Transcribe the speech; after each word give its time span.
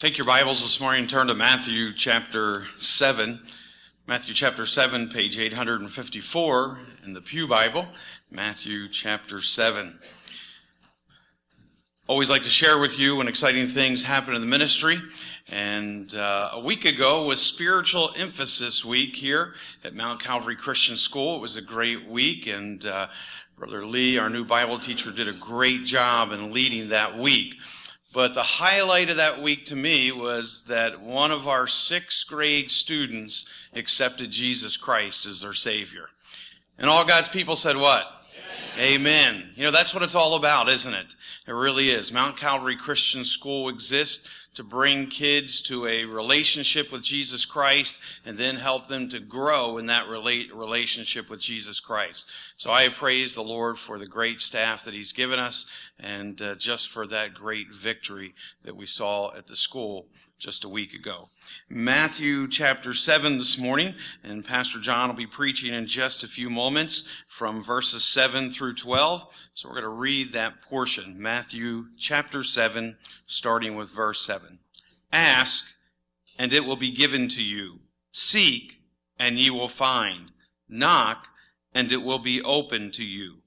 Take 0.00 0.16
your 0.16 0.26
Bibles 0.26 0.62
this 0.62 0.80
morning 0.80 1.02
and 1.02 1.10
turn 1.10 1.26
to 1.26 1.34
Matthew 1.34 1.92
chapter 1.92 2.64
7. 2.78 3.38
Matthew 4.06 4.32
chapter 4.32 4.64
7, 4.64 5.10
page 5.10 5.36
854 5.36 6.78
in 7.04 7.12
the 7.12 7.20
Pew 7.20 7.46
Bible. 7.46 7.86
Matthew 8.30 8.88
chapter 8.88 9.42
7. 9.42 9.98
Always 12.06 12.30
like 12.30 12.42
to 12.44 12.48
share 12.48 12.78
with 12.78 12.98
you 12.98 13.16
when 13.16 13.28
exciting 13.28 13.68
things 13.68 14.00
happen 14.00 14.34
in 14.34 14.40
the 14.40 14.46
ministry. 14.46 15.02
And 15.48 16.14
uh, 16.14 16.52
a 16.54 16.60
week 16.60 16.86
ago 16.86 17.26
was 17.26 17.42
Spiritual 17.42 18.10
Emphasis 18.16 18.82
Week 18.82 19.14
here 19.14 19.52
at 19.84 19.94
Mount 19.94 20.22
Calvary 20.22 20.56
Christian 20.56 20.96
School. 20.96 21.36
It 21.36 21.40
was 21.42 21.56
a 21.56 21.60
great 21.60 22.08
week, 22.08 22.46
and 22.46 22.86
uh, 22.86 23.08
Brother 23.58 23.84
Lee, 23.84 24.16
our 24.16 24.30
new 24.30 24.46
Bible 24.46 24.78
teacher, 24.78 25.10
did 25.10 25.28
a 25.28 25.32
great 25.32 25.84
job 25.84 26.32
in 26.32 26.54
leading 26.54 26.88
that 26.88 27.18
week. 27.18 27.56
But 28.12 28.34
the 28.34 28.42
highlight 28.42 29.08
of 29.08 29.18
that 29.18 29.40
week 29.40 29.66
to 29.66 29.76
me 29.76 30.10
was 30.10 30.64
that 30.64 31.00
one 31.00 31.30
of 31.30 31.46
our 31.46 31.68
sixth 31.68 32.26
grade 32.26 32.70
students 32.70 33.48
accepted 33.72 34.32
Jesus 34.32 34.76
Christ 34.76 35.26
as 35.26 35.40
their 35.40 35.54
Savior. 35.54 36.08
And 36.76 36.90
all 36.90 37.04
God's 37.04 37.28
people 37.28 37.54
said, 37.54 37.76
What? 37.76 38.04
Amen. 38.78 39.50
You 39.54 39.64
know, 39.64 39.70
that's 39.70 39.92
what 39.92 40.02
it's 40.02 40.14
all 40.14 40.34
about, 40.34 40.68
isn't 40.68 40.94
it? 40.94 41.14
It 41.46 41.52
really 41.52 41.90
is. 41.90 42.12
Mount 42.12 42.36
Calvary 42.36 42.76
Christian 42.76 43.24
School 43.24 43.68
exists 43.68 44.26
to 44.54 44.64
bring 44.64 45.06
kids 45.06 45.60
to 45.62 45.86
a 45.86 46.04
relationship 46.04 46.90
with 46.90 47.02
Jesus 47.02 47.44
Christ 47.44 47.98
and 48.24 48.36
then 48.36 48.56
help 48.56 48.88
them 48.88 49.08
to 49.10 49.20
grow 49.20 49.78
in 49.78 49.86
that 49.86 50.08
relationship 50.08 51.30
with 51.30 51.40
Jesus 51.40 51.78
Christ. 51.78 52.26
So 52.56 52.70
I 52.70 52.88
praise 52.88 53.34
the 53.34 53.42
Lord 53.42 53.78
for 53.78 53.98
the 53.98 54.06
great 54.06 54.40
staff 54.40 54.84
that 54.84 54.94
He's 54.94 55.12
given 55.12 55.38
us 55.38 55.66
and 55.98 56.40
uh, 56.42 56.54
just 56.56 56.88
for 56.88 57.06
that 57.06 57.34
great 57.34 57.72
victory 57.72 58.34
that 58.64 58.76
we 58.76 58.86
saw 58.86 59.34
at 59.36 59.46
the 59.46 59.56
school 59.56 60.06
just 60.40 60.64
a 60.64 60.68
week 60.68 60.94
ago. 60.94 61.28
Matthew 61.68 62.48
chapter 62.48 62.94
7 62.94 63.36
this 63.36 63.58
morning, 63.58 63.94
and 64.24 64.42
Pastor 64.42 64.80
John 64.80 65.10
will 65.10 65.16
be 65.16 65.26
preaching 65.26 65.74
in 65.74 65.86
just 65.86 66.24
a 66.24 66.28
few 66.28 66.48
moments 66.48 67.04
from 67.28 67.62
verses 67.62 68.04
7 68.04 68.50
through 68.50 68.74
12. 68.74 69.26
So 69.52 69.68
we're 69.68 69.74
going 69.74 69.84
to 69.84 69.90
read 69.90 70.32
that 70.32 70.62
portion. 70.62 71.20
Matthew 71.20 71.88
chapter 71.98 72.42
7, 72.42 72.96
starting 73.26 73.76
with 73.76 73.90
verse 73.90 74.24
7. 74.24 74.58
Ask, 75.12 75.66
and 76.38 76.54
it 76.54 76.64
will 76.64 76.76
be 76.76 76.90
given 76.90 77.28
to 77.28 77.42
you. 77.42 77.80
Seek, 78.10 78.80
and 79.18 79.38
ye 79.38 79.50
will 79.50 79.68
find. 79.68 80.32
Knock, 80.70 81.26
and 81.74 81.92
it 81.92 82.02
will 82.02 82.18
be 82.18 82.40
open 82.40 82.90
to 82.92 83.04
you. 83.04 83.42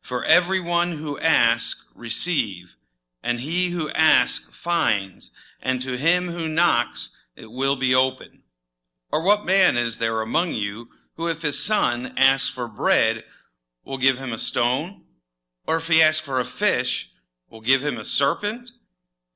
For 0.00 0.24
everyone 0.24 0.96
who 0.96 1.18
asks, 1.18 1.84
receive, 1.94 2.76
and 3.22 3.40
he 3.40 3.70
who 3.70 3.90
asks, 3.90 4.46
finds 4.52 5.30
and 5.62 5.80
to 5.82 5.96
him 5.96 6.28
who 6.28 6.48
knocks 6.48 7.10
it 7.36 7.50
will 7.50 7.76
be 7.76 7.94
open. 7.94 8.42
Or 9.12 9.22
what 9.22 9.44
man 9.44 9.76
is 9.76 9.96
there 9.96 10.20
among 10.20 10.52
you 10.52 10.88
who, 11.16 11.28
if 11.28 11.42
his 11.42 11.58
son 11.58 12.14
asks 12.16 12.48
for 12.48 12.68
bread, 12.68 13.24
will 13.84 13.98
give 13.98 14.18
him 14.18 14.32
a 14.32 14.38
stone? 14.38 15.02
Or 15.66 15.76
if 15.76 15.88
he 15.88 16.02
asks 16.02 16.24
for 16.24 16.40
a 16.40 16.44
fish, 16.44 17.10
will 17.50 17.60
give 17.60 17.82
him 17.82 17.98
a 17.98 18.04
serpent? 18.04 18.72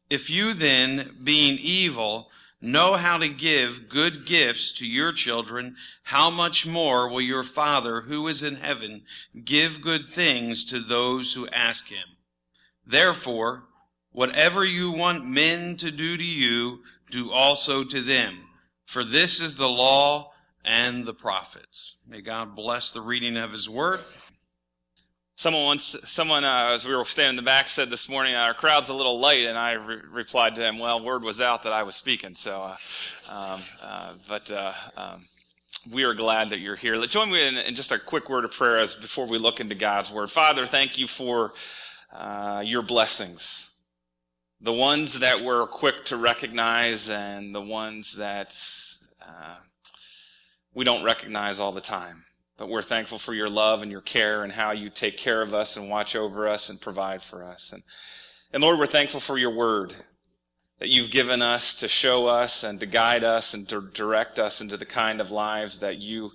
If 0.08 0.30
you 0.30 0.55
then, 0.55 1.16
being 1.22 1.58
evil, 1.58 2.30
know 2.60 2.94
how 2.94 3.18
to 3.18 3.28
give 3.28 3.88
good 3.88 4.27
gifts 4.27 4.72
to 4.72 4.86
your 4.86 5.12
children, 5.12 5.77
how 6.05 6.30
much 6.30 6.66
more 6.66 7.08
will 7.08 7.20
your 7.20 7.42
Father 7.42 8.02
who 8.02 8.27
is 8.28 8.42
in 8.42 8.56
heaven 8.56 9.02
give 9.44 9.80
good 9.80 10.08
things 10.08 10.64
to 10.64 10.80
those 10.80 11.34
who 11.34 11.48
ask 11.48 11.88
him? 11.88 12.16
Therefore, 12.86 13.64
Whatever 14.15 14.65
you 14.65 14.93
want 14.93 15.27
men 15.27 15.77
to 15.79 15.91
do 15.91 16.17
to 16.17 16.25
you, 16.25 16.79
do 17.11 17.33
also 17.33 17.83
to 17.83 18.01
them. 18.01 18.45
For 18.87 19.03
this 19.03 19.41
is 19.41 19.57
the 19.57 19.69
law 19.69 20.31
and 20.65 21.05
the 21.05 21.12
prophets. 21.12 21.97
May 22.07 22.20
God 22.20 22.55
bless 22.55 22.92
the 22.92 23.01
reading 23.01 23.36
of 23.36 23.51
his 23.51 23.69
word. 23.69 23.98
Someone 25.35 25.64
once, 25.64 25.97
someone 26.07 26.45
uh, 26.45 26.70
as 26.74 26.86
we 26.86 26.95
were 26.95 27.05
standing 27.05 27.30
in 27.30 27.36
the 27.36 27.42
back 27.42 27.67
said 27.67 27.91
this 27.91 28.08
morning, 28.08 28.36
our 28.36 28.55
crowd's 28.55 28.89
a 28.89 28.95
little 28.95 29.19
light, 29.19 29.47
and 29.47 29.58
I 29.58 29.73
re- 29.73 30.03
replied 30.08 30.55
to 30.55 30.63
him, 30.63 30.79
"Well, 30.79 31.05
word 31.05 31.24
was 31.24 31.41
out 31.41 31.64
that 31.64 31.73
I 31.73 31.83
was 31.83 31.97
speaking." 31.97 32.36
So, 32.36 32.63
uh, 32.63 32.77
um, 33.29 33.64
uh, 33.83 34.13
but 34.29 34.48
uh, 34.48 34.73
um, 34.97 35.27
we 35.91 36.05
are 36.05 36.14
glad 36.14 36.51
that 36.51 36.61
you're 36.61 36.77
here. 36.77 36.95
Let 36.95 37.11
join 37.11 37.33
me 37.33 37.45
in, 37.45 37.57
in, 37.57 37.74
just 37.74 37.91
a 37.91 37.98
quick 37.98 38.30
word 38.30 38.45
of 38.45 38.53
prayer 38.53 38.79
as 38.79 38.95
before 38.95 39.27
we 39.27 39.39
look 39.39 39.58
into 39.58 39.74
God's 39.74 40.13
word. 40.13 40.30
Father, 40.30 40.67
thank 40.67 40.98
you 40.98 41.08
for 41.08 41.53
uh, 42.13 42.63
your 42.64 42.83
blessings 42.83 43.70
the 44.61 44.73
ones 44.73 45.19
that 45.20 45.42
we're 45.42 45.67
quick 45.67 46.05
to 46.07 46.17
recognize 46.17 47.11
and 47.11 47.55
the 47.55 47.61
ones 47.61 48.17
that 48.17 48.57
uh, 49.20 49.57
we 50.75 50.85
don't 50.85 51.05
recognize 51.05 51.59
all 51.59 51.73
the 51.73 51.81
time. 51.81 52.25
But 52.57 52.69
we're 52.69 52.83
thankful 52.83 53.19
for 53.19 53.35
your 53.35 53.48
love 53.48 53.83
and 53.83 53.91
your 53.91 54.01
care 54.01 54.45
and 54.45 54.53
how 54.53 54.70
you 54.70 54.89
take 54.89 55.17
care 55.17 55.42
of 55.42 55.53
us 55.53 55.77
and 55.77 55.91
watch 55.91 56.15
over 56.15 56.48
us 56.48 56.70
and 56.70 56.81
provide 56.81 57.23
for 57.23 57.42
us. 57.42 57.73
And, 57.73 57.83
and 58.53 58.63
Lord, 58.63 58.79
we're 58.79 58.87
thankful 58.87 59.20
for 59.20 59.37
your 59.37 59.55
word 59.55 59.95
that 60.79 60.89
you've 60.89 61.11
given 61.11 61.42
us 61.42 61.75
to 61.75 61.89
show 61.89 62.27
us 62.27 62.63
and 62.63 62.79
to 62.81 62.86
guide 62.86 63.25
us 63.25 63.55
and 63.55 63.69
to 63.69 63.89
direct 63.95 64.39
us 64.39 64.61
into 64.61 64.77
the 64.77 64.86
kind 64.86 65.21
of 65.21 65.31
lives 65.31 65.81
that 65.81 65.98
you 65.98 66.31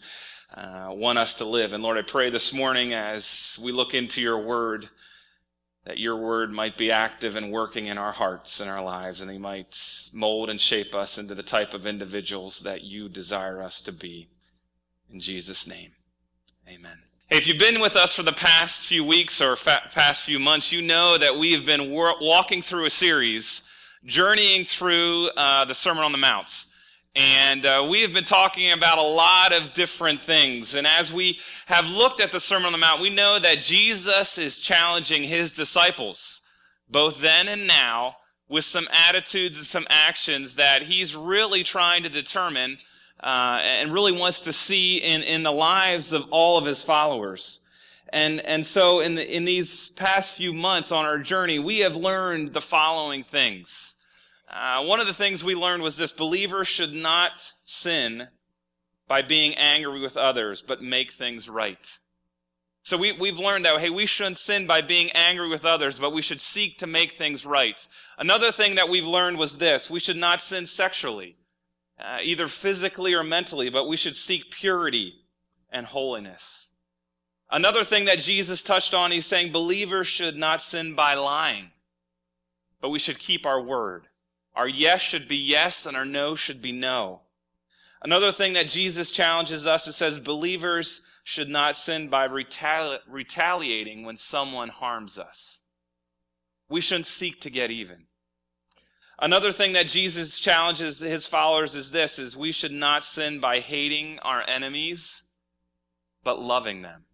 uh, 0.55 0.89
want 0.91 1.19
us 1.19 1.35
to 1.35 1.45
live. 1.45 1.73
And 1.73 1.83
Lord, 1.83 1.97
I 1.97 2.01
pray 2.01 2.29
this 2.29 2.51
morning 2.51 2.93
as 2.93 3.57
we 3.61 3.71
look 3.71 3.93
into 3.93 4.21
your 4.21 4.39
word 4.39 4.89
that 5.89 5.97
your 5.97 6.15
word 6.15 6.51
might 6.51 6.77
be 6.77 6.91
active 6.91 7.35
and 7.35 7.51
working 7.51 7.87
in 7.87 7.97
our 7.97 8.11
hearts 8.11 8.59
and 8.59 8.69
our 8.69 8.83
lives, 8.83 9.21
and 9.21 9.27
they 9.27 9.39
might 9.39 9.75
mold 10.13 10.47
and 10.47 10.61
shape 10.61 10.93
us 10.93 11.17
into 11.17 11.33
the 11.33 11.41
type 11.41 11.73
of 11.73 11.87
individuals 11.87 12.59
that 12.59 12.83
you 12.83 13.09
desire 13.09 13.59
us 13.63 13.81
to 13.81 13.91
be. 13.91 14.29
In 15.11 15.19
Jesus' 15.19 15.65
name, 15.65 15.93
amen. 16.67 16.99
If 17.31 17.47
you've 17.47 17.57
been 17.57 17.79
with 17.79 17.95
us 17.95 18.13
for 18.13 18.21
the 18.21 18.31
past 18.31 18.83
few 18.83 19.03
weeks 19.03 19.41
or 19.41 19.55
fa- 19.55 19.89
past 19.91 20.25
few 20.25 20.37
months, 20.37 20.71
you 20.71 20.79
know 20.79 21.17
that 21.17 21.39
we 21.39 21.53
have 21.53 21.65
been 21.65 21.89
wor- 21.89 22.21
walking 22.21 22.61
through 22.61 22.85
a 22.85 22.91
series, 22.91 23.63
journeying 24.05 24.65
through 24.65 25.29
uh, 25.29 25.65
the 25.65 25.73
Sermon 25.73 26.03
on 26.03 26.11
the 26.11 26.19
Mount. 26.19 26.65
And 27.15 27.65
uh, 27.65 27.87
we 27.89 28.01
have 28.01 28.13
been 28.13 28.23
talking 28.23 28.71
about 28.71 28.97
a 28.97 29.01
lot 29.01 29.51
of 29.53 29.73
different 29.73 30.21
things. 30.21 30.75
And 30.75 30.85
as 30.85 31.11
we 31.11 31.39
have 31.65 31.85
looked 31.85 32.21
at 32.21 32.31
the 32.31 32.39
Sermon 32.39 32.67
on 32.67 32.71
the 32.71 32.77
Mount, 32.77 33.01
we 33.01 33.09
know 33.09 33.39
that 33.39 33.61
Jesus 33.61 34.37
is 34.37 34.59
challenging 34.59 35.23
his 35.23 35.55
disciples, 35.55 36.41
both 36.89 37.19
then 37.19 37.47
and 37.47 37.67
now, 37.67 38.17
with 38.47 38.65
some 38.65 38.87
attitudes 38.91 39.57
and 39.57 39.67
some 39.67 39.87
actions 39.89 40.55
that 40.55 40.83
he's 40.83 41.15
really 41.15 41.63
trying 41.63 42.03
to 42.03 42.09
determine 42.09 42.77
uh, 43.23 43.59
and 43.61 43.93
really 43.93 44.11
wants 44.11 44.41
to 44.41 44.53
see 44.53 44.97
in, 44.97 45.21
in 45.21 45.43
the 45.43 45.51
lives 45.51 46.13
of 46.13 46.23
all 46.31 46.57
of 46.57 46.65
his 46.65 46.81
followers. 46.81 47.59
And, 48.11 48.39
and 48.39 48.65
so 48.65 49.01
in, 49.01 49.15
the, 49.15 49.35
in 49.35 49.45
these 49.45 49.89
past 49.89 50.33
few 50.33 50.53
months 50.53 50.91
on 50.91 51.05
our 51.05 51.19
journey, 51.19 51.59
we 51.59 51.79
have 51.79 51.95
learned 51.95 52.53
the 52.53 52.61
following 52.61 53.23
things. 53.23 53.95
Uh, 54.49 54.83
one 54.83 54.99
of 54.99 55.07
the 55.07 55.13
things 55.13 55.43
we 55.43 55.53
learned 55.53 55.83
was 55.83 55.95
this 55.95 56.11
believers 56.11 56.67
should 56.67 56.93
not 56.93 57.53
sin 57.65 58.27
by 59.07 59.21
being 59.21 59.53
angry 59.55 59.99
with 59.99 60.17
others, 60.17 60.63
but 60.65 60.81
make 60.81 61.13
things 61.13 61.47
right. 61.47 61.87
So 62.81 62.97
we, 62.97 63.11
we've 63.11 63.37
learned 63.37 63.65
that, 63.65 63.79
hey, 63.79 63.89
we 63.89 64.05
shouldn't 64.05 64.37
sin 64.37 64.65
by 64.65 64.81
being 64.81 65.11
angry 65.11 65.49
with 65.49 65.65
others, 65.65 65.99
but 65.99 66.13
we 66.13 66.21
should 66.21 66.41
seek 66.41 66.79
to 66.79 66.87
make 66.87 67.17
things 67.17 67.45
right. 67.45 67.75
Another 68.17 68.51
thing 68.51 68.75
that 68.75 68.89
we've 68.89 69.05
learned 69.05 69.37
was 69.37 69.57
this 69.57 69.89
we 69.89 69.99
should 69.99 70.17
not 70.17 70.41
sin 70.41 70.65
sexually, 70.65 71.35
uh, 71.99 72.17
either 72.23 72.47
physically 72.47 73.13
or 73.13 73.23
mentally, 73.23 73.69
but 73.69 73.87
we 73.87 73.97
should 73.97 74.15
seek 74.15 74.49
purity 74.49 75.13
and 75.71 75.85
holiness. 75.85 76.69
Another 77.51 77.83
thing 77.83 78.05
that 78.05 78.19
Jesus 78.19 78.63
touched 78.63 78.93
on, 78.93 79.11
he's 79.11 79.25
saying 79.25 79.51
believers 79.51 80.07
should 80.07 80.37
not 80.37 80.61
sin 80.61 80.95
by 80.95 81.13
lying, 81.13 81.71
but 82.81 82.89
we 82.89 82.99
should 82.99 83.19
keep 83.19 83.45
our 83.45 83.61
word. 83.61 84.08
Our 84.59 84.67
yes 84.67 84.99
should 84.99 85.29
be 85.29 85.37
yes 85.37 85.85
and 85.85 85.95
our 85.95 86.03
no 86.03 86.35
should 86.35 86.61
be 86.61 86.73
no. 86.73 87.21
Another 88.03 88.33
thing 88.33 88.51
that 88.53 88.67
Jesus 88.67 89.09
challenges 89.09 89.65
us, 89.65 89.87
it 89.87 89.93
says 89.93 90.19
believers 90.19 90.99
should 91.23 91.47
not 91.47 91.77
sin 91.77 92.09
by 92.09 92.27
retali- 92.27 92.99
retaliating 93.07 94.03
when 94.03 94.17
someone 94.17 94.67
harms 94.67 95.17
us. 95.17 95.59
We 96.67 96.81
shouldn't 96.81 97.05
seek 97.05 97.39
to 97.39 97.49
get 97.49 97.71
even. 97.71 98.07
Another 99.17 99.53
thing 99.53 99.71
that 99.73 99.87
Jesus 99.87 100.37
challenges 100.37 100.99
his 100.99 101.25
followers 101.25 101.73
is 101.73 101.91
this 101.91 102.19
is 102.19 102.35
we 102.35 102.51
should 102.51 102.73
not 102.73 103.05
sin 103.05 103.39
by 103.39 103.59
hating 103.59 104.19
our 104.23 104.43
enemies 104.45 105.23
but 106.21 106.37
loving 106.37 106.81
them. 106.81 107.05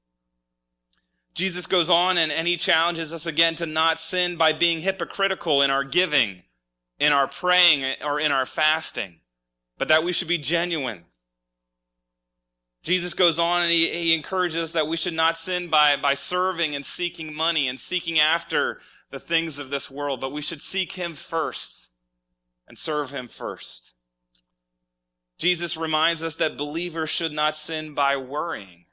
Jesus 1.36 1.68
goes 1.68 1.92
on 1.92 2.18
and, 2.18 2.32
and 2.32 2.48
he 2.48 2.58
challenges 2.58 3.14
us 3.14 3.28
again 3.28 3.54
to 3.58 3.68
not 3.68 4.00
sin 4.00 4.36
by 4.36 4.52
being 4.52 4.82
hypocritical 4.82 5.62
in 5.62 5.70
our 5.70 5.84
giving 5.84 6.42
in 7.00 7.12
our 7.12 7.28
praying 7.28 7.96
or 8.04 8.20
in 8.20 8.32
our 8.32 8.46
fasting, 8.46 9.20
but 9.78 9.88
that 9.88 10.04
we 10.04 10.14
should 10.14 10.28
be 10.28 10.38
genuine. 10.38 11.04
Jesus 12.84 13.14
goes 13.14 13.40
on 13.40 13.64
and 13.64 13.72
he, 13.72 13.90
he 13.90 14.14
encourages 14.14 14.58
us 14.70 14.72
that 14.74 14.88
we 14.88 14.98
should 14.98 15.14
not 15.14 15.38
sin 15.38 15.70
by, 15.70 15.96
by 15.96 16.14
serving 16.14 16.76
and 16.76 16.86
seeking 16.86 17.34
money 17.34 17.68
and 17.68 17.80
seeking 17.80 18.20
after 18.20 18.80
the 19.12 19.20
things 19.20 19.60
of 19.60 19.70
this 19.70 19.90
world, 19.90 20.22
but 20.22 20.32
we 20.32 20.42
should 20.42 20.62
seek 20.62 20.94
him 20.94 21.16
first 21.16 21.86
and 22.68 22.78
serve 22.78 23.12
Him 23.12 23.28
first. 23.28 23.92
Jesus 25.38 25.76
reminds 25.76 26.24
us 26.24 26.36
that 26.38 26.58
believers 26.58 27.10
should 27.10 27.32
not 27.32 27.56
sin 27.56 27.94
by 27.94 28.16
worrying, 28.18 28.86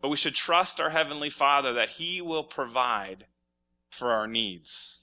but 0.00 0.08
we 0.08 0.16
should 0.16 0.34
trust 0.34 0.80
our 0.80 0.90
Heavenly 0.90 1.30
Father 1.30 1.72
that 1.72 1.90
He 1.90 2.20
will 2.20 2.44
provide 2.44 3.26
for 3.90 4.12
our 4.12 4.26
needs. 4.26 5.00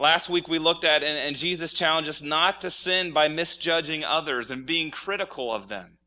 Last 0.00 0.30
week 0.30 0.48
we 0.48 0.58
looked 0.58 0.84
at, 0.84 1.02
and, 1.02 1.18
and 1.18 1.36
Jesus 1.36 1.74
challenged 1.74 2.08
us 2.08 2.22
not 2.22 2.62
to 2.62 2.70
sin 2.70 3.12
by 3.12 3.28
misjudging 3.28 4.02
others 4.02 4.50
and 4.50 4.64
being 4.64 4.90
critical 4.90 5.52
of 5.52 5.68
them. 5.68 5.98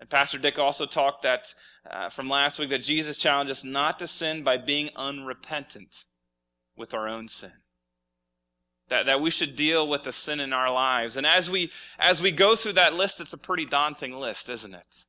And 0.00 0.08
Pastor 0.08 0.38
Dick 0.38 0.58
also 0.58 0.86
talked 0.86 1.22
that 1.22 1.54
uh, 1.88 2.08
from 2.08 2.30
last 2.30 2.58
week 2.58 2.70
that 2.70 2.82
Jesus 2.82 3.18
challenged 3.18 3.50
us 3.50 3.62
not 3.62 3.98
to 3.98 4.08
sin 4.08 4.42
by 4.42 4.56
being 4.56 4.88
unrepentant 4.96 6.04
with 6.78 6.94
our 6.94 7.06
own 7.06 7.28
sin. 7.28 7.52
That, 8.88 9.04
that 9.04 9.20
we 9.20 9.30
should 9.30 9.54
deal 9.54 9.86
with 9.86 10.04
the 10.04 10.12
sin 10.12 10.40
in 10.40 10.54
our 10.54 10.72
lives. 10.72 11.18
And 11.18 11.26
as 11.26 11.50
we 11.50 11.70
as 11.98 12.22
we 12.22 12.30
go 12.30 12.56
through 12.56 12.74
that 12.74 12.94
list, 12.94 13.20
it's 13.20 13.32
a 13.34 13.38
pretty 13.38 13.66
daunting 13.66 14.12
list, 14.12 14.48
isn't 14.48 14.74
it? 14.74 15.04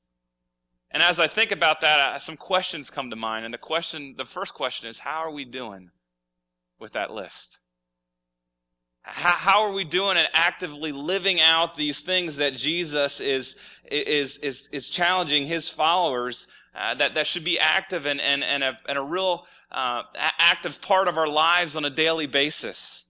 And 0.92 1.02
as 1.02 1.18
I 1.18 1.28
think 1.28 1.52
about 1.52 1.80
that, 1.82 2.00
uh, 2.00 2.20
some 2.20 2.38
questions 2.38 2.90
come 2.90 3.10
to 3.10 3.16
mind. 3.16 3.46
And 3.46 3.54
the 3.54 3.58
question, 3.58 4.16
the 4.18 4.26
first 4.26 4.54
question 4.54 4.88
is, 4.88 5.00
how 5.00 5.20
are 5.20 5.32
we 5.32 5.46
doing 5.46 5.92
with 6.80 6.94
that 6.94 7.12
list? 7.12 7.58
How, 9.08 9.62
are 9.62 9.72
we 9.72 9.84
doing 9.84 10.18
at 10.18 10.30
actively 10.34 10.92
living 10.92 11.40
out 11.40 11.78
these 11.78 12.02
things 12.02 12.38
that 12.38 12.56
Jesus 12.56 13.20
is, 13.20 13.56
is, 13.92 14.38
is, 14.38 14.68
is 14.72 14.88
challenging 14.88 15.46
his 15.46 15.70
followers 15.70 16.48
uh, 16.74 16.96
that, 16.96 17.14
that 17.14 17.28
should 17.28 17.44
be 17.44 17.60
active 17.60 18.08
and, 18.08 18.20
and, 18.20 18.44
and, 18.44 18.64
a, 18.64 18.78
and 18.90 18.98
a 18.98 19.04
real 19.04 19.46
uh, 19.72 20.02
active 20.40 20.82
part 20.82 21.08
of 21.08 21.20
our 21.20 21.28
lives 21.28 21.76
on 21.76 21.86
a 21.86 21.90
daily 21.90 22.26
basis? 22.26 23.06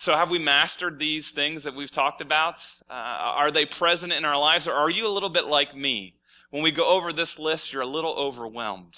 So, 0.00 0.12
have 0.12 0.30
we 0.30 0.38
mastered 0.38 0.98
these 0.98 1.30
things 1.30 1.64
that 1.64 1.74
we've 1.74 1.90
talked 1.90 2.20
about? 2.20 2.60
Uh, 2.88 2.92
are 2.92 3.50
they 3.50 3.64
present 3.64 4.12
in 4.12 4.24
our 4.24 4.38
lives, 4.38 4.68
or 4.68 4.72
are 4.72 4.90
you 4.90 5.06
a 5.06 5.08
little 5.08 5.28
bit 5.28 5.46
like 5.46 5.74
me? 5.74 6.14
When 6.50 6.62
we 6.62 6.70
go 6.70 6.86
over 6.86 7.12
this 7.12 7.38
list, 7.38 7.72
you're 7.72 7.82
a 7.82 7.86
little 7.86 8.14
overwhelmed. 8.14 8.96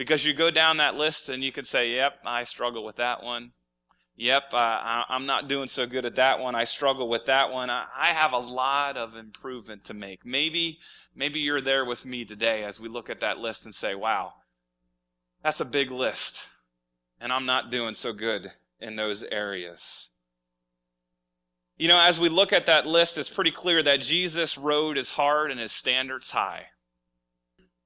Because 0.00 0.24
you 0.24 0.32
go 0.32 0.50
down 0.50 0.78
that 0.78 0.94
list 0.94 1.28
and 1.28 1.44
you 1.44 1.52
could 1.52 1.66
say, 1.66 1.90
yep, 1.90 2.20
I 2.24 2.44
struggle 2.44 2.86
with 2.86 2.96
that 2.96 3.22
one. 3.22 3.52
Yep, 4.16 4.44
uh, 4.50 5.02
I'm 5.10 5.26
not 5.26 5.46
doing 5.46 5.68
so 5.68 5.84
good 5.84 6.06
at 6.06 6.14
that 6.14 6.38
one. 6.38 6.54
I 6.54 6.64
struggle 6.64 7.06
with 7.06 7.26
that 7.26 7.52
one. 7.52 7.68
I 7.68 7.84
have 8.14 8.32
a 8.32 8.38
lot 8.38 8.96
of 8.96 9.14
improvement 9.14 9.84
to 9.84 9.92
make. 9.92 10.24
Maybe, 10.24 10.78
maybe 11.14 11.40
you're 11.40 11.60
there 11.60 11.84
with 11.84 12.06
me 12.06 12.24
today 12.24 12.64
as 12.64 12.80
we 12.80 12.88
look 12.88 13.10
at 13.10 13.20
that 13.20 13.36
list 13.36 13.66
and 13.66 13.74
say, 13.74 13.94
wow, 13.94 14.32
that's 15.44 15.60
a 15.60 15.66
big 15.66 15.90
list. 15.90 16.38
And 17.20 17.30
I'm 17.30 17.44
not 17.44 17.70
doing 17.70 17.92
so 17.92 18.14
good 18.14 18.50
in 18.80 18.96
those 18.96 19.22
areas. 19.30 20.08
You 21.76 21.88
know, 21.88 22.00
as 22.00 22.18
we 22.18 22.30
look 22.30 22.54
at 22.54 22.64
that 22.64 22.86
list, 22.86 23.18
it's 23.18 23.28
pretty 23.28 23.52
clear 23.52 23.82
that 23.82 24.00
Jesus' 24.00 24.56
road 24.56 24.96
is 24.96 25.10
hard 25.10 25.50
and 25.50 25.60
his 25.60 25.72
standards 25.72 26.30
high. 26.30 26.68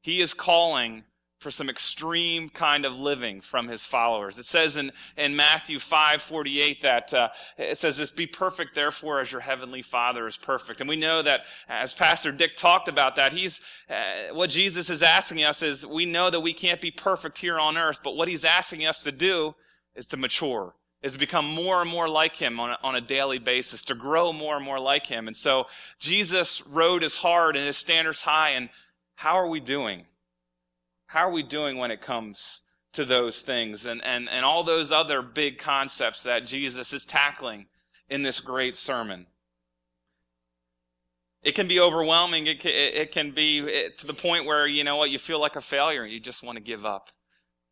He 0.01 0.21
is 0.21 0.33
calling 0.33 1.03
for 1.45 1.51
some 1.51 1.69
extreme 1.69 2.49
kind 2.49 2.87
of 2.87 2.99
living 2.99 3.39
from 3.43 3.69
his 3.69 3.85
followers. 3.85 4.39
It 4.39 4.47
says 4.47 4.79
in, 4.79 4.91
in 5.19 5.37
Matthew 5.37 5.79
5 5.79 6.23
48 6.23 6.81
that 6.81 7.13
uh, 7.13 7.29
it 7.59 7.77
says 7.77 7.99
this, 7.99 8.11
be 8.11 8.27
perfect 8.27 8.75
therefore 8.75 9.21
as 9.21 9.31
your 9.31 9.43
heavenly 9.43 9.83
father 9.83 10.27
is 10.27 10.39
perfect. 10.39 10.81
And 10.81 10.89
we 10.89 10.97
know 10.97 11.23
that 11.23 11.43
as 11.69 11.93
Pastor 11.93 12.33
Dick 12.33 12.57
talked 12.57 12.89
about 12.89 13.15
that, 13.17 13.35
he's, 13.35 13.61
uh, 13.91 14.33
what 14.33 14.49
Jesus 14.49 14.89
is 14.89 15.03
asking 15.03 15.45
us 15.45 15.61
is 15.61 15.85
we 15.85 16.07
know 16.07 16.31
that 16.31 16.41
we 16.41 16.55
can't 16.55 16.81
be 16.81 16.91
perfect 16.91 17.37
here 17.37 17.59
on 17.59 17.77
earth, 17.77 17.99
but 18.03 18.17
what 18.17 18.27
he's 18.27 18.47
asking 18.47 18.87
us 18.87 19.01
to 19.01 19.13
do 19.13 19.55
is 19.95 20.07
to 20.07 20.17
mature 20.17 20.75
is 21.03 21.13
to 21.13 21.19
become 21.19 21.45
more 21.45 21.83
and 21.83 21.91
more 21.91 22.09
like 22.09 22.35
him 22.37 22.59
on 22.59 22.71
a, 22.71 22.79
on 22.83 22.97
a 22.97 23.01
daily 23.03 23.39
basis, 23.39 23.83
to 23.83 23.95
grow 23.95 24.33
more 24.33 24.57
and 24.57 24.65
more 24.65 24.81
like 24.81 25.05
him. 25.05 25.29
And 25.29 25.37
so 25.37 25.67
Jesus' 25.99 26.63
road 26.67 27.05
is 27.05 27.17
hard 27.17 27.55
and 27.57 27.67
his 27.67 27.77
standards 27.77 28.23
high. 28.23 28.53
And 28.53 28.71
how 29.17 29.39
are 29.39 29.47
we 29.47 29.61
doing? 29.61 30.07
How 31.15 31.29
are 31.29 31.33
we 31.33 31.45
doing 31.45 31.79
when 31.79 31.93
it 31.93 32.03
comes 32.03 32.63
to 32.95 33.05
those 33.05 33.41
things 33.41 33.87
and, 33.87 34.03
and, 34.05 34.29
and 34.29 34.45
all 34.45 34.65
those 34.65 34.91
other 34.91 35.23
big 35.23 35.61
concepts 35.61 36.25
that 36.25 36.45
Jesus 36.45 36.93
is 36.93 37.05
tackling 37.05 37.67
in 38.11 38.25
this 38.25 38.41
great 38.41 38.77
sermon? 38.77 39.27
It 41.45 41.55
can 41.55 41.69
be 41.69 41.79
overwhelming. 41.79 42.49
It 42.49 42.59
can, 42.59 42.73
it 42.73 43.13
can 43.13 43.31
be 43.31 43.61
to 43.97 44.07
the 44.09 44.13
point 44.13 44.45
where, 44.45 44.67
you 44.67 44.83
know 44.83 44.97
what, 44.97 45.11
you 45.11 45.21
feel 45.21 45.39
like 45.39 45.55
a 45.55 45.61
failure 45.61 46.03
and 46.03 46.13
you 46.13 46.19
just 46.19 46.43
want 46.43 46.57
to 46.59 46.65
give 46.65 46.85
up. 46.85 47.11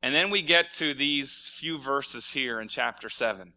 And 0.04 0.14
then 0.14 0.30
we 0.30 0.40
get 0.42 0.72
to 0.74 0.94
these 0.94 1.50
few 1.58 1.80
verses 1.80 2.28
here 2.28 2.60
in 2.60 2.68
chapter 2.68 3.10
7. 3.10 3.54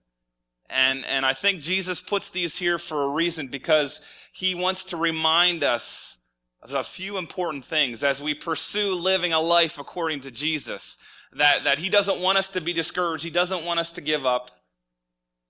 And, 0.67 1.05
and 1.05 1.27
I 1.27 1.33
think 1.33 1.61
Jesus 1.61 2.01
puts 2.01 2.31
these 2.31 2.55
here 2.55 2.79
for 2.79 3.03
a 3.03 3.09
reason 3.09 3.49
because 3.49 4.01
he 4.33 4.55
wants 4.55 4.83
to 4.85 4.97
remind 4.97 5.63
us 5.63 6.14
a 6.63 6.83
few 6.83 7.17
important 7.17 7.65
things 7.65 8.03
as 8.03 8.21
we 8.21 8.33
pursue 8.33 8.93
living 8.93 9.33
a 9.33 9.39
life 9.39 9.77
according 9.77 10.21
to 10.21 10.31
Jesus. 10.31 10.97
That, 11.33 11.63
that 11.63 11.79
He 11.79 11.89
doesn't 11.89 12.19
want 12.19 12.37
us 12.37 12.49
to 12.51 12.61
be 12.61 12.73
discouraged, 12.73 13.23
He 13.23 13.29
doesn't 13.29 13.65
want 13.65 13.79
us 13.79 13.93
to 13.93 14.01
give 14.01 14.25
up, 14.25 14.51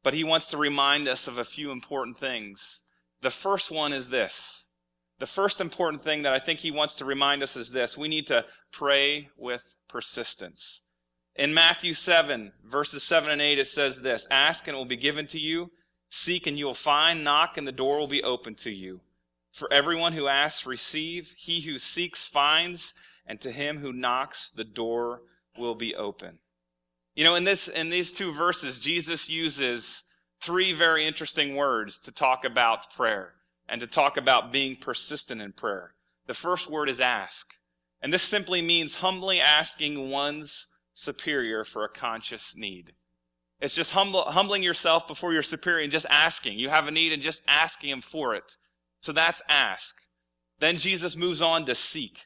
but 0.04 0.14
He 0.14 0.24
wants 0.24 0.48
to 0.48 0.58
remind 0.58 1.08
us 1.08 1.28
of 1.28 1.38
a 1.38 1.46
few 1.46 1.72
important 1.72 2.20
things. 2.20 2.82
The 3.22 3.32
first 3.32 3.72
one 3.72 3.94
is 3.94 4.10
this. 4.10 4.66
The 5.20 5.28
first 5.28 5.62
important 5.62 6.04
thing 6.04 6.24
that 6.24 6.34
I 6.34 6.40
think 6.40 6.60
He 6.60 6.72
wants 6.72 6.96
to 6.96 7.06
remind 7.06 7.42
us 7.44 7.56
is 7.56 7.72
this 7.72 7.98
we 7.98 8.08
need 8.08 8.28
to 8.28 8.46
pray 8.74 9.30
with 9.38 9.62
persistence. 9.88 10.82
In 11.36 11.54
Matthew 11.54 11.94
7, 11.94 12.54
verses 12.64 13.04
7 13.04 13.30
and 13.30 13.42
8, 13.42 13.60
it 13.60 13.68
says 13.68 14.00
this 14.00 14.28
Ask 14.32 14.68
and 14.68 14.76
it 14.76 14.78
will 14.78 14.86
be 14.86 14.98
given 14.98 15.28
to 15.28 15.40
you, 15.40 15.72
seek 16.10 16.48
and 16.48 16.58
you 16.58 16.66
will 16.66 16.74
find, 16.74 17.24
knock 17.24 17.58
and 17.58 17.68
the 17.68 17.72
door 17.72 18.00
will 18.00 18.08
be 18.08 18.24
opened 18.24 18.58
to 18.60 18.72
you. 18.72 19.02
For 19.56 19.72
everyone 19.72 20.12
who 20.14 20.28
asks, 20.28 20.66
receive. 20.66 21.30
He 21.38 21.62
who 21.62 21.80
seeks, 21.80 22.28
finds. 22.28 22.94
And 23.26 23.40
to 23.42 23.52
him 23.52 23.80
who 23.80 23.94
knocks, 23.94 24.52
the 24.52 24.66
door 24.66 25.22
will 25.58 25.76
be 25.76 25.96
open. 25.96 26.40
You 27.16 27.24
know, 27.24 27.36
in, 27.36 27.46
this, 27.46 27.70
in 27.70 27.90
these 27.90 28.12
two 28.12 28.34
verses, 28.34 28.80
Jesus 28.80 29.30
uses 29.30 30.04
three 30.42 30.74
very 30.74 31.08
interesting 31.08 31.56
words 31.56 32.00
to 32.02 32.12
talk 32.12 32.44
about 32.44 32.94
prayer 32.94 33.34
and 33.70 33.80
to 33.80 33.88
talk 33.88 34.18
about 34.18 34.52
being 34.52 34.76
persistent 34.76 35.42
in 35.42 35.54
prayer. 35.54 35.94
The 36.28 36.34
first 36.34 36.70
word 36.70 36.90
is 36.90 37.00
ask. 37.00 37.48
And 38.02 38.12
this 38.12 38.24
simply 38.24 38.62
means 38.62 38.96
humbly 38.96 39.40
asking 39.40 40.10
one's 40.10 40.68
superior 40.94 41.64
for 41.64 41.86
a 41.86 41.90
conscious 41.90 42.54
need. 42.58 42.92
It's 43.62 43.74
just 43.74 43.92
humble, 43.92 44.24
humbling 44.26 44.64
yourself 44.64 45.08
before 45.08 45.32
your 45.32 45.44
superior 45.44 45.84
and 45.84 45.92
just 45.92 46.06
asking. 46.10 46.60
You 46.60 46.70
have 46.70 46.88
a 46.88 46.92
need 46.92 47.14
and 47.14 47.24
just 47.24 47.42
asking 47.48 47.90
him 47.90 48.02
for 48.02 48.36
it. 48.36 48.58
So 49.06 49.12
that's 49.12 49.44
ask. 49.48 49.98
Then 50.60 50.80
Jesus 50.80 51.16
moves 51.16 51.40
on 51.40 51.68
to 51.68 51.76
seek. 51.76 52.26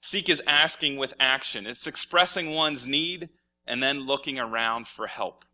Seek 0.00 0.30
is 0.30 0.40
asking 0.46 0.96
with 0.96 1.12
action, 1.20 1.66
it's 1.66 1.86
expressing 1.86 2.52
one's 2.52 2.86
need 2.86 3.28
and 3.66 3.82
then 3.82 4.06
looking 4.06 4.38
around 4.38 4.88
for 4.88 5.06
help. 5.06 5.44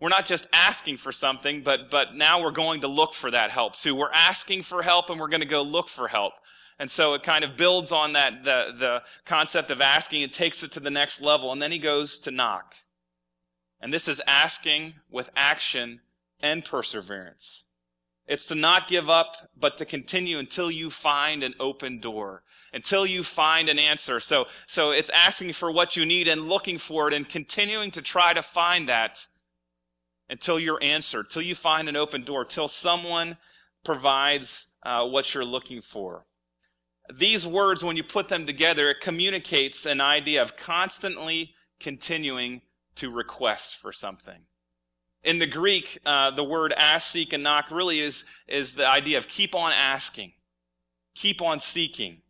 We're 0.00 0.08
not 0.08 0.26
just 0.26 0.48
asking 0.52 0.96
for 0.96 1.12
something, 1.12 1.62
but, 1.62 1.88
but 1.88 2.16
now 2.16 2.42
we're 2.42 2.50
going 2.50 2.80
to 2.80 2.88
look 2.88 3.14
for 3.14 3.30
that 3.30 3.52
help. 3.52 3.76
So 3.76 3.94
we're 3.94 4.10
asking 4.12 4.64
for 4.64 4.82
help 4.82 5.08
and 5.08 5.20
we're 5.20 5.28
going 5.28 5.38
to 5.38 5.46
go 5.46 5.62
look 5.62 5.88
for 5.88 6.08
help. 6.08 6.32
And 6.80 6.90
so 6.90 7.14
it 7.14 7.22
kind 7.22 7.44
of 7.44 7.56
builds 7.56 7.92
on 7.92 8.14
that, 8.14 8.42
the, 8.42 8.72
the 8.76 9.02
concept 9.24 9.70
of 9.70 9.80
asking 9.80 10.24
and 10.24 10.32
takes 10.32 10.64
it 10.64 10.72
to 10.72 10.80
the 10.80 10.90
next 10.90 11.20
level. 11.20 11.52
And 11.52 11.62
then 11.62 11.70
he 11.70 11.78
goes 11.78 12.18
to 12.20 12.32
knock. 12.32 12.74
And 13.80 13.94
this 13.94 14.08
is 14.08 14.20
asking 14.26 14.94
with 15.08 15.30
action 15.36 16.00
and 16.40 16.64
perseverance. 16.64 17.62
It's 18.28 18.46
to 18.46 18.54
not 18.54 18.88
give 18.88 19.08
up, 19.08 19.48
but 19.58 19.78
to 19.78 19.86
continue 19.86 20.38
until 20.38 20.70
you 20.70 20.90
find 20.90 21.42
an 21.42 21.54
open 21.58 21.98
door, 21.98 22.42
until 22.74 23.06
you 23.06 23.24
find 23.24 23.70
an 23.70 23.78
answer. 23.78 24.20
So, 24.20 24.44
so 24.66 24.90
it's 24.90 25.10
asking 25.10 25.54
for 25.54 25.72
what 25.72 25.96
you 25.96 26.04
need 26.04 26.28
and 26.28 26.46
looking 26.48 26.76
for 26.76 27.08
it 27.08 27.14
and 27.14 27.26
continuing 27.26 27.90
to 27.92 28.02
try 28.02 28.34
to 28.34 28.42
find 28.42 28.88
that 28.90 29.26
until 30.28 30.60
you're 30.60 30.82
answered, 30.82 31.30
till 31.30 31.40
you 31.40 31.54
find 31.54 31.88
an 31.88 31.96
open 31.96 32.22
door, 32.22 32.44
till 32.44 32.68
someone 32.68 33.38
provides 33.82 34.66
uh, 34.82 35.06
what 35.06 35.32
you're 35.32 35.44
looking 35.44 35.80
for. 35.80 36.26
These 37.12 37.46
words, 37.46 37.82
when 37.82 37.96
you 37.96 38.04
put 38.04 38.28
them 38.28 38.44
together, 38.44 38.90
it 38.90 39.00
communicates 39.00 39.86
an 39.86 40.02
idea 40.02 40.42
of 40.42 40.54
constantly 40.54 41.54
continuing 41.80 42.60
to 42.96 43.10
request 43.10 43.78
for 43.80 43.90
something. 43.90 44.42
In 45.24 45.38
the 45.38 45.46
Greek, 45.46 45.98
uh, 46.06 46.30
the 46.30 46.44
word 46.44 46.72
ask, 46.76 47.10
seek, 47.10 47.32
and 47.32 47.42
knock 47.42 47.70
really 47.70 48.00
is, 48.00 48.24
is 48.46 48.74
the 48.74 48.88
idea 48.88 49.18
of 49.18 49.28
keep 49.28 49.54
on 49.54 49.72
asking, 49.72 50.32
keep 51.14 51.42
on 51.42 51.58
seeking, 51.58 52.22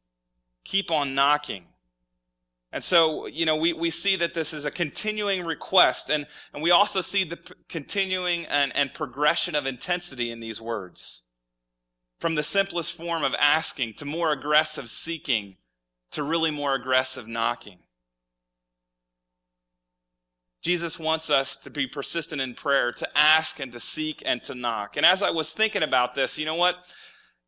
keep 0.64 0.90
on 0.90 1.14
knocking. 1.14 1.64
And 2.72 2.84
so, 2.84 3.26
you 3.26 3.46
know, 3.46 3.56
we, 3.56 3.72
we 3.72 3.90
see 3.90 4.16
that 4.16 4.34
this 4.34 4.52
is 4.52 4.64
a 4.64 4.70
continuing 4.70 5.44
request, 5.44 6.10
and, 6.10 6.26
and 6.52 6.62
we 6.62 6.70
also 6.70 7.00
see 7.00 7.24
the 7.24 7.36
p- 7.36 7.54
continuing 7.68 8.44
and, 8.46 8.74
and 8.76 8.92
progression 8.92 9.54
of 9.54 9.64
intensity 9.64 10.30
in 10.30 10.40
these 10.40 10.60
words. 10.60 11.22
From 12.18 12.34
the 12.34 12.42
simplest 12.42 12.92
form 12.92 13.22
of 13.22 13.32
asking 13.38 13.94
to 13.94 14.04
more 14.04 14.32
aggressive 14.32 14.90
seeking 14.90 15.56
to 16.10 16.22
really 16.22 16.50
more 16.50 16.74
aggressive 16.74 17.26
knocking. 17.26 17.78
Jesus 20.68 20.98
wants 20.98 21.30
us 21.30 21.56
to 21.56 21.70
be 21.70 21.86
persistent 21.86 22.42
in 22.42 22.54
prayer, 22.54 22.92
to 22.92 23.08
ask 23.18 23.58
and 23.58 23.72
to 23.72 23.80
seek 23.80 24.22
and 24.26 24.44
to 24.44 24.54
knock. 24.54 24.98
And 24.98 25.06
as 25.06 25.22
I 25.22 25.30
was 25.30 25.54
thinking 25.54 25.82
about 25.82 26.14
this, 26.14 26.36
you 26.36 26.44
know 26.44 26.56
what? 26.56 26.74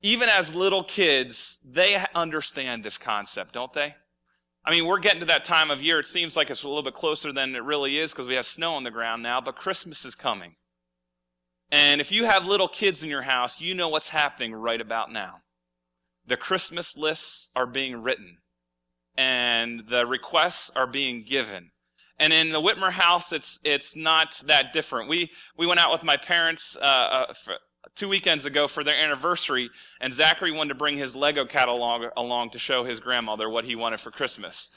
Even 0.01 0.31
as 0.31 0.55
little 0.55 0.83
kids, 0.83 1.61
they 1.63 2.03
understand 2.15 2.83
this 2.83 2.97
concept, 2.97 3.53
don't 3.53 3.75
they? 3.75 3.95
I 4.65 4.71
mean, 4.71 4.87
we're 4.87 5.01
getting 5.01 5.21
to 5.21 5.27
that 5.27 5.45
time 5.45 5.71
of 5.71 5.83
year. 5.83 6.01
It 6.01 6.07
seems 6.07 6.35
like 6.35 6.49
it's 6.49 6.63
a 6.63 6.67
little 6.67 6.83
bit 6.83 6.95
closer 6.95 7.31
than 7.31 7.55
it 7.55 7.63
really 7.63 7.99
is 7.99 8.11
because 8.11 8.27
we 8.27 8.37
have 8.37 8.47
snow 8.47 8.73
on 8.73 8.85
the 8.85 8.91
ground 8.91 9.23
now, 9.23 9.39
but 9.39 9.55
Christmas 9.55 10.07
is 10.07 10.15
coming. 10.15 10.55
And 11.71 12.01
if 12.01 12.11
you 12.11 12.25
have 12.25 12.47
little 12.47 12.69
kids 12.69 13.03
in 13.03 13.11
your 13.11 13.21
house, 13.21 13.61
you 13.61 13.75
know 13.75 13.91
what's 13.91 14.09
happening 14.09 14.55
right 14.55 14.81
about 14.81 15.13
now. 15.13 15.43
The 16.27 16.39
Christmas 16.39 16.97
lists 16.97 17.51
are 17.55 17.67
being 17.67 18.03
written, 18.03 18.39
and 19.15 19.83
the 19.91 20.07
requests 20.07 20.71
are 20.75 20.87
being 20.87 21.23
given. 21.23 21.73
And 22.21 22.35
in 22.35 22.51
the 22.51 22.61
Whitmer 22.61 22.93
house, 22.93 23.33
it's 23.33 23.59
it's 23.65 23.97
not 23.97 24.41
that 24.45 24.75
different. 24.75 25.09
We 25.09 25.31
we 25.57 25.67
went 25.67 25.81
out 25.81 25.91
with 25.91 26.03
my 26.03 26.19
parents 26.19 26.77
uh, 26.77 26.85
uh, 26.85 27.33
two 27.97 28.09
weekends 28.09 28.45
ago 28.45 28.69
for 28.69 28.85
their 28.85 28.95
anniversary, 28.95 29.71
and 30.03 30.13
Zachary 30.13 30.53
wanted 30.53 30.69
to 30.69 30.75
bring 30.75 30.99
his 30.99 31.15
Lego 31.15 31.47
catalog 31.47 32.13
along 32.19 32.51
to 32.51 32.59
show 32.59 32.85
his 32.85 33.01
grandmother 33.01 33.49
what 33.49 33.65
he 33.65 33.75
wanted 33.75 34.03
for 34.03 34.11
Christmas. 34.11 34.69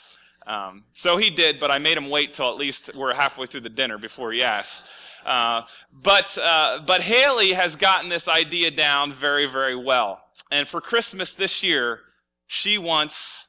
Um, 0.48 0.86
so 0.96 1.18
he 1.18 1.30
did, 1.30 1.60
but 1.60 1.70
I 1.70 1.80
made 1.80 1.98
him 1.98 2.10
wait 2.10 2.34
till 2.34 2.50
at 2.50 2.56
least 2.56 2.92
we're 2.96 3.14
halfway 3.14 3.46
through 3.46 3.62
the 3.62 3.70
dinner 3.70 3.98
before 3.98 4.32
he 4.32 4.42
asked. 4.42 4.86
Uh, 5.26 5.64
but 5.92 6.38
uh, 6.42 6.80
but 6.88 7.02
Haley 7.02 7.52
has 7.52 7.76
gotten 7.76 8.08
this 8.08 8.30
idea 8.30 8.72
down 8.72 9.14
very 9.14 9.48
very 9.48 9.76
well, 9.76 10.22
and 10.50 10.66
for 10.66 10.80
Christmas 10.80 11.36
this 11.36 11.62
year, 11.62 12.00
she 12.48 12.78
wants 12.78 13.48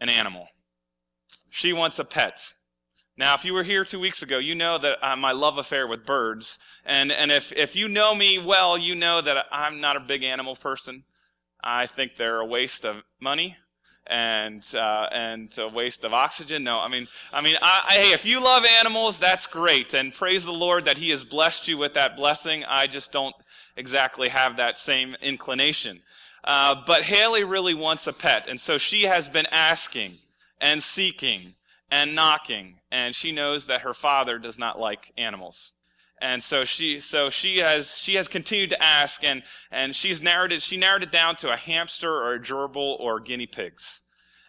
an 0.00 0.08
animal. 0.08 0.48
She 1.54 1.72
wants 1.72 2.00
a 2.00 2.04
pet. 2.04 2.40
Now, 3.16 3.34
if 3.34 3.44
you 3.44 3.54
were 3.54 3.62
here 3.62 3.84
two 3.84 4.00
weeks 4.00 4.22
ago, 4.22 4.38
you 4.38 4.56
know 4.56 4.76
that 4.76 4.98
uh, 5.00 5.14
my 5.14 5.30
love 5.30 5.56
affair 5.56 5.86
with 5.86 6.04
birds. 6.04 6.58
And, 6.84 7.12
and 7.12 7.30
if, 7.30 7.52
if 7.52 7.76
you 7.76 7.86
know 7.86 8.12
me 8.12 8.40
well, 8.40 8.76
you 8.76 8.96
know 8.96 9.20
that 9.20 9.36
I'm 9.52 9.80
not 9.80 9.96
a 9.96 10.00
big 10.00 10.24
animal 10.24 10.56
person. 10.56 11.04
I 11.62 11.86
think 11.86 12.16
they're 12.18 12.40
a 12.40 12.44
waste 12.44 12.84
of 12.84 13.04
money 13.20 13.56
and 14.04 14.64
uh, 14.74 15.06
and 15.12 15.56
a 15.56 15.68
waste 15.68 16.02
of 16.02 16.12
oxygen. 16.12 16.64
No, 16.64 16.80
I 16.80 16.88
mean, 16.88 17.06
I 17.32 17.40
mean, 17.40 17.54
I, 17.62 17.82
I, 17.88 17.94
hey, 17.94 18.12
if 18.12 18.24
you 18.24 18.42
love 18.42 18.64
animals, 18.80 19.16
that's 19.16 19.46
great, 19.46 19.94
and 19.94 20.12
praise 20.12 20.44
the 20.44 20.52
Lord 20.52 20.86
that 20.86 20.98
He 20.98 21.10
has 21.10 21.22
blessed 21.22 21.68
you 21.68 21.78
with 21.78 21.94
that 21.94 22.16
blessing. 22.16 22.64
I 22.64 22.88
just 22.88 23.12
don't 23.12 23.34
exactly 23.76 24.28
have 24.28 24.56
that 24.56 24.80
same 24.80 25.14
inclination. 25.22 26.02
Uh, 26.42 26.74
but 26.84 27.04
Haley 27.04 27.44
really 27.44 27.74
wants 27.74 28.08
a 28.08 28.12
pet, 28.12 28.46
and 28.48 28.60
so 28.60 28.76
she 28.76 29.04
has 29.04 29.28
been 29.28 29.46
asking 29.46 30.18
and 30.64 30.82
seeking 30.82 31.54
and 31.90 32.14
knocking, 32.14 32.76
and 32.90 33.14
she 33.14 33.30
knows 33.30 33.66
that 33.66 33.82
her 33.82 33.92
father 33.92 34.38
does 34.38 34.58
not 34.58 34.80
like 34.80 35.12
animals. 35.18 35.72
And 36.22 36.42
so 36.42 36.64
she 36.64 37.00
so 37.00 37.28
she 37.28 37.58
has 37.58 37.98
she 37.98 38.14
has 38.14 38.28
continued 38.28 38.70
to 38.70 38.82
ask 38.82 39.22
and 39.22 39.42
and 39.70 39.94
she's 39.94 40.22
narrowed 40.22 40.52
it 40.52 40.62
she 40.62 40.78
narrowed 40.78 41.02
it 41.02 41.12
down 41.12 41.36
to 41.36 41.52
a 41.52 41.56
hamster 41.56 42.10
or 42.10 42.32
a 42.32 42.40
gerbil 42.40 42.98
or 42.98 43.20
guinea 43.20 43.46
pigs. 43.46 44.00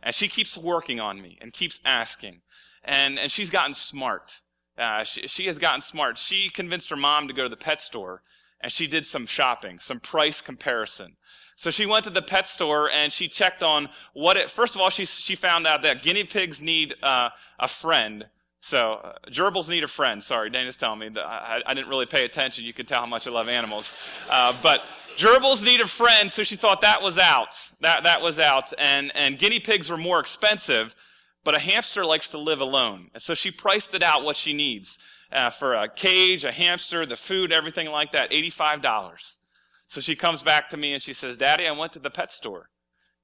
And 0.01 0.15
she 0.15 0.29
keeps 0.29 0.57
working 0.57 1.01
on 1.01 1.21
me 1.21 1.37
and 1.41 1.51
keeps 1.51 1.79
asking. 1.83 2.41
And 2.85 3.19
and 3.19 3.29
she's 3.29 3.49
gotten 3.49 3.73
smart. 3.73 4.31
Uh, 4.77 5.03
she, 5.03 5.27
she 5.27 5.47
has 5.47 5.57
gotten 5.57 5.81
smart. 5.81 6.17
She 6.17 6.49
convinced 6.49 6.89
her 6.89 6.95
mom 6.95 7.27
to 7.27 7.33
go 7.33 7.43
to 7.43 7.49
the 7.49 7.57
pet 7.57 7.81
store 7.81 8.21
and 8.61 8.71
she 8.71 8.87
did 8.87 9.05
some 9.05 9.25
shopping, 9.25 9.79
some 9.79 9.99
price 9.99 10.39
comparison. 10.39 11.17
So 11.55 11.71
she 11.71 11.85
went 11.85 12.03
to 12.03 12.09
the 12.09 12.21
pet 12.21 12.47
store 12.47 12.89
and 12.89 13.11
she 13.11 13.27
checked 13.27 13.63
on 13.63 13.89
what 14.13 14.35
it, 14.37 14.51
first 14.51 14.75
of 14.75 14.81
all, 14.81 14.89
she, 14.89 15.05
she 15.05 15.35
found 15.35 15.65
out 15.65 15.81
that 15.83 16.03
guinea 16.03 16.25
pigs 16.25 16.61
need 16.61 16.93
uh, 17.01 17.29
a 17.59 17.67
friend. 17.67 18.25
So 18.59 18.93
uh, 18.93 19.13
gerbils 19.29 19.69
need 19.69 19.83
a 19.83 19.87
friend. 19.87 20.23
Sorry, 20.23 20.49
Dana's 20.49 20.75
telling 20.75 20.99
me 20.99 21.09
that 21.09 21.23
I, 21.23 21.61
I, 21.65 21.73
didn't 21.73 21.87
really 21.87 22.07
pay 22.07 22.25
attention. 22.25 22.65
You 22.65 22.73
can 22.73 22.85
tell 22.85 22.99
how 22.99 23.05
much 23.05 23.25
I 23.27 23.29
love 23.29 23.47
animals. 23.47 23.93
Uh, 24.29 24.53
but 24.61 24.81
gerbils 25.17 25.63
need 25.63 25.81
a 25.81 25.87
friend, 25.87 26.31
so 26.31 26.43
she 26.43 26.55
thought 26.55 26.81
that 26.81 27.01
was 27.01 27.17
out. 27.17 27.55
That, 27.81 28.03
that 28.03 28.21
was 28.21 28.37
out. 28.39 28.73
And, 28.77 29.15
and 29.15 29.39
guinea 29.39 29.59
pigs 29.59 29.89
were 29.89 29.97
more 29.97 30.19
expensive, 30.19 30.93
but 31.43 31.55
a 31.55 31.59
hamster 31.59 32.03
likes 32.05 32.27
to 32.29 32.37
live 32.37 32.59
alone. 32.59 33.11
And 33.13 33.21
so 33.21 33.33
she 33.33 33.51
priced 33.51 33.93
it 33.93 34.03
out 34.03 34.23
what 34.23 34.35
she 34.35 34.51
needs. 34.51 34.97
Uh, 35.31 35.49
for 35.49 35.73
a 35.73 35.89
cage, 35.89 36.43
a 36.43 36.51
hamster, 36.51 37.05
the 37.05 37.15
food, 37.15 37.51
everything 37.51 37.87
like 37.87 38.11
that, 38.13 38.31
$85. 38.31 39.37
So 39.87 40.01
she 40.01 40.15
comes 40.15 40.41
back 40.41 40.69
to 40.69 40.77
me 40.77 40.93
and 40.93 41.01
she 41.01 41.13
says, 41.13 41.37
Daddy, 41.37 41.67
I 41.67 41.71
went 41.71 41.93
to 41.93 41.99
the 41.99 42.09
pet 42.09 42.31
store. 42.31 42.69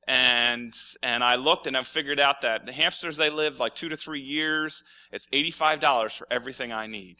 And 0.07 0.73
and 1.03 1.23
I 1.23 1.35
looked 1.35 1.67
and 1.67 1.77
I 1.77 1.83
figured 1.83 2.19
out 2.19 2.41
that 2.41 2.65
the 2.65 2.73
hamsters 2.73 3.17
they 3.17 3.29
live 3.29 3.59
like 3.59 3.75
two 3.75 3.89
to 3.89 3.97
three 3.97 4.21
years. 4.21 4.83
It's 5.11 5.27
$85 5.27 6.11
for 6.17 6.27
everything 6.31 6.71
I 6.71 6.87
need. 6.87 7.17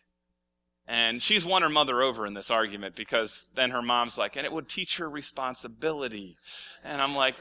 And 0.87 1.21
she's 1.21 1.45
won 1.45 1.61
her 1.61 1.69
mother 1.69 2.01
over 2.01 2.25
in 2.25 2.33
this 2.33 2.49
argument 2.49 2.95
because 2.95 3.47
then 3.55 3.69
her 3.69 3.81
mom's 3.81 4.17
like, 4.17 4.35
and 4.35 4.45
it 4.45 4.51
would 4.51 4.67
teach 4.67 4.97
her 4.97 5.09
responsibility. 5.09 6.37
And 6.83 7.01
I'm 7.01 7.15
like, 7.15 7.35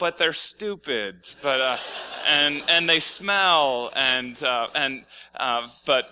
but 0.00 0.18
they're 0.18 0.32
stupid. 0.32 1.28
But 1.42 1.60
uh, 1.60 1.78
and 2.26 2.62
and 2.68 2.88
they 2.88 2.98
smell 2.98 3.92
and 3.94 4.42
uh, 4.42 4.68
and 4.74 5.04
uh, 5.38 5.68
but 5.86 6.06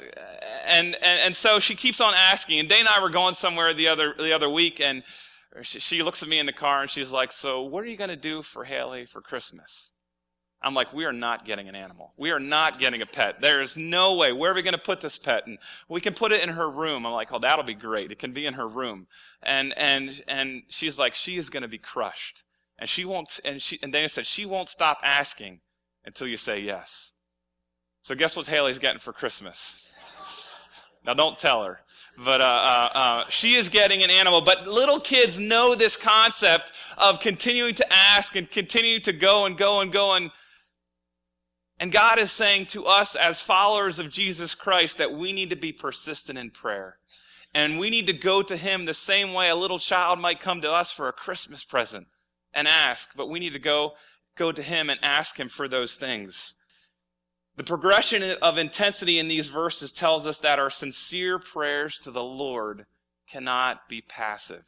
and, 0.67 0.95
and 0.95 1.21
and 1.21 1.35
so 1.35 1.59
she 1.59 1.75
keeps 1.75 2.01
on 2.01 2.15
asking. 2.15 2.61
And 2.61 2.69
Dana 2.69 2.81
and 2.81 2.89
I 2.91 3.03
were 3.03 3.11
going 3.11 3.35
somewhere 3.35 3.75
the 3.75 3.89
other 3.89 4.15
the 4.17 4.33
other 4.33 4.49
week, 4.49 4.81
and 4.81 5.03
she, 5.63 5.81
she 5.81 6.03
looks 6.03 6.23
at 6.23 6.29
me 6.29 6.39
in 6.39 6.47
the 6.47 6.53
car 6.53 6.83
and 6.83 6.91
she's 6.91 7.11
like, 7.11 7.33
"So 7.33 7.63
what 7.63 7.83
are 7.83 7.89
you 7.89 7.97
going 7.97 8.11
to 8.11 8.17
do 8.17 8.43
for 8.43 8.65
Haley 8.65 9.07
for 9.07 9.21
Christmas?" 9.21 9.91
I'm 10.61 10.75
like, 10.75 10.93
we 10.93 11.05
are 11.05 11.13
not 11.13 11.47
getting 11.47 11.69
an 11.69 11.77
animal. 11.77 12.15
We 12.17 12.33
are 12.33 12.41
not 12.41 12.81
getting 12.81 13.01
a 13.01 13.07
pet. 13.07 13.37
There 13.41 13.63
is 13.63 13.77
no 13.77 14.15
way. 14.15 14.33
Where 14.33 14.51
are 14.51 14.55
we 14.55 14.63
going 14.63 14.73
to 14.73 14.79
put 14.79 15.01
this 15.01 15.17
pet? 15.17 15.47
And 15.47 15.57
we 15.89 16.01
can 16.01 16.15
put 16.15 16.33
it 16.33 16.43
in 16.43 16.49
her 16.49 16.69
room. 16.69 17.07
I'm 17.07 17.13
like, 17.13 17.29
oh, 17.31 17.39
that'll 17.39 17.65
be 17.65 17.75
great. 17.75 18.11
It 18.11 18.19
can 18.19 18.33
be 18.33 18.45
in 18.45 18.55
her 18.55 18.67
room. 18.67 19.07
And 19.41 19.73
and 19.79 20.21
and 20.27 20.63
she's 20.69 20.99
like, 20.99 21.15
she 21.15 21.37
is 21.37 21.49
going 21.49 21.63
to 21.63 21.69
be 21.69 21.79
crushed. 21.79 22.43
And 22.79 22.89
she 22.89 23.05
won't, 23.05 23.41
and 23.45 23.61
she, 23.61 23.79
and 23.83 23.93
Dana 23.93 24.09
said, 24.09 24.27
she 24.27 24.47
won't 24.47 24.69
stop 24.69 24.99
asking 25.03 25.61
until 26.05 26.29
you 26.29 26.37
say 26.37 26.61
yes. 26.61 27.13
So 28.03 28.15
guess 28.15 28.37
what 28.37 28.47
Haley's 28.47 28.79
getting 28.79 29.01
for 29.01 29.13
Christmas? 29.13 29.75
Now 31.05 31.15
don't 31.15 31.39
tell 31.39 31.65
her. 31.65 31.81
But 32.25 32.41
uh, 32.41 32.45
uh, 32.45 32.99
uh, 32.99 33.25
she 33.31 33.55
is 33.55 33.69
getting 33.69 34.03
an 34.03 34.11
animal. 34.11 34.41
But 34.41 34.67
little 34.67 35.01
kids 35.01 35.39
know 35.39 35.75
this 35.75 35.97
concept 35.97 36.73
of 36.97 37.21
continuing 37.21 37.75
to 37.77 37.93
ask 37.93 38.35
and 38.37 38.51
continue 38.51 39.01
to 39.01 39.13
go 39.13 39.47
and 39.47 39.57
go 39.57 39.81
and 39.81 39.93
go. 39.93 40.13
And, 40.13 40.31
and 41.79 41.93
God 41.93 42.19
is 42.19 42.33
saying 42.33 42.67
to 42.67 42.85
us 42.87 43.15
as 43.15 43.41
followers 43.41 43.99
of 43.99 44.11
Jesus 44.11 44.55
Christ 44.55 44.99
that 44.99 45.13
we 45.13 45.33
need 45.33 45.51
to 45.51 45.57
be 45.57 45.73
persistent 45.73 46.39
in 46.39 46.51
prayer. 46.51 46.99
And 47.55 47.79
we 47.79 47.89
need 47.91 48.07
to 48.09 48.13
go 48.13 48.43
to 48.43 48.57
Him 48.57 48.85
the 48.85 48.95
same 48.95 49.33
way 49.33 49.49
a 49.49 49.57
little 49.57 49.79
child 49.79 50.19
might 50.19 50.41
come 50.41 50.61
to 50.61 50.71
us 50.71 50.91
for 50.91 51.09
a 51.09 51.13
Christmas 51.13 51.65
present 51.65 52.07
and 52.55 52.67
ask, 52.67 53.09
but 53.17 53.29
we 53.29 53.39
need 53.39 53.53
to 53.53 53.59
go, 53.59 53.93
go 54.37 54.53
to 54.53 54.63
Him 54.63 54.91
and 54.91 54.99
ask 55.03 55.39
Him 55.39 55.49
for 55.49 55.69
those 55.69 55.95
things. 55.95 56.55
The 57.57 57.65
progression 57.65 58.23
of 58.23 58.57
intensity 58.57 59.19
in 59.19 59.27
these 59.29 59.49
verses 59.49 59.91
tells 59.91 60.27
us 60.27 60.39
that 60.39 60.59
our 60.59 60.71
sincere 60.71 61.39
prayers 61.39 61.99
to 62.05 62.11
the 62.11 62.23
Lord 62.23 62.87
cannot 63.31 63.89
be 63.89 64.01
passive. 64.01 64.63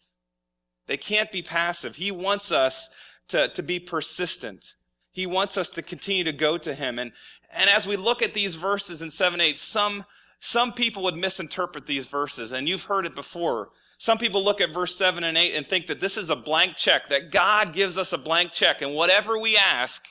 They 0.88 0.96
can't 0.96 1.30
be 1.30 1.42
passive. 1.42 1.96
He 1.96 2.10
wants 2.10 2.50
us 2.50 2.88
to, 3.28 3.48
to 3.50 3.62
be 3.62 3.78
persistent. 3.78 4.74
He 5.12 5.24
wants 5.24 5.56
us 5.56 5.70
to 5.70 5.82
continue 5.82 6.24
to 6.24 6.32
go 6.32 6.58
to 6.58 6.74
Him. 6.74 6.98
And, 6.98 7.12
and 7.52 7.70
as 7.70 7.86
we 7.86 7.96
look 7.96 8.22
at 8.22 8.34
these 8.34 8.56
verses 8.56 9.02
in 9.02 9.10
7 9.10 9.40
8, 9.40 9.58
some, 9.58 10.04
some 10.40 10.72
people 10.72 11.04
would 11.04 11.16
misinterpret 11.16 11.86
these 11.86 12.06
verses, 12.06 12.50
and 12.50 12.68
you've 12.68 12.84
heard 12.84 13.06
it 13.06 13.14
before. 13.14 13.68
Some 14.00 14.16
people 14.16 14.42
look 14.42 14.62
at 14.62 14.72
verse 14.72 14.96
7 14.96 15.24
and 15.24 15.36
8 15.36 15.54
and 15.54 15.66
think 15.66 15.86
that 15.88 16.00
this 16.00 16.16
is 16.16 16.30
a 16.30 16.36
blank 16.36 16.78
check, 16.78 17.10
that 17.10 17.30
God 17.30 17.74
gives 17.74 17.98
us 17.98 18.14
a 18.14 18.18
blank 18.18 18.50
check, 18.50 18.80
and 18.80 18.94
whatever 18.94 19.38
we 19.38 19.58
ask, 19.58 20.02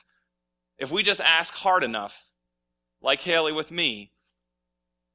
if 0.78 0.92
we 0.92 1.02
just 1.02 1.20
ask 1.20 1.52
hard 1.52 1.82
enough, 1.82 2.14
like 3.02 3.20
Haley 3.20 3.50
with 3.50 3.72
me, 3.72 4.12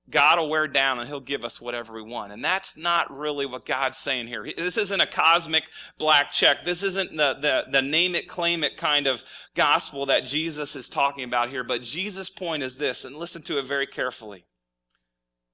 God 0.09 0.39
will 0.39 0.49
wear 0.49 0.67
down 0.67 0.99
and 0.99 1.07
He'll 1.07 1.21
give 1.21 1.45
us 1.45 1.61
whatever 1.61 1.93
we 1.93 2.01
want. 2.01 2.33
And 2.33 2.43
that's 2.43 2.75
not 2.75 3.17
really 3.17 3.45
what 3.45 3.65
God's 3.65 3.97
saying 3.97 4.27
here. 4.27 4.45
This 4.57 4.75
isn't 4.75 4.99
a 4.99 5.07
cosmic 5.07 5.63
black 5.97 6.33
check. 6.33 6.65
This 6.65 6.83
isn't 6.83 7.15
the, 7.15 7.35
the, 7.39 7.63
the 7.71 7.81
name 7.81 8.13
it, 8.13 8.27
claim 8.27 8.61
it 8.61 8.75
kind 8.75 9.07
of 9.07 9.21
gospel 9.55 10.05
that 10.07 10.25
Jesus 10.25 10.75
is 10.75 10.89
talking 10.89 11.23
about 11.23 11.49
here. 11.49 11.63
But 11.63 11.81
Jesus' 11.81 12.29
point 12.29 12.61
is 12.61 12.75
this, 12.75 13.05
and 13.05 13.15
listen 13.15 13.41
to 13.43 13.57
it 13.57 13.69
very 13.69 13.87
carefully. 13.87 14.43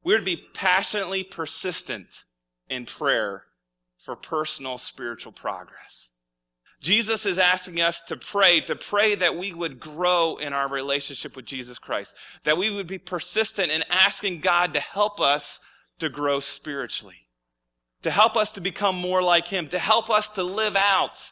We're 0.03 0.17
to 0.17 0.25
be 0.25 0.41
passionately 0.55 1.23
persistent 1.23 2.23
in 2.71 2.85
prayer 2.85 3.43
for 4.03 4.15
personal 4.15 4.77
spiritual 4.77 5.31
progress. 5.31 6.07
Jesus 6.79 7.27
is 7.27 7.37
asking 7.37 7.79
us 7.79 8.01
to 8.07 8.17
pray, 8.17 8.59
to 8.61 8.75
pray 8.75 9.13
that 9.13 9.37
we 9.37 9.53
would 9.53 9.79
grow 9.79 10.37
in 10.37 10.51
our 10.51 10.67
relationship 10.67 11.35
with 11.35 11.45
Jesus 11.45 11.77
Christ, 11.77 12.15
that 12.43 12.57
we 12.57 12.71
would 12.71 12.87
be 12.87 12.97
persistent 12.97 13.71
in 13.71 13.83
asking 13.89 14.41
God 14.41 14.73
to 14.73 14.79
help 14.79 15.21
us 15.21 15.59
to 15.99 16.09
grow 16.09 16.39
spiritually, 16.39 17.27
to 18.01 18.09
help 18.09 18.35
us 18.35 18.51
to 18.53 18.61
become 18.61 18.95
more 18.95 19.21
like 19.21 19.47
Him, 19.47 19.69
to 19.69 19.77
help 19.77 20.09
us 20.09 20.29
to 20.29 20.43
live 20.43 20.75
out 20.75 21.31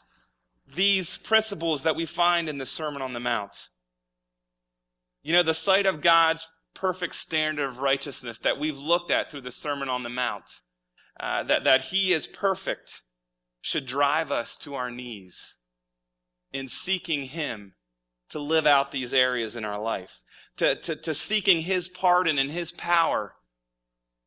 these 0.76 1.16
principles 1.16 1.82
that 1.82 1.96
we 1.96 2.06
find 2.06 2.48
in 2.48 2.58
the 2.58 2.66
Sermon 2.66 3.02
on 3.02 3.12
the 3.12 3.18
Mount. 3.18 3.70
You 5.24 5.32
know, 5.32 5.42
the 5.42 5.52
sight 5.52 5.86
of 5.86 6.00
God's 6.00 6.46
perfect 6.74 7.16
standard 7.16 7.68
of 7.68 7.78
righteousness 7.78 8.38
that 8.38 8.60
we've 8.60 8.78
looked 8.78 9.10
at 9.10 9.30
through 9.30 9.40
the 9.40 9.50
Sermon 9.50 9.88
on 9.88 10.04
the 10.04 10.08
Mount, 10.08 10.44
uh, 11.20 11.42
that, 11.44 11.64
that 11.64 11.82
He 11.82 12.12
is 12.12 12.26
perfect, 12.26 13.02
should 13.60 13.86
drive 13.86 14.32
us 14.32 14.56
to 14.56 14.74
our 14.74 14.90
knees 14.90 15.56
in 16.52 16.66
seeking 16.66 17.26
Him 17.26 17.74
to 18.30 18.38
live 18.38 18.66
out 18.66 18.90
these 18.90 19.12
areas 19.12 19.54
in 19.54 19.64
our 19.64 19.80
life, 19.80 20.10
to, 20.56 20.74
to, 20.76 20.96
to 20.96 21.14
seeking 21.14 21.62
His 21.62 21.88
pardon 21.88 22.38
and 22.38 22.50
His 22.50 22.72
power 22.72 23.34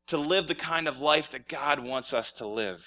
to 0.08 0.18
live 0.18 0.48
the 0.48 0.56
kind 0.56 0.88
of 0.88 1.00
life 1.00 1.32
that 1.32 1.48
God 1.48 1.80
wants 1.80 2.14
us 2.14 2.34
to 2.34 2.48
live. 2.48 2.82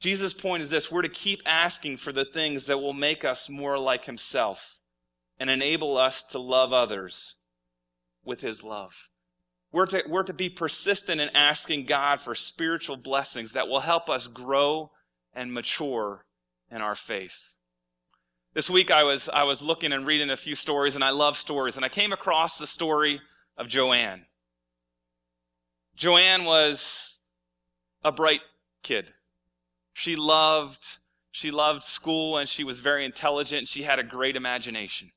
Jesus' 0.00 0.32
point 0.32 0.62
is 0.62 0.70
this 0.70 0.90
we're 0.90 1.02
to 1.02 1.08
keep 1.08 1.40
asking 1.44 1.98
for 1.98 2.12
the 2.12 2.24
things 2.24 2.66
that 2.66 2.78
will 2.78 2.92
make 2.92 3.24
us 3.24 3.48
more 3.48 3.78
like 3.78 4.04
Himself 4.04 4.78
and 5.38 5.50
enable 5.50 5.96
us 5.96 6.24
to 6.26 6.38
love 6.38 6.72
others 6.72 7.36
with 8.24 8.40
His 8.40 8.62
love. 8.62 8.92
We're 9.72 9.86
to, 9.86 10.02
we're 10.06 10.22
to 10.24 10.34
be 10.34 10.50
persistent 10.50 11.20
in 11.20 11.30
asking 11.30 11.86
God 11.86 12.20
for 12.20 12.34
spiritual 12.34 12.96
blessings 12.96 13.52
that 13.52 13.68
will 13.68 13.80
help 13.80 14.10
us 14.10 14.26
grow 14.26 14.90
and 15.32 15.52
mature 15.52 16.26
in 16.70 16.82
our 16.82 16.94
faith. 16.94 17.34
This 18.54 18.68
week 18.68 18.90
I 18.90 19.02
was, 19.02 19.30
I 19.32 19.44
was 19.44 19.62
looking 19.62 19.92
and 19.92 20.06
reading 20.06 20.28
a 20.28 20.36
few 20.36 20.54
stories, 20.54 20.94
and 20.94 21.02
I 21.02 21.08
love 21.10 21.38
stories, 21.38 21.76
and 21.76 21.84
I 21.86 21.88
came 21.88 22.12
across 22.12 22.58
the 22.58 22.66
story 22.66 23.20
of 23.56 23.66
Joanne. 23.66 24.26
Joanne 25.96 26.44
was 26.44 27.20
a 28.04 28.12
bright 28.12 28.42
kid. 28.82 29.06
She 29.94 30.16
loved, 30.16 30.84
she 31.30 31.50
loved 31.50 31.82
school, 31.82 32.36
and 32.36 32.46
she 32.46 32.62
was 32.64 32.78
very 32.78 33.06
intelligent. 33.06 33.68
She 33.68 33.84
had 33.84 33.98
a 33.98 34.04
great 34.04 34.36
imagination. 34.36 35.12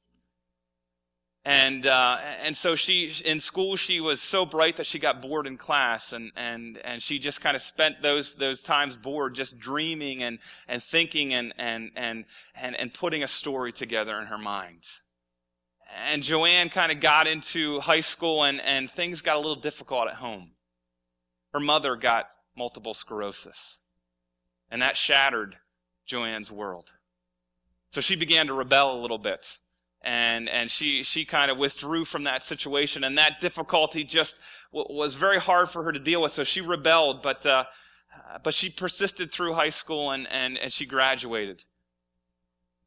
And, 1.47 1.85
uh, 1.85 2.17
and 2.41 2.57
so 2.57 2.75
she, 2.75 3.13
in 3.23 3.39
school, 3.39 3.75
she 3.75 4.01
was 4.01 4.19
so 4.19 4.47
bright 4.47 4.77
that 4.77 4.87
she 4.87 4.97
got 4.97 5.21
bored 5.21 5.45
in 5.45 5.57
class 5.57 6.11
and, 6.11 6.31
and, 6.35 6.79
and 6.79 7.03
she 7.03 7.19
just 7.19 7.39
kind 7.39 7.55
of 7.55 7.61
spent 7.61 8.01
those, 8.01 8.33
those 8.33 8.63
times 8.63 8.95
bored 8.95 9.35
just 9.35 9.59
dreaming 9.59 10.23
and, 10.23 10.39
and 10.67 10.81
thinking 10.81 11.35
and, 11.35 11.53
and, 11.59 11.91
and, 11.95 12.25
and, 12.55 12.75
and 12.75 12.91
putting 12.95 13.21
a 13.21 13.27
story 13.27 13.71
together 13.71 14.19
in 14.19 14.25
her 14.25 14.39
mind. 14.39 14.81
And 16.07 16.23
Joanne 16.23 16.69
kind 16.69 16.91
of 16.91 16.99
got 16.99 17.27
into 17.27 17.79
high 17.79 18.01
school 18.01 18.43
and, 18.43 18.59
and 18.61 18.89
things 18.89 19.21
got 19.21 19.35
a 19.35 19.39
little 19.39 19.55
difficult 19.55 20.07
at 20.07 20.15
home. 20.15 20.49
Her 21.53 21.59
mother 21.59 21.95
got 21.95 22.25
multiple 22.57 22.95
sclerosis. 22.95 23.77
And 24.71 24.81
that 24.81 24.97
shattered 24.97 25.57
Joanne's 26.07 26.51
world. 26.51 26.89
So 27.91 28.01
she 28.01 28.15
began 28.15 28.47
to 28.47 28.53
rebel 28.53 28.99
a 28.99 28.99
little 28.99 29.19
bit 29.19 29.59
and 30.05 30.47
and 30.47 30.69
she 30.69 31.03
she 31.03 31.25
kind 31.25 31.49
of 31.51 31.57
withdrew 31.57 32.05
from 32.05 32.23
that 32.23 32.43
situation 32.43 33.03
and 33.03 33.17
that 33.17 33.41
difficulty 33.41 34.03
just 34.03 34.37
w- 34.71 34.95
was 34.95 35.15
very 35.15 35.39
hard 35.39 35.69
for 35.69 35.83
her 35.83 35.91
to 35.91 35.99
deal 35.99 36.21
with 36.21 36.31
so 36.31 36.43
she 36.43 36.61
rebelled 36.61 37.21
but 37.21 37.45
uh, 37.45 37.65
but 38.43 38.53
she 38.53 38.69
persisted 38.69 39.31
through 39.31 39.55
high 39.55 39.69
school 39.69 40.11
and, 40.11 40.27
and 40.27 40.57
and 40.57 40.71
she 40.71 40.85
graduated. 40.85 41.63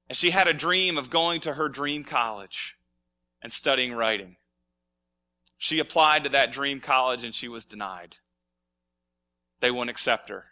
And 0.09 0.17
she 0.17 0.31
had 0.31 0.49
a 0.49 0.55
dream 0.55 0.97
of 0.97 1.11
going 1.11 1.43
to 1.43 1.55
her 1.55 1.69
dream 1.69 2.03
college 2.03 2.77
and 3.43 3.53
studying 3.53 3.93
writing. 3.93 4.37
She 5.59 5.81
applied 5.81 6.25
to 6.25 6.31
that 6.31 6.53
dream 6.53 6.81
college 6.81 7.25
and 7.25 7.35
she 7.35 7.47
was 7.47 7.67
denied. 7.67 8.17
They 9.61 9.71
wouldn't 9.71 9.91
accept 9.91 10.31
her 10.31 10.48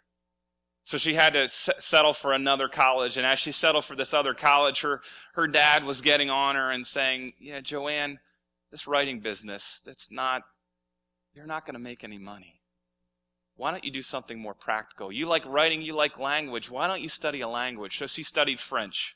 so 0.87 0.97
she 0.97 1.15
had 1.15 1.33
to 1.33 1.49
settle 1.49 2.13
for 2.13 2.31
another 2.31 2.69
college. 2.69 3.17
And 3.17 3.25
as 3.25 3.39
she 3.39 3.51
settled 3.51 3.83
for 3.83 3.97
this 3.97 4.13
other 4.13 4.33
college, 4.33 4.79
her, 4.79 5.01
her 5.33 5.45
dad 5.45 5.83
was 5.83 5.99
getting 5.99 6.29
on 6.29 6.55
her 6.55 6.71
and 6.71 6.87
saying, 6.87 7.33
Yeah, 7.41 7.59
Joanne, 7.59 8.19
this 8.71 8.87
writing 8.87 9.19
business, 9.19 9.81
that's 9.85 10.09
not, 10.09 10.43
you're 11.33 11.45
not 11.45 11.65
going 11.65 11.73
to 11.73 11.79
make 11.79 12.05
any 12.05 12.17
money. 12.17 12.61
Why 13.57 13.71
don't 13.71 13.83
you 13.83 13.91
do 13.91 14.01
something 14.01 14.39
more 14.39 14.53
practical? 14.53 15.11
You 15.11 15.27
like 15.27 15.45
writing, 15.45 15.81
you 15.81 15.93
like 15.93 16.17
language. 16.17 16.71
Why 16.71 16.87
don't 16.87 17.01
you 17.01 17.09
study 17.09 17.41
a 17.41 17.49
language? 17.49 17.97
So 17.99 18.07
she 18.07 18.23
studied 18.23 18.61
French 18.61 19.13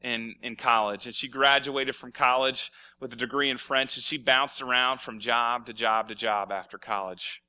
in, 0.00 0.36
in 0.42 0.56
college. 0.56 1.04
And 1.04 1.14
she 1.14 1.28
graduated 1.28 1.96
from 1.96 2.12
college 2.12 2.72
with 2.98 3.12
a 3.12 3.16
degree 3.16 3.50
in 3.50 3.58
French. 3.58 3.94
And 3.98 4.04
she 4.04 4.16
bounced 4.16 4.62
around 4.62 5.02
from 5.02 5.20
job 5.20 5.66
to 5.66 5.74
job 5.74 6.08
to 6.08 6.14
job 6.14 6.50
after 6.50 6.78
college. 6.78 7.42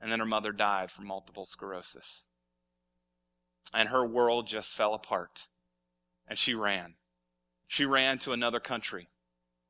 And 0.00 0.10
then 0.10 0.20
her 0.20 0.24
mother 0.24 0.52
died 0.52 0.90
from 0.90 1.06
multiple 1.06 1.44
sclerosis 1.44 2.24
and 3.72 3.88
her 3.88 4.06
world 4.06 4.46
just 4.46 4.76
fell 4.76 4.94
apart. 4.94 5.42
And 6.28 6.38
she 6.38 6.54
ran. 6.54 6.94
She 7.68 7.84
ran 7.84 8.18
to 8.20 8.32
another 8.32 8.60
country 8.60 9.08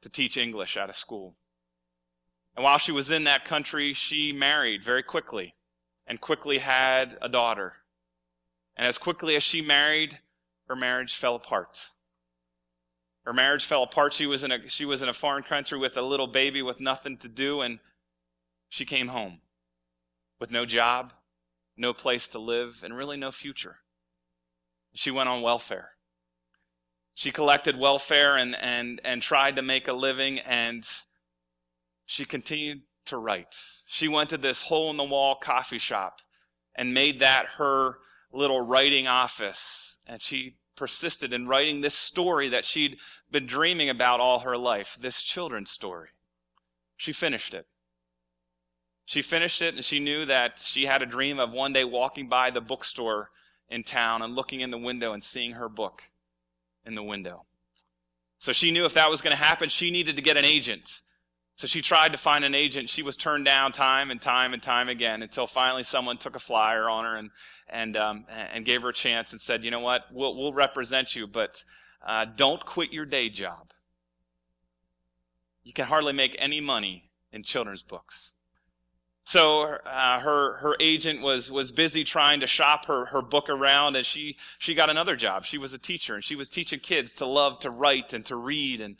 to 0.02 0.08
teach 0.08 0.36
English 0.36 0.76
at 0.76 0.90
a 0.90 0.94
school. 0.94 1.36
And 2.54 2.64
while 2.64 2.78
she 2.78 2.92
was 2.92 3.10
in 3.10 3.24
that 3.24 3.44
country, 3.44 3.92
she 3.92 4.32
married 4.32 4.84
very 4.84 5.02
quickly 5.02 5.54
and 6.06 6.20
quickly 6.20 6.58
had 6.58 7.18
a 7.20 7.28
daughter. 7.28 7.74
And 8.76 8.86
as 8.86 8.98
quickly 8.98 9.36
as 9.36 9.42
she 9.42 9.60
married, 9.60 10.18
her 10.68 10.76
marriage 10.76 11.14
fell 11.14 11.34
apart. 11.34 11.86
Her 13.24 13.32
marriage 13.32 13.64
fell 13.64 13.82
apart. 13.82 14.14
She 14.14 14.26
was 14.26 14.44
in 14.44 14.52
a, 14.52 14.68
she 14.68 14.84
was 14.84 15.02
in 15.02 15.08
a 15.08 15.14
foreign 15.14 15.42
country 15.42 15.78
with 15.78 15.96
a 15.96 16.02
little 16.02 16.28
baby 16.28 16.62
with 16.62 16.80
nothing 16.80 17.18
to 17.18 17.28
do, 17.28 17.60
and 17.60 17.80
she 18.68 18.84
came 18.84 19.08
home 19.08 19.40
with 20.38 20.50
no 20.50 20.64
job, 20.64 21.12
no 21.76 21.92
place 21.92 22.28
to 22.28 22.38
live, 22.38 22.76
and 22.82 22.96
really 22.96 23.16
no 23.16 23.32
future. 23.32 23.78
She 24.96 25.10
went 25.10 25.28
on 25.28 25.42
welfare. 25.42 25.90
She 27.14 27.30
collected 27.30 27.78
welfare 27.78 28.36
and, 28.36 28.56
and, 28.56 29.00
and 29.04 29.22
tried 29.22 29.56
to 29.56 29.62
make 29.62 29.88
a 29.88 29.92
living, 29.92 30.38
and 30.38 30.86
she 32.06 32.24
continued 32.24 32.82
to 33.06 33.18
write. 33.18 33.54
She 33.88 34.08
went 34.08 34.30
to 34.30 34.38
this 34.38 34.62
hole 34.62 34.90
in 34.90 34.96
the 34.96 35.04
wall 35.04 35.36
coffee 35.36 35.78
shop 35.78 36.20
and 36.74 36.94
made 36.94 37.20
that 37.20 37.46
her 37.58 37.98
little 38.32 38.62
writing 38.62 39.06
office. 39.06 39.98
And 40.06 40.22
she 40.22 40.56
persisted 40.76 41.32
in 41.32 41.46
writing 41.46 41.80
this 41.80 41.94
story 41.94 42.48
that 42.48 42.64
she'd 42.64 42.96
been 43.30 43.46
dreaming 43.46 43.90
about 43.90 44.20
all 44.20 44.40
her 44.40 44.56
life, 44.56 44.96
this 45.00 45.20
children's 45.20 45.70
story. 45.70 46.08
She 46.96 47.12
finished 47.12 47.52
it. 47.52 47.66
She 49.04 49.22
finished 49.22 49.60
it, 49.60 49.74
and 49.74 49.84
she 49.84 50.00
knew 50.00 50.24
that 50.24 50.58
she 50.58 50.86
had 50.86 51.02
a 51.02 51.06
dream 51.06 51.38
of 51.38 51.52
one 51.52 51.72
day 51.72 51.84
walking 51.84 52.28
by 52.28 52.50
the 52.50 52.60
bookstore 52.60 53.30
in 53.68 53.82
town 53.84 54.22
and 54.22 54.34
looking 54.34 54.60
in 54.60 54.70
the 54.70 54.78
window 54.78 55.12
and 55.12 55.22
seeing 55.22 55.52
her 55.52 55.68
book 55.68 56.02
in 56.84 56.94
the 56.94 57.02
window. 57.02 57.44
So 58.38 58.52
she 58.52 58.70
knew 58.70 58.84
if 58.84 58.94
that 58.94 59.10
was 59.10 59.20
going 59.20 59.36
to 59.36 59.42
happen, 59.42 59.68
she 59.68 59.90
needed 59.90 60.16
to 60.16 60.22
get 60.22 60.36
an 60.36 60.44
agent. 60.44 61.02
So 61.56 61.66
she 61.66 61.80
tried 61.80 62.12
to 62.12 62.18
find 62.18 62.44
an 62.44 62.54
agent. 62.54 62.90
She 62.90 63.02
was 63.02 63.16
turned 63.16 63.46
down 63.46 63.72
time 63.72 64.10
and 64.10 64.20
time 64.20 64.52
and 64.52 64.62
time 64.62 64.90
again 64.90 65.22
until 65.22 65.46
finally 65.46 65.82
someone 65.82 66.18
took 66.18 66.36
a 66.36 66.40
flyer 66.40 66.88
on 66.88 67.04
her 67.04 67.16
and 67.16 67.30
and 67.68 67.96
um, 67.96 68.26
and 68.28 68.64
gave 68.64 68.82
her 68.82 68.90
a 68.90 68.94
chance 68.94 69.32
and 69.32 69.40
said, 69.40 69.64
you 69.64 69.70
know 69.70 69.80
what, 69.80 70.02
we'll 70.12 70.36
we'll 70.36 70.52
represent 70.52 71.16
you, 71.16 71.26
but 71.26 71.64
uh, 72.06 72.26
don't 72.36 72.64
quit 72.64 72.92
your 72.92 73.06
day 73.06 73.30
job. 73.30 73.72
You 75.64 75.72
can 75.72 75.86
hardly 75.86 76.12
make 76.12 76.36
any 76.38 76.60
money 76.60 77.10
in 77.32 77.42
children's 77.42 77.82
books. 77.82 78.34
So 79.26 79.64
uh, 79.64 80.20
her 80.20 80.58
her 80.58 80.76
agent 80.78 81.20
was 81.20 81.50
was 81.50 81.72
busy 81.72 82.04
trying 82.04 82.38
to 82.40 82.46
shop 82.46 82.86
her 82.86 83.06
her 83.06 83.20
book 83.20 83.48
around, 83.48 83.96
and 83.96 84.06
she 84.06 84.36
she 84.60 84.72
got 84.72 84.88
another 84.88 85.16
job. 85.16 85.44
She 85.44 85.58
was 85.58 85.72
a 85.72 85.78
teacher, 85.78 86.14
and 86.14 86.22
she 86.22 86.36
was 86.36 86.48
teaching 86.48 86.78
kids 86.78 87.12
to 87.14 87.26
love 87.26 87.58
to 87.60 87.70
write 87.70 88.12
and 88.12 88.24
to 88.26 88.36
read. 88.36 88.80
And 88.80 88.94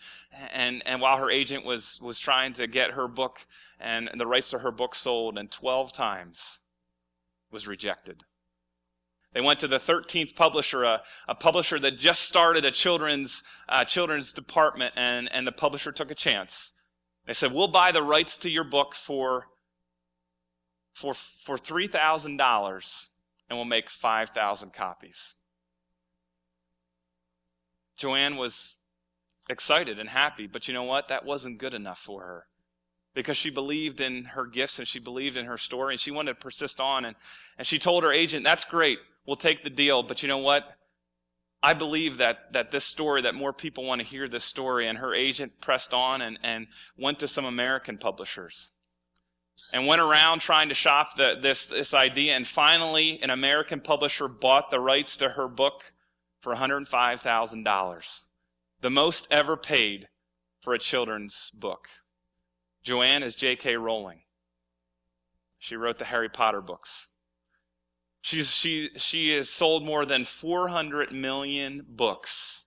and 0.53 0.83
and 0.85 1.01
while 1.01 1.17
her 1.19 1.31
agent 1.31 1.65
was 1.65 2.01
was 2.03 2.19
trying 2.19 2.55
to 2.55 2.67
get 2.67 2.91
her 2.91 3.07
book 3.07 3.47
and, 3.79 4.09
and 4.09 4.21
the 4.21 4.27
rights 4.27 4.51
to 4.51 4.59
her 4.59 4.73
book 4.73 4.97
sold, 4.97 5.39
and 5.39 5.49
twelve 5.49 5.93
times 5.93 6.59
was 7.53 7.69
rejected. 7.69 8.25
They 9.33 9.41
went 9.41 9.61
to 9.61 9.69
the 9.69 9.79
13th 9.79 10.35
publisher, 10.35 10.83
a, 10.83 11.03
a 11.29 11.37
publisher 11.37 11.79
that 11.79 11.99
just 11.99 12.23
started 12.23 12.65
a 12.65 12.73
children's 12.73 13.45
uh, 13.69 13.85
children's 13.85 14.33
department, 14.33 14.93
and 14.97 15.31
and 15.33 15.47
the 15.47 15.53
publisher 15.53 15.93
took 15.93 16.11
a 16.11 16.17
chance. 16.17 16.73
They 17.29 17.35
said, 17.35 17.53
"We'll 17.53 17.69
buy 17.69 17.93
the 17.93 18.03
rights 18.03 18.37
to 18.39 18.51
your 18.51 18.65
book 18.65 18.97
for." 18.97 19.47
For, 20.97 21.13
for 21.15 21.59
$3,000 21.59 23.07
and 23.49 23.59
we'll 23.59 23.67
make 23.67 23.91
5,000 23.91 24.73
copies. 24.73 25.35
Joanne 27.99 28.37
was 28.37 28.75
excited 29.49 29.99
and 29.99 30.09
happy, 30.09 30.47
but 30.47 30.67
you 30.67 30.75
know 30.75 30.85
what? 30.85 31.09
That 31.09 31.25
wasn't 31.25 31.59
good 31.59 31.75
enough 31.75 31.99
for 31.99 32.23
her 32.23 32.47
because 33.15 33.37
she 33.37 33.51
believed 33.51 34.01
in 34.01 34.25
her 34.25 34.47
gifts 34.47 34.79
and 34.79 34.89
she 34.89 34.99
believed 34.99 35.37
in 35.37 35.45
her 35.45 35.59
story 35.59 35.95
and 35.95 36.01
she 36.01 36.11
wanted 36.11 36.33
to 36.33 36.41
persist 36.41 36.81
on. 36.81 37.05
And, 37.05 37.15
and 37.59 37.67
she 37.67 37.79
told 37.79 38.03
her 38.03 38.13
agent, 38.13 38.45
That's 38.45 38.65
great, 38.65 38.99
we'll 39.27 39.37
take 39.37 39.63
the 39.63 39.71
deal, 39.71 40.03
but 40.03 40.23
you 40.23 40.29
know 40.29 40.39
what? 40.39 40.65
I 41.63 41.75
believe 41.75 42.19
that, 42.19 42.53
that 42.55 42.71
this 42.71 42.85
story, 42.85 43.23
that 43.23 43.35
more 43.35 43.53
people 43.53 43.85
want 43.85 44.01
to 44.01 44.07
hear 44.07 44.29
this 44.29 44.45
story. 44.45 44.89
And 44.89 44.99
her 44.99 45.15
agent 45.15 45.61
pressed 45.61 45.93
on 45.93 46.23
and, 46.23 46.39
and 46.43 46.69
went 46.97 47.19
to 47.19 47.29
some 47.29 47.45
American 47.45 47.99
publishers 47.99 48.71
and 49.73 49.87
went 49.87 50.01
around 50.01 50.41
trying 50.41 50.69
to 50.69 50.75
shop 50.75 51.17
the, 51.17 51.35
this, 51.41 51.67
this 51.67 51.93
idea. 51.93 52.35
And 52.35 52.47
finally, 52.47 53.21
an 53.23 53.31
American 53.31 53.81
publisher 53.81 54.29
bought 54.29 54.71
the 54.71 54.81
rights 54.81 55.17
to 55.19 55.31
her 55.31 55.49
book 55.49 55.93
for 56.41 56.55
$105,000, 56.55 58.21
the 58.81 58.91
most 58.91 59.27
ever 59.31 59.57
paid 59.57 60.09
for 60.61 60.75
a 60.75 60.79
children's 60.79 61.51
book. 61.55 61.89
Joanne 62.83 63.23
is 63.23 63.35
J.K. 63.35 63.77
Rowling. 63.77 64.21
She 65.59 65.75
wrote 65.75 65.99
the 65.99 66.05
Harry 66.05 66.29
Potter 66.29 66.61
books. 66.61 67.09
She's, 68.21 68.49
she, 68.49 68.91
she 68.97 69.31
has 69.31 69.49
sold 69.49 69.85
more 69.85 70.05
than 70.05 70.25
400 70.25 71.13
million 71.13 71.85
books. 71.89 72.65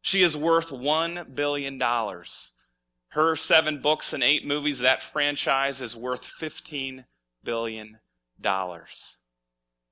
She 0.00 0.22
is 0.22 0.36
worth 0.36 0.68
$1 0.68 1.34
billion. 1.34 1.80
Her 3.18 3.34
seven 3.34 3.80
books 3.80 4.12
and 4.12 4.22
eight 4.22 4.46
movies, 4.46 4.78
that 4.78 5.02
franchise 5.02 5.80
is 5.80 5.96
worth 5.96 6.22
$15 6.40 7.04
billion. 7.42 7.98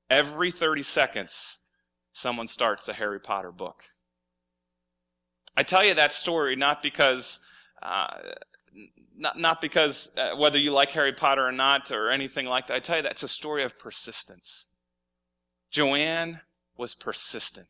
Every 0.08 0.52
30 0.52 0.82
seconds, 0.84 1.58
someone 2.12 2.46
starts 2.46 2.86
a 2.86 2.92
Harry 2.92 3.18
Potter 3.18 3.50
book. 3.50 3.82
I 5.56 5.64
tell 5.64 5.84
you 5.84 5.92
that 5.94 6.12
story 6.12 6.54
not 6.54 6.84
because, 6.84 7.40
uh, 7.82 8.06
not, 9.18 9.36
not 9.36 9.60
because 9.60 10.08
uh, 10.16 10.36
whether 10.36 10.58
you 10.58 10.70
like 10.70 10.90
Harry 10.90 11.12
Potter 11.12 11.48
or 11.48 11.50
not 11.50 11.90
or 11.90 12.10
anything 12.10 12.46
like 12.46 12.68
that. 12.68 12.74
I 12.74 12.78
tell 12.78 12.98
you 12.98 13.02
that's 13.02 13.24
a 13.24 13.28
story 13.28 13.64
of 13.64 13.76
persistence. 13.76 14.66
Joanne 15.72 16.42
was 16.76 16.94
persistent. 16.94 17.66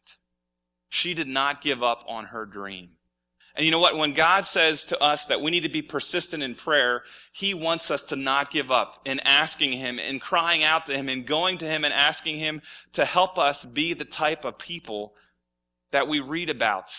She 0.90 1.14
did 1.14 1.29
not 1.29 1.62
give 1.62 1.83
up 1.83 2.05
on 2.07 2.27
her 2.27 2.45
dream. 2.45 2.90
And 3.57 3.64
you 3.64 3.71
know 3.71 3.79
what? 3.79 3.97
When 3.97 4.12
God 4.12 4.45
says 4.45 4.85
to 4.87 5.03
us 5.03 5.25
that 5.27 5.40
we 5.40 5.51
need 5.51 5.62
to 5.62 5.71
be 5.71 5.81
persistent 5.81 6.42
in 6.42 6.55
prayer, 6.55 7.03
He 7.33 7.55
wants 7.55 7.90
us 7.90 8.03
to 8.05 8.16
not 8.16 8.51
give 8.51 8.71
up 8.71 9.01
in 9.07 9.19
asking 9.21 9.73
Him 9.73 9.99
and 9.99 10.21
crying 10.21 10.62
out 10.62 10.87
to 10.87 10.95
Him 10.95 11.09
and 11.09 11.27
going 11.27 11.57
to 11.59 11.66
Him 11.66 11.85
and 11.85 11.95
asking 11.95 12.38
Him 12.38 12.61
to 12.92 13.07
help 13.07 13.38
us 13.38 13.64
be 13.64 13.95
the 13.95 14.05
type 14.05 14.45
of 14.45 14.59
people 14.59 15.14
that 15.90 16.07
we 16.07 16.21
read 16.21 16.51
about 16.51 16.90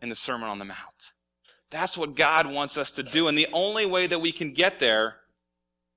in 0.00 0.08
the 0.08 0.14
Sermon 0.14 0.48
on 0.48 0.58
the 0.58 0.64
Mount. 0.64 0.78
That's 1.70 1.98
what 1.98 2.16
God 2.16 2.46
wants 2.46 2.78
us 2.78 2.92
to 2.92 3.02
do. 3.02 3.28
And 3.28 3.36
the 3.36 3.48
only 3.52 3.84
way 3.84 4.06
that 4.06 4.20
we 4.20 4.32
can 4.32 4.54
get 4.54 4.80
there 4.80 5.16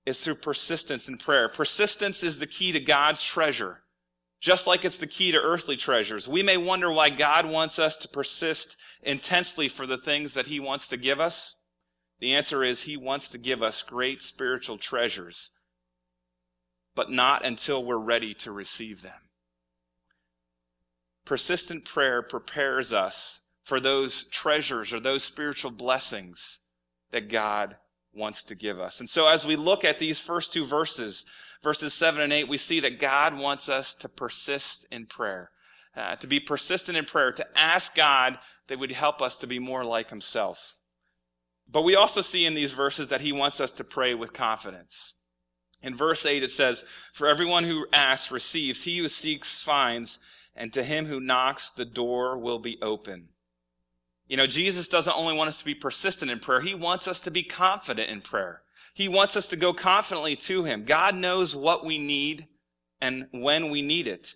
is 0.05 0.19
through 0.19 0.35
persistence 0.35 1.07
in 1.07 1.17
prayer. 1.17 1.47
Persistence 1.47 2.23
is 2.23 2.39
the 2.39 2.47
key 2.47 2.73
to 2.73 2.79
God's 2.81 3.23
treasure 3.23 3.83
just 4.41 4.65
like 4.65 4.83
it's 4.83 4.97
the 4.97 5.07
key 5.07 5.31
to 5.31 5.37
earthly 5.37 5.77
treasures. 5.77 6.27
We 6.27 6.41
may 6.41 6.57
wonder 6.57 6.91
why 6.91 7.11
God 7.11 7.45
wants 7.45 7.77
us 7.77 7.95
to 7.97 8.07
persist 8.07 8.75
intensely 9.03 9.69
for 9.69 9.85
the 9.85 9.99
things 9.99 10.33
that 10.33 10.47
He 10.47 10.59
wants 10.59 10.87
to 10.87 10.97
give 10.97 11.19
us. 11.19 11.55
The 12.19 12.33
answer 12.33 12.63
is 12.63 12.81
He 12.81 12.97
wants 12.97 13.29
to 13.29 13.37
give 13.37 13.61
us 13.61 13.83
great 13.83 14.21
spiritual 14.21 14.79
treasures, 14.79 15.51
but 16.95 17.11
not 17.11 17.45
until 17.45 17.85
we're 17.85 17.97
ready 17.97 18.33
to 18.35 18.51
receive 18.51 19.03
them. 19.03 19.29
Persistent 21.23 21.85
prayer 21.85 22.23
prepares 22.23 22.91
us 22.91 23.41
for 23.63 23.79
those 23.79 24.25
treasures 24.31 24.91
or 24.91 24.99
those 24.99 25.23
spiritual 25.23 25.71
blessings 25.71 26.59
that 27.11 27.29
God 27.29 27.75
wants 28.13 28.43
to 28.45 28.55
give 28.55 28.79
us. 28.79 28.99
And 28.99 29.09
so 29.09 29.27
as 29.27 29.45
we 29.45 29.55
look 29.55 29.85
at 29.85 29.99
these 29.99 30.19
first 30.19 30.51
two 30.51 30.65
verses, 30.65 31.25
verses 31.63 31.93
7 31.93 32.21
and 32.21 32.33
8, 32.33 32.47
we 32.47 32.57
see 32.57 32.79
that 32.79 32.99
God 32.99 33.37
wants 33.37 33.69
us 33.69 33.93
to 33.95 34.09
persist 34.09 34.85
in 34.91 35.05
prayer, 35.05 35.51
uh, 35.95 36.15
to 36.17 36.27
be 36.27 36.39
persistent 36.39 36.97
in 36.97 37.05
prayer, 37.05 37.31
to 37.31 37.45
ask 37.55 37.95
God 37.95 38.37
that 38.67 38.79
would 38.79 38.91
help 38.91 39.21
us 39.21 39.37
to 39.37 39.47
be 39.47 39.59
more 39.59 39.83
like 39.83 40.09
Himself. 40.09 40.75
But 41.69 41.83
we 41.83 41.95
also 41.95 42.21
see 42.21 42.45
in 42.45 42.53
these 42.53 42.73
verses 42.73 43.09
that 43.09 43.21
He 43.21 43.31
wants 43.31 43.59
us 43.59 43.71
to 43.73 43.83
pray 43.83 44.13
with 44.13 44.33
confidence. 44.33 45.13
In 45.83 45.95
verse 45.95 46.25
8, 46.25 46.43
it 46.43 46.51
says, 46.51 46.83
For 47.13 47.27
everyone 47.27 47.63
who 47.63 47.87
asks 47.91 48.31
receives, 48.31 48.83
he 48.83 48.99
who 48.99 49.07
seeks 49.07 49.63
finds, 49.63 50.19
and 50.55 50.71
to 50.73 50.83
him 50.83 51.07
who 51.07 51.19
knocks, 51.19 51.71
the 51.71 51.85
door 51.85 52.37
will 52.37 52.59
be 52.59 52.77
open. 52.81 53.29
You 54.27 54.37
know, 54.37 54.47
Jesus 54.47 54.87
doesn't 54.87 55.15
only 55.15 55.33
want 55.33 55.49
us 55.49 55.59
to 55.59 55.65
be 55.65 55.75
persistent 55.75 56.31
in 56.31 56.39
prayer, 56.39 56.61
He 56.61 56.73
wants 56.73 57.07
us 57.07 57.19
to 57.21 57.31
be 57.31 57.43
confident 57.43 58.09
in 58.09 58.21
prayer. 58.21 58.61
He 58.93 59.07
wants 59.07 59.35
us 59.35 59.47
to 59.47 59.55
go 59.55 59.73
confidently 59.73 60.35
to 60.35 60.63
Him. 60.63 60.85
God 60.85 61.15
knows 61.15 61.55
what 61.55 61.85
we 61.85 61.97
need 61.97 62.47
and 62.99 63.27
when 63.31 63.69
we 63.69 63.81
need 63.81 64.07
it. 64.07 64.33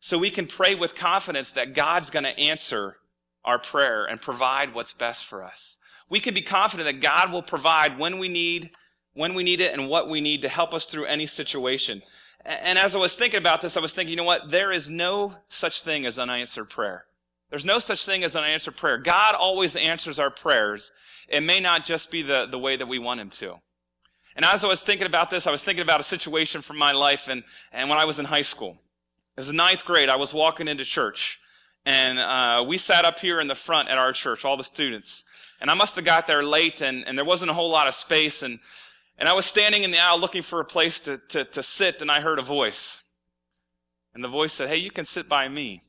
So 0.00 0.18
we 0.18 0.30
can 0.30 0.46
pray 0.46 0.74
with 0.74 0.94
confidence 0.94 1.52
that 1.52 1.74
God's 1.74 2.10
going 2.10 2.24
to 2.24 2.38
answer 2.38 2.96
our 3.44 3.58
prayer 3.58 4.04
and 4.04 4.20
provide 4.20 4.74
what's 4.74 4.92
best 4.92 5.24
for 5.24 5.42
us. 5.42 5.76
We 6.10 6.20
can 6.20 6.34
be 6.34 6.42
confident 6.42 6.86
that 6.86 7.08
God 7.08 7.32
will 7.32 7.42
provide 7.42 7.98
when 7.98 8.18
we 8.18 8.28
need, 8.28 8.70
when 9.14 9.34
we 9.34 9.44
need 9.44 9.60
it, 9.60 9.72
and 9.72 9.88
what 9.88 10.10
we 10.10 10.20
need 10.20 10.42
to 10.42 10.48
help 10.48 10.74
us 10.74 10.86
through 10.86 11.06
any 11.06 11.26
situation. 11.26 12.02
And 12.44 12.78
as 12.78 12.94
I 12.94 12.98
was 12.98 13.14
thinking 13.14 13.38
about 13.38 13.60
this, 13.60 13.76
I 13.76 13.80
was 13.80 13.94
thinking, 13.94 14.10
you 14.10 14.16
know 14.16 14.24
what? 14.24 14.50
There 14.50 14.72
is 14.72 14.90
no 14.90 15.36
such 15.48 15.82
thing 15.82 16.04
as 16.04 16.18
unanswered 16.18 16.68
prayer. 16.68 17.04
There's 17.50 17.64
no 17.64 17.78
such 17.78 18.04
thing 18.04 18.24
as 18.24 18.34
unanswered 18.34 18.76
prayer. 18.76 18.98
God 18.98 19.34
always 19.34 19.76
answers 19.76 20.18
our 20.18 20.30
prayers. 20.30 20.90
It 21.28 21.42
may 21.42 21.60
not 21.60 21.84
just 21.84 22.10
be 22.10 22.22
the, 22.22 22.46
the 22.50 22.58
way 22.58 22.76
that 22.76 22.88
we 22.88 22.98
want 22.98 23.20
Him 23.20 23.30
to. 23.30 23.56
And 24.36 24.44
as 24.44 24.64
I 24.64 24.66
was 24.66 24.82
thinking 24.82 25.06
about 25.06 25.30
this, 25.30 25.46
I 25.46 25.50
was 25.50 25.62
thinking 25.62 25.82
about 25.82 26.00
a 26.00 26.04
situation 26.04 26.62
from 26.62 26.78
my 26.78 26.92
life 26.92 27.28
and, 27.28 27.42
and 27.72 27.88
when 27.88 27.98
I 27.98 28.04
was 28.04 28.18
in 28.18 28.24
high 28.24 28.42
school. 28.42 28.78
It 29.36 29.40
was 29.40 29.48
the 29.48 29.52
ninth 29.52 29.84
grade. 29.84 30.08
I 30.08 30.16
was 30.16 30.32
walking 30.32 30.68
into 30.68 30.84
church. 30.84 31.38
And 31.84 32.18
uh, 32.18 32.64
we 32.66 32.78
sat 32.78 33.04
up 33.04 33.18
here 33.18 33.40
in 33.40 33.48
the 33.48 33.54
front 33.54 33.88
at 33.88 33.98
our 33.98 34.12
church, 34.12 34.44
all 34.44 34.56
the 34.56 34.64
students. 34.64 35.24
And 35.60 35.70
I 35.70 35.74
must 35.74 35.96
have 35.96 36.04
got 36.04 36.26
there 36.26 36.44
late, 36.44 36.80
and, 36.80 37.06
and 37.06 37.18
there 37.18 37.24
wasn't 37.24 37.50
a 37.50 37.54
whole 37.54 37.70
lot 37.70 37.88
of 37.88 37.94
space. 37.94 38.42
And, 38.42 38.58
and 39.18 39.28
I 39.28 39.34
was 39.34 39.46
standing 39.46 39.82
in 39.82 39.90
the 39.90 39.98
aisle 39.98 40.18
looking 40.18 40.42
for 40.42 40.60
a 40.60 40.64
place 40.64 41.00
to, 41.00 41.18
to, 41.30 41.44
to 41.44 41.62
sit, 41.62 42.00
and 42.00 42.10
I 42.10 42.20
heard 42.20 42.38
a 42.38 42.42
voice. 42.42 42.98
And 44.14 44.22
the 44.22 44.28
voice 44.28 44.52
said, 44.52 44.68
Hey, 44.68 44.76
you 44.76 44.90
can 44.90 45.04
sit 45.04 45.28
by 45.28 45.48
me. 45.48 45.82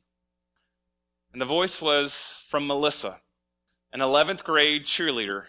And 1.32 1.40
the 1.40 1.46
voice 1.46 1.80
was 1.80 2.44
from 2.48 2.66
Melissa, 2.66 3.20
an 3.92 4.00
11th 4.00 4.44
grade 4.44 4.84
cheerleader 4.84 5.44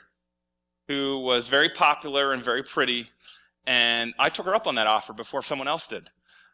who 0.87 1.19
was 1.19 1.47
very 1.47 1.69
popular 1.69 2.33
and 2.33 2.43
very 2.43 2.63
pretty, 2.63 3.07
and 3.65 4.13
I 4.19 4.29
took 4.29 4.45
her 4.45 4.55
up 4.55 4.67
on 4.67 4.75
that 4.75 4.87
offer 4.87 5.13
before 5.13 5.41
someone 5.41 5.67
else 5.67 5.87
did. 5.87 6.09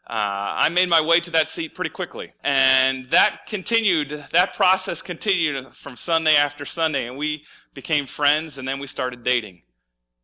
Uh, 0.08 0.58
I 0.58 0.68
made 0.68 0.88
my 0.88 1.00
way 1.00 1.20
to 1.20 1.30
that 1.30 1.48
seat 1.48 1.74
pretty 1.74 1.90
quickly. 1.90 2.32
And 2.42 3.08
that 3.10 3.46
continued, 3.46 4.26
that 4.32 4.54
process 4.54 5.00
continued 5.00 5.74
from 5.76 5.96
Sunday 5.96 6.34
after 6.34 6.64
Sunday, 6.64 7.06
and 7.06 7.16
we 7.16 7.44
became 7.72 8.06
friends, 8.06 8.58
and 8.58 8.66
then 8.66 8.78
we 8.78 8.86
started 8.86 9.22
dating. 9.22 9.62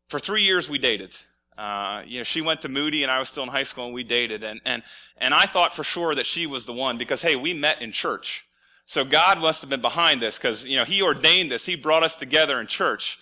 For 0.08 0.18
three 0.18 0.42
years, 0.42 0.68
we 0.68 0.78
dated. 0.78 1.14
Uh, 1.56 2.02
you 2.06 2.18
know, 2.18 2.24
she 2.24 2.40
went 2.40 2.62
to 2.62 2.68
Moody, 2.68 3.02
and 3.02 3.12
I 3.12 3.18
was 3.18 3.28
still 3.28 3.42
in 3.42 3.48
high 3.50 3.62
school, 3.62 3.86
and 3.86 3.94
we 3.94 4.04
dated. 4.04 4.42
And, 4.42 4.60
and, 4.64 4.82
and 5.16 5.32
I 5.32 5.46
thought 5.46 5.74
for 5.74 5.84
sure 5.84 6.14
that 6.14 6.26
she 6.26 6.46
was 6.46 6.64
the 6.64 6.72
one 6.72 6.98
because, 6.98 7.22
hey, 7.22 7.36
we 7.36 7.54
met 7.54 7.80
in 7.80 7.92
church. 7.92 8.44
So 8.86 9.04
God 9.04 9.38
must 9.38 9.60
have 9.60 9.70
been 9.70 9.82
behind 9.82 10.22
this 10.22 10.38
because, 10.38 10.64
you 10.64 10.76
know, 10.76 10.84
He 10.84 11.02
ordained 11.02 11.52
this. 11.52 11.66
He 11.66 11.76
brought 11.76 12.02
us 12.02 12.16
together 12.16 12.60
in 12.60 12.66
church. 12.66 13.18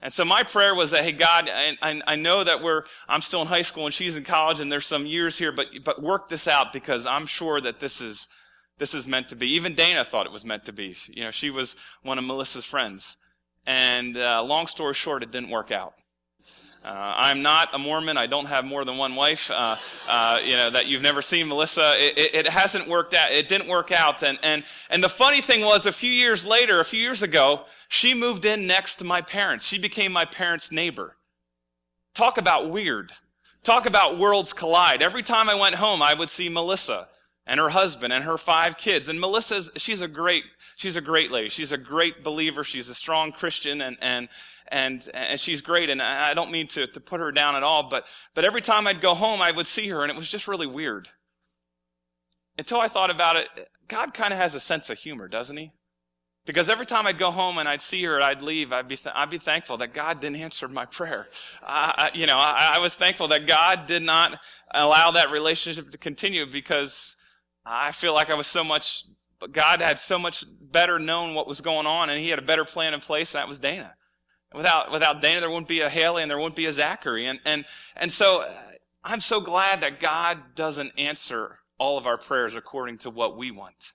And 0.00 0.12
so 0.12 0.24
my 0.24 0.44
prayer 0.44 0.74
was 0.74 0.92
that, 0.92 1.02
hey, 1.02 1.12
God, 1.12 1.48
I, 1.52 2.00
I, 2.06 2.14
know 2.14 2.44
that 2.44 2.62
we're, 2.62 2.84
I'm 3.08 3.20
still 3.20 3.42
in 3.42 3.48
high 3.48 3.62
school 3.62 3.84
and 3.84 3.92
she's 3.92 4.14
in 4.14 4.22
college 4.22 4.60
and 4.60 4.70
there's 4.70 4.86
some 4.86 5.06
years 5.06 5.38
here, 5.38 5.50
but, 5.50 5.66
but 5.84 6.00
work 6.00 6.28
this 6.28 6.46
out 6.46 6.72
because 6.72 7.04
I'm 7.04 7.26
sure 7.26 7.60
that 7.60 7.80
this 7.80 8.00
is, 8.00 8.28
this 8.78 8.94
is 8.94 9.08
meant 9.08 9.28
to 9.30 9.36
be. 9.36 9.48
Even 9.54 9.74
Dana 9.74 10.04
thought 10.04 10.26
it 10.26 10.32
was 10.32 10.44
meant 10.44 10.66
to 10.66 10.72
be. 10.72 10.96
You 11.08 11.24
know, 11.24 11.30
she 11.32 11.50
was 11.50 11.74
one 12.02 12.16
of 12.16 12.24
Melissa's 12.24 12.64
friends. 12.64 13.16
And 13.66 14.16
uh, 14.16 14.40
long 14.44 14.68
story 14.68 14.94
short, 14.94 15.24
it 15.24 15.32
didn't 15.32 15.50
work 15.50 15.72
out. 15.72 15.94
Uh, 16.84 17.14
I'm 17.16 17.42
not 17.42 17.74
a 17.74 17.78
Mormon. 17.78 18.16
I 18.16 18.26
don't 18.26 18.46
have 18.46 18.64
more 18.64 18.84
than 18.84 18.96
one 18.96 19.16
wife. 19.16 19.50
Uh, 19.50 19.76
uh, 20.08 20.38
you 20.42 20.56
know 20.56 20.70
that 20.70 20.86
you've 20.86 21.02
never 21.02 21.22
seen 21.22 21.48
Melissa. 21.48 21.94
It, 21.98 22.16
it, 22.16 22.34
it, 22.34 22.48
hasn't 22.48 22.88
worked 22.88 23.14
out. 23.14 23.32
It 23.32 23.48
didn't 23.48 23.68
work 23.68 23.90
out. 23.90 24.22
And 24.22 24.38
and 24.44 24.62
and 24.88 25.02
the 25.02 25.08
funny 25.08 25.42
thing 25.42 25.62
was, 25.62 25.86
a 25.86 25.92
few 25.92 26.10
years 26.10 26.44
later, 26.44 26.80
a 26.80 26.84
few 26.84 27.00
years 27.00 27.22
ago, 27.22 27.64
she 27.88 28.12
moved 28.12 28.44
in 28.44 28.66
next 28.66 28.96
to 28.96 29.04
my 29.04 29.22
parents. 29.22 29.64
She 29.64 29.78
became 29.78 30.12
my 30.12 30.26
parents' 30.26 30.70
neighbor. 30.70 31.16
Talk 32.14 32.36
about 32.36 32.70
weird. 32.70 33.12
Talk 33.62 33.86
about 33.86 34.18
worlds 34.18 34.52
collide. 34.52 35.02
Every 35.02 35.22
time 35.22 35.48
I 35.48 35.54
went 35.54 35.76
home, 35.76 36.02
I 36.02 36.14
would 36.14 36.30
see 36.30 36.48
Melissa 36.48 37.08
and 37.46 37.58
her 37.58 37.70
husband 37.70 38.12
and 38.12 38.24
her 38.24 38.36
five 38.36 38.76
kids. 38.76 39.08
And 39.08 39.18
Melissa's, 39.18 39.70
she's 39.76 40.02
a 40.02 40.08
great, 40.08 40.44
she's 40.76 40.96
a 40.96 41.00
great 41.00 41.30
lady. 41.30 41.48
She's 41.48 41.72
a 41.72 41.78
great 41.78 42.22
believer. 42.22 42.62
She's 42.62 42.90
a 42.90 42.94
strong 42.94 43.32
Christian 43.32 43.80
and, 43.80 43.96
and, 44.02 44.28
and, 44.68 45.08
and 45.14 45.40
she's 45.40 45.62
great. 45.62 45.88
And 45.88 46.02
I 46.02 46.34
don't 46.34 46.50
mean 46.50 46.68
to, 46.68 46.86
to 46.88 47.00
put 47.00 47.20
her 47.20 47.32
down 47.32 47.56
at 47.56 47.62
all, 47.62 47.88
but, 47.88 48.04
but 48.34 48.44
every 48.44 48.60
time 48.60 48.86
I'd 48.86 49.00
go 49.00 49.14
home, 49.14 49.40
I 49.40 49.50
would 49.50 49.66
see 49.66 49.88
her 49.88 50.02
and 50.02 50.10
it 50.10 50.16
was 50.16 50.28
just 50.28 50.46
really 50.46 50.66
weird. 50.66 51.08
Until 52.58 52.80
I 52.80 52.88
thought 52.88 53.10
about 53.10 53.36
it, 53.36 53.46
God 53.88 54.12
kind 54.12 54.32
of 54.34 54.38
has 54.38 54.54
a 54.54 54.60
sense 54.60 54.90
of 54.90 54.98
humor, 54.98 55.26
doesn't 55.28 55.56
he? 55.56 55.72
Because 56.48 56.70
every 56.70 56.86
time 56.86 57.06
I'd 57.06 57.18
go 57.18 57.30
home 57.30 57.58
and 57.58 57.68
I'd 57.68 57.82
see 57.82 58.02
her, 58.04 58.22
I'd 58.22 58.40
leave, 58.40 58.72
I'd 58.72 58.88
be, 58.88 58.96
th- 58.96 59.14
I'd 59.14 59.28
be 59.28 59.38
thankful 59.38 59.76
that 59.76 59.92
God 59.92 60.18
didn't 60.18 60.40
answer 60.40 60.66
my 60.66 60.86
prayer. 60.86 61.26
I, 61.62 62.10
you 62.14 62.24
know, 62.24 62.38
I, 62.38 62.76
I 62.76 62.78
was 62.78 62.94
thankful 62.94 63.28
that 63.28 63.46
God 63.46 63.86
did 63.86 64.02
not 64.02 64.40
allow 64.72 65.10
that 65.10 65.30
relationship 65.30 65.90
to 65.90 65.98
continue 65.98 66.50
because 66.50 67.16
I 67.66 67.92
feel 67.92 68.14
like 68.14 68.30
I 68.30 68.34
was 68.34 68.46
so 68.46 68.64
much, 68.64 69.04
God 69.52 69.82
had 69.82 69.98
so 69.98 70.18
much 70.18 70.42
better 70.58 70.98
known 70.98 71.34
what 71.34 71.46
was 71.46 71.60
going 71.60 71.86
on 71.86 72.08
and 72.08 72.18
he 72.18 72.30
had 72.30 72.38
a 72.38 72.42
better 72.42 72.64
plan 72.64 72.94
in 72.94 73.00
place, 73.00 73.34
and 73.34 73.42
that 73.42 73.48
was 73.48 73.58
Dana. 73.58 73.92
Without, 74.54 74.90
without 74.90 75.20
Dana, 75.20 75.40
there 75.40 75.50
wouldn't 75.50 75.68
be 75.68 75.80
a 75.80 75.90
Haley 75.90 76.22
and 76.22 76.30
there 76.30 76.38
wouldn't 76.38 76.56
be 76.56 76.64
a 76.64 76.72
Zachary. 76.72 77.26
And, 77.26 77.40
and, 77.44 77.66
and 77.94 78.10
so 78.10 78.40
uh, 78.40 78.54
I'm 79.04 79.20
so 79.20 79.42
glad 79.42 79.82
that 79.82 80.00
God 80.00 80.54
doesn't 80.54 80.92
answer 80.96 81.58
all 81.76 81.98
of 81.98 82.06
our 82.06 82.16
prayers 82.16 82.54
according 82.54 82.96
to 83.00 83.10
what 83.10 83.36
we 83.36 83.50
want. 83.50 83.92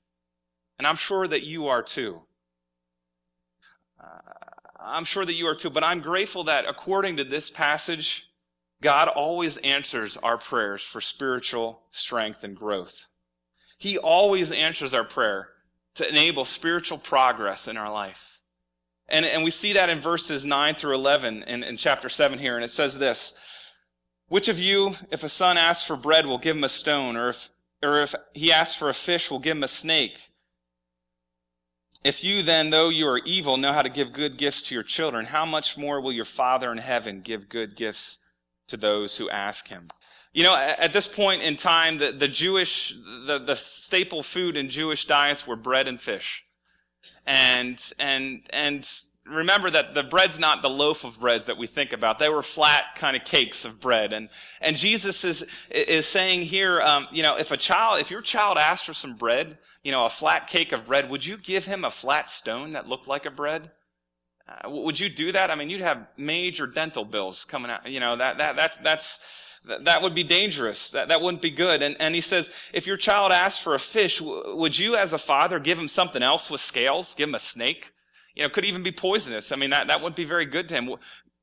And 0.77 0.85
I'm 0.85 0.97
sure 0.97 1.27
that 1.27 1.41
you 1.41 1.65
are 1.65 1.81
too. 1.81 2.21
I'm 4.79 5.05
sure 5.05 5.25
that 5.25 5.33
you 5.33 5.47
are 5.47 5.55
too, 5.55 5.69
but 5.69 5.83
I'm 5.83 6.01
grateful 6.01 6.43
that 6.45 6.65
according 6.67 7.17
to 7.17 7.23
this 7.23 7.49
passage, 7.49 8.25
God 8.81 9.07
always 9.07 9.57
answers 9.57 10.17
our 10.17 10.37
prayers 10.37 10.81
for 10.81 10.99
spiritual 10.99 11.79
strength 11.91 12.43
and 12.43 12.55
growth. 12.55 12.93
He 13.77 13.97
always 13.97 14.51
answers 14.51 14.93
our 14.93 15.05
prayer 15.05 15.49
to 15.95 16.07
enable 16.07 16.43
spiritual 16.45 16.97
progress 16.97 17.67
in 17.67 17.77
our 17.77 17.91
life. 17.91 18.41
And, 19.07 19.25
and 19.25 19.43
we 19.43 19.51
see 19.51 19.73
that 19.73 19.89
in 19.89 20.01
verses 20.01 20.45
9 20.45 20.75
through 20.75 20.95
11 20.95 21.43
in, 21.43 21.63
in 21.63 21.77
chapter 21.77 22.09
7 22.09 22.39
here, 22.39 22.55
and 22.55 22.63
it 22.63 22.71
says 22.71 22.97
this 22.97 23.33
Which 24.27 24.49
of 24.49 24.59
you, 24.59 24.95
if 25.11 25.23
a 25.23 25.29
son 25.29 25.57
asks 25.57 25.85
for 25.85 25.95
bread, 25.95 26.25
will 26.25 26.37
give 26.37 26.57
him 26.57 26.63
a 26.63 26.69
stone, 26.69 27.15
or 27.15 27.29
if, 27.29 27.49
or 27.81 28.01
if 28.01 28.15
he 28.33 28.51
asks 28.51 28.75
for 28.75 28.89
a 28.89 28.93
fish, 28.93 29.29
will 29.29 29.39
give 29.39 29.57
him 29.57 29.63
a 29.63 29.67
snake? 29.67 30.17
If 32.03 32.23
you 32.23 32.43
then, 32.43 32.69
though 32.69 32.89
you 32.89 33.07
are 33.07 33.19
evil, 33.19 33.55
know 33.55 33.71
how 33.71 33.81
to 33.81 33.89
give 33.89 34.11
good 34.11 34.37
gifts 34.37 34.61
to 34.63 34.73
your 34.73 34.83
children, 34.83 35.25
how 35.25 35.45
much 35.45 35.77
more 35.77 36.01
will 36.01 36.11
your 36.11 36.25
Father 36.25 36.71
in 36.71 36.77
heaven 36.77 37.21
give 37.21 37.47
good 37.47 37.77
gifts 37.77 38.17
to 38.67 38.77
those 38.77 39.17
who 39.17 39.29
ask 39.29 39.67
him? 39.69 39.89
You 40.33 40.43
know, 40.43 40.55
at 40.55 40.93
this 40.93 41.07
point 41.07 41.43
in 41.43 41.55
time, 41.57 41.99
the, 41.99 42.11
the 42.11 42.27
Jewish, 42.27 42.93
the, 43.27 43.39
the 43.39 43.55
staple 43.55 44.23
food 44.23 44.57
in 44.57 44.69
Jewish 44.69 45.05
diets 45.05 45.45
were 45.45 45.55
bread 45.55 45.87
and 45.87 46.01
fish. 46.01 46.43
And, 47.25 47.79
and, 47.99 48.41
and 48.49 48.89
remember 49.25 49.71
that 49.71 49.93
the 49.93 50.03
bread's 50.03 50.37
not 50.37 50.61
the 50.61 50.69
loaf 50.69 51.03
of 51.03 51.19
breads 51.19 51.45
that 51.45 51.57
we 51.57 51.67
think 51.67 51.93
about. 51.93 52.19
They 52.19 52.29
were 52.29 52.43
flat 52.43 52.83
kind 52.95 53.15
of 53.15 53.23
cakes 53.23 53.63
of 53.65 53.79
bread. 53.79 54.11
And, 54.11 54.29
and 54.59 54.75
Jesus 54.75 55.23
is, 55.23 55.45
is 55.71 56.05
saying 56.05 56.43
here, 56.43 56.81
um, 56.81 57.07
you 57.11 57.23
know, 57.23 57.37
if 57.37 57.51
a 57.51 57.57
child, 57.57 58.01
if 58.01 58.11
your 58.11 58.21
child 58.21 58.57
asks 58.57 58.85
for 58.85 58.93
some 58.93 59.15
bread, 59.15 59.57
you 59.83 59.91
know, 59.91 60.05
a 60.05 60.09
flat 60.09 60.47
cake 60.47 60.71
of 60.71 60.85
bread, 60.85 61.09
would 61.09 61.25
you 61.25 61.37
give 61.37 61.65
him 61.65 61.85
a 61.85 61.91
flat 61.91 62.29
stone 62.29 62.73
that 62.73 62.87
looked 62.87 63.07
like 63.07 63.25
a 63.25 63.31
bread? 63.31 63.71
Uh, 64.47 64.69
would 64.69 64.99
you 64.99 65.07
do 65.07 65.31
that? 65.31 65.49
I 65.49 65.55
mean, 65.55 65.69
you'd 65.69 65.81
have 65.81 66.07
major 66.17 66.67
dental 66.67 67.05
bills 67.05 67.45
coming 67.45 67.71
out. 67.71 67.89
You 67.89 68.01
know, 68.01 68.17
that, 68.17 68.37
that, 68.39 68.57
that's, 68.57 68.77
that's, 68.83 69.19
that 69.85 70.01
would 70.01 70.13
be 70.13 70.23
dangerous. 70.23 70.91
That, 70.91 71.07
that 71.07 71.21
wouldn't 71.21 71.41
be 71.41 71.51
good. 71.51 71.81
And, 71.81 71.95
and 71.97 72.13
he 72.13 72.19
says, 72.19 72.49
if 72.73 72.85
your 72.85 72.97
child 72.97 73.31
asks 73.31 73.61
for 73.61 73.73
a 73.73 73.79
fish, 73.79 74.19
would 74.19 74.77
you 74.77 74.97
as 74.97 75.13
a 75.13 75.17
father 75.17 75.59
give 75.59 75.79
him 75.79 75.87
something 75.87 76.21
else 76.21 76.49
with 76.49 76.59
scales? 76.59 77.13
Give 77.15 77.29
him 77.29 77.35
a 77.35 77.39
snake? 77.39 77.92
You 78.35 78.43
know, 78.43 78.49
could 78.49 78.65
even 78.65 78.83
be 78.83 78.91
poisonous. 78.91 79.51
I 79.51 79.55
mean, 79.55 79.69
that, 79.69 79.87
that 79.87 80.01
wouldn't 80.01 80.15
be 80.15 80.25
very 80.25 80.45
good 80.45 80.67
to 80.69 80.75
him. 80.75 80.89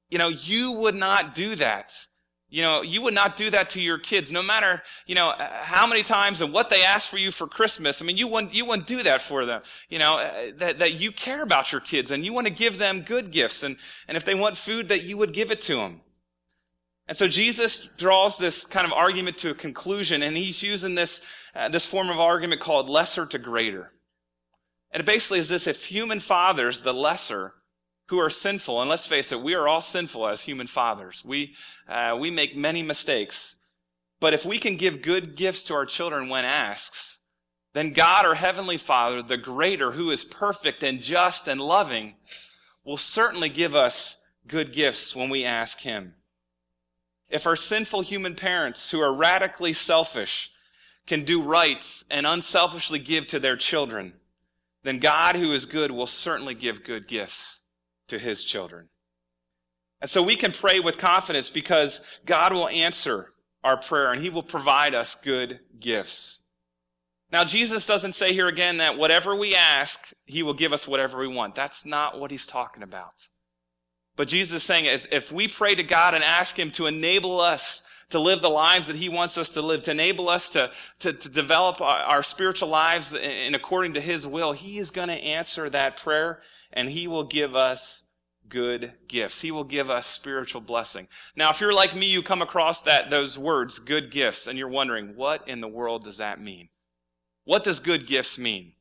You 0.09 0.19
know, 0.19 0.29
you 0.29 0.73
would 0.73 0.95
not 0.95 1.35
do 1.35 1.55
that. 1.57 1.95
You 2.49 2.63
know, 2.63 2.83
you 2.83 3.01
would 3.03 3.15
not 3.15 3.37
do 3.37 3.49
that 3.51 3.71
to 3.71 3.81
your 3.81 3.99
kids, 3.99 4.33
no 4.33 4.43
matter, 4.43 4.83
you 5.07 5.15
know, 5.15 5.33
how 5.39 5.87
many 5.87 6.03
times 6.03 6.41
and 6.41 6.53
what 6.53 6.69
they 6.69 6.83
ask 6.83 7.09
for 7.09 7.17
you 7.17 7.31
for 7.31 7.47
Christmas. 7.47 8.03
I 8.03 8.05
mean, 8.05 8.17
you 8.17 8.27
wouldn't, 8.27 8.53
you 8.53 8.65
wouldn't 8.65 8.89
do 8.89 9.05
that 9.05 9.23
for 9.23 9.47
them. 9.47 9.63
You 9.89 10.01
know, 10.01 10.19
uh, 10.19 10.51
that, 10.59 10.81
that 10.81 10.95
you 10.95 11.13
care 11.13 11.43
about 11.43 11.71
your 11.71 11.81
kids 11.81 12.11
and 12.11 12.25
you 12.25 12.33
want 12.33 12.49
to 12.49 12.53
give 12.53 12.77
them 12.79 13.03
good 13.03 13.31
gifts. 13.31 13.63
And, 13.63 13.77
and 14.09 14.17
if 14.17 14.25
they 14.25 14.35
want 14.35 14.57
food, 14.57 14.89
that 14.89 15.05
you 15.05 15.17
would 15.17 15.33
give 15.33 15.53
it 15.53 15.61
to 15.63 15.77
them. 15.77 16.01
And 17.07 17.17
so 17.17 17.29
Jesus 17.29 17.89
draws 17.97 18.37
this 18.37 18.65
kind 18.65 18.87
of 18.87 18.93
argument 18.93 19.39
to 19.39 19.51
a 19.51 19.55
conclusion, 19.55 20.23
and 20.23 20.37
he's 20.37 20.63
using 20.63 20.95
this, 20.95 21.21
uh, 21.55 21.69
this 21.69 21.85
form 21.85 22.09
of 22.09 22.19
argument 22.19 22.61
called 22.61 22.89
lesser 22.89 23.27
to 23.27 23.39
greater. 23.39 23.93
And 24.93 25.01
it 25.01 25.07
basically 25.07 25.39
is 25.39 25.49
this 25.49 25.67
if 25.67 25.87
human 25.87 26.21
fathers, 26.21 26.81
the 26.81 26.95
lesser, 26.95 27.55
who 28.07 28.19
are 28.19 28.31
sinful, 28.31 28.81
and 28.81 28.91
let's 28.91 29.07
face 29.07 29.31
it, 29.31 29.41
we 29.41 29.55
are 29.55 29.69
all 29.69 29.81
sinful 29.81 30.27
as 30.27 30.43
human 30.43 30.67
fathers. 30.67 31.23
We, 31.25 31.55
uh, 31.89 32.17
we 32.19 32.31
make 32.31 32.57
many 32.57 32.83
mistakes. 32.83 33.55
But 34.19 34.35
if 34.35 34.45
we 34.45 34.59
can 34.59 34.77
give 34.77 35.01
good 35.01 35.37
gifts 35.37 35.63
to 35.65 35.75
our 35.75 35.87
children 35.87 36.29
when 36.29 36.45
asked, 36.45 37.19
then 37.73 37.93
God, 37.93 38.27
our 38.27 38.35
Heavenly 38.35 38.79
Father, 38.79 39.23
the 39.23 39.37
greater, 39.37 39.93
who 39.93 40.11
is 40.11 40.25
perfect 40.25 40.83
and 40.83 41.01
just 41.01 41.47
and 41.47 41.61
loving, 41.61 42.15
will 42.85 42.97
certainly 42.97 43.49
give 43.49 43.77
us 43.77 44.17
good 44.49 44.73
gifts 44.73 45.15
when 45.15 45.31
we 45.31 45.45
ask 45.45 45.79
Him. 45.79 46.15
If 47.29 47.47
our 47.47 47.57
sinful 47.57 48.03
human 48.03 48.35
parents, 48.35 48.91
who 48.91 49.01
are 49.01 49.15
radically 49.15 49.73
selfish, 49.73 50.51
can 51.07 51.25
do 51.25 51.41
right 51.41 51.85
and 52.11 52.27
unselfishly 52.27 52.99
give 52.99 53.29
to 53.29 53.39
their 53.39 53.57
children, 53.57 54.15
then 54.83 54.99
God, 54.99 55.37
who 55.37 55.53
is 55.53 55.67
good, 55.67 55.91
will 55.91 56.07
certainly 56.07 56.55
give 56.55 56.85
good 56.85 57.07
gifts 57.07 57.61
to 58.09 58.19
his 58.19 58.45
children. 58.45 58.89
And 60.01 60.09
so 60.09 60.23
we 60.23 60.37
can 60.37 60.53
pray 60.53 60.81
with 60.81 60.97
confidence 60.97 61.51
because 61.51 62.01
God 62.25 62.53
will 62.53 62.69
answer 62.69 63.33
our 63.63 63.77
prayer 63.77 64.13
and 64.13 64.23
he 64.23 64.31
will 64.31 64.43
provide 64.43 64.95
us 64.95 65.17
good 65.23 65.61
gifts. 65.79 66.41
Now, 67.31 67.45
Jesus 67.45 67.87
doesn't 67.87 68.15
say 68.15 68.33
here 68.33 68.49
again 68.49 68.79
that 68.79 68.97
whatever 68.97 69.37
we 69.37 69.55
ask, 69.55 70.01
he 70.25 70.43
will 70.43 70.55
give 70.55 70.73
us 70.73 70.89
whatever 70.89 71.19
we 71.19 71.29
want. 71.29 71.55
That's 71.55 71.85
not 71.85 72.19
what 72.19 72.31
he's 72.31 72.47
talking 72.47 72.83
about. 72.83 73.29
But 74.17 74.29
Jesus 74.29 74.63
is 74.63 74.63
saying 74.65 74.87
is 74.87 75.07
if 75.13 75.31
we 75.31 75.47
pray 75.47 75.75
to 75.75 75.83
God 75.83 76.15
and 76.15 76.25
ask 76.25 76.59
him 76.59 76.73
to 76.73 76.87
enable 76.87 77.41
us 77.41 77.83
to 78.11 78.21
live 78.21 78.43
the 78.43 78.51
lives 78.51 78.87
that 78.89 78.97
he 78.97 79.09
wants 79.09 79.39
us 79.39 79.51
to 79.51 79.63
live, 79.63 79.83
to 79.85 79.91
enable 79.93 80.29
us 80.29 80.51
to, 80.51 80.71
to, 80.99 81.13
to 81.13 81.29
develop 81.29 81.81
our, 81.81 81.99
our, 81.99 82.23
spiritual 82.23 82.69
lives 82.69 83.13
in, 83.13 83.19
in 83.19 83.55
according 83.55 83.95
to 83.95 84.01
his 84.01 84.27
will, 84.27 84.53
he 84.53 84.79
is 84.79 84.91
going 84.91 85.09
to 85.09 85.15
answer 85.15 85.71
that 85.71 85.97
prayer 85.97 86.41
and 86.73 86.89
he 86.89 87.07
will 87.09 87.25
give 87.25 87.55
us 87.55 88.03
good 88.49 88.93
gifts. 89.09 89.41
He 89.41 89.51
will 89.51 89.65
give 89.65 89.89
us 89.89 90.07
spiritual 90.07 90.61
blessing. 90.61 91.09
Now, 91.37 91.51
if 91.51 91.61
you're 91.61 91.73
like 91.73 91.95
me, 91.95 92.07
you 92.07 92.23
come 92.23 92.43
across 92.43 92.83
that, 92.83 93.11
those 93.11 93.39
words, 93.39 93.79
good 93.79 94.13
gifts, 94.13 94.47
and 94.47 94.59
you're 94.59 94.69
wondering, 94.69 95.15
what 95.17 95.49
in 95.49 95.61
the 95.61 95.69
world 95.69 96.05
does 96.05 96.19
that 96.19 96.41
mean? 96.41 96.69
What 97.45 97.65
does 97.65 97.81
good 97.81 98.07
gifts 98.07 98.39
mean? 98.39 98.73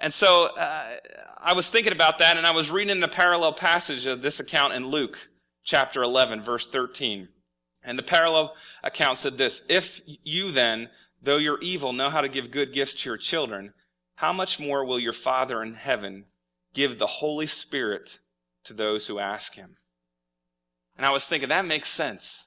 And 0.00 0.12
so 0.12 0.46
uh, 0.56 0.96
I 1.38 1.52
was 1.52 1.68
thinking 1.68 1.92
about 1.92 2.18
that, 2.18 2.38
and 2.38 2.46
I 2.46 2.52
was 2.52 2.70
reading 2.70 3.00
the 3.00 3.08
parallel 3.08 3.52
passage 3.52 4.06
of 4.06 4.22
this 4.22 4.40
account 4.40 4.72
in 4.72 4.86
Luke 4.86 5.18
chapter 5.64 6.02
11, 6.02 6.42
verse 6.42 6.66
13. 6.66 7.28
And 7.82 7.98
the 7.98 8.02
parallel 8.02 8.54
account 8.82 9.18
said 9.18 9.38
this 9.38 9.62
If 9.68 10.00
you 10.06 10.52
then, 10.52 10.90
though 11.22 11.38
you're 11.38 11.60
evil, 11.60 11.92
know 11.92 12.10
how 12.10 12.20
to 12.20 12.28
give 12.28 12.50
good 12.50 12.72
gifts 12.72 12.94
to 12.94 13.08
your 13.08 13.18
children, 13.18 13.72
how 14.16 14.32
much 14.32 14.60
more 14.60 14.84
will 14.84 14.98
your 14.98 15.12
Father 15.12 15.62
in 15.62 15.74
heaven 15.74 16.26
give 16.74 16.98
the 16.98 17.06
Holy 17.06 17.46
Spirit 17.46 18.18
to 18.64 18.74
those 18.74 19.06
who 19.06 19.18
ask 19.18 19.54
him? 19.54 19.76
And 20.96 21.06
I 21.06 21.10
was 21.10 21.24
thinking, 21.24 21.48
that 21.48 21.64
makes 21.64 21.88
sense. 21.88 22.44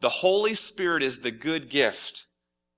The 0.00 0.08
Holy 0.08 0.56
Spirit 0.56 1.04
is 1.04 1.20
the 1.20 1.30
good 1.30 1.70
gift 1.70 2.24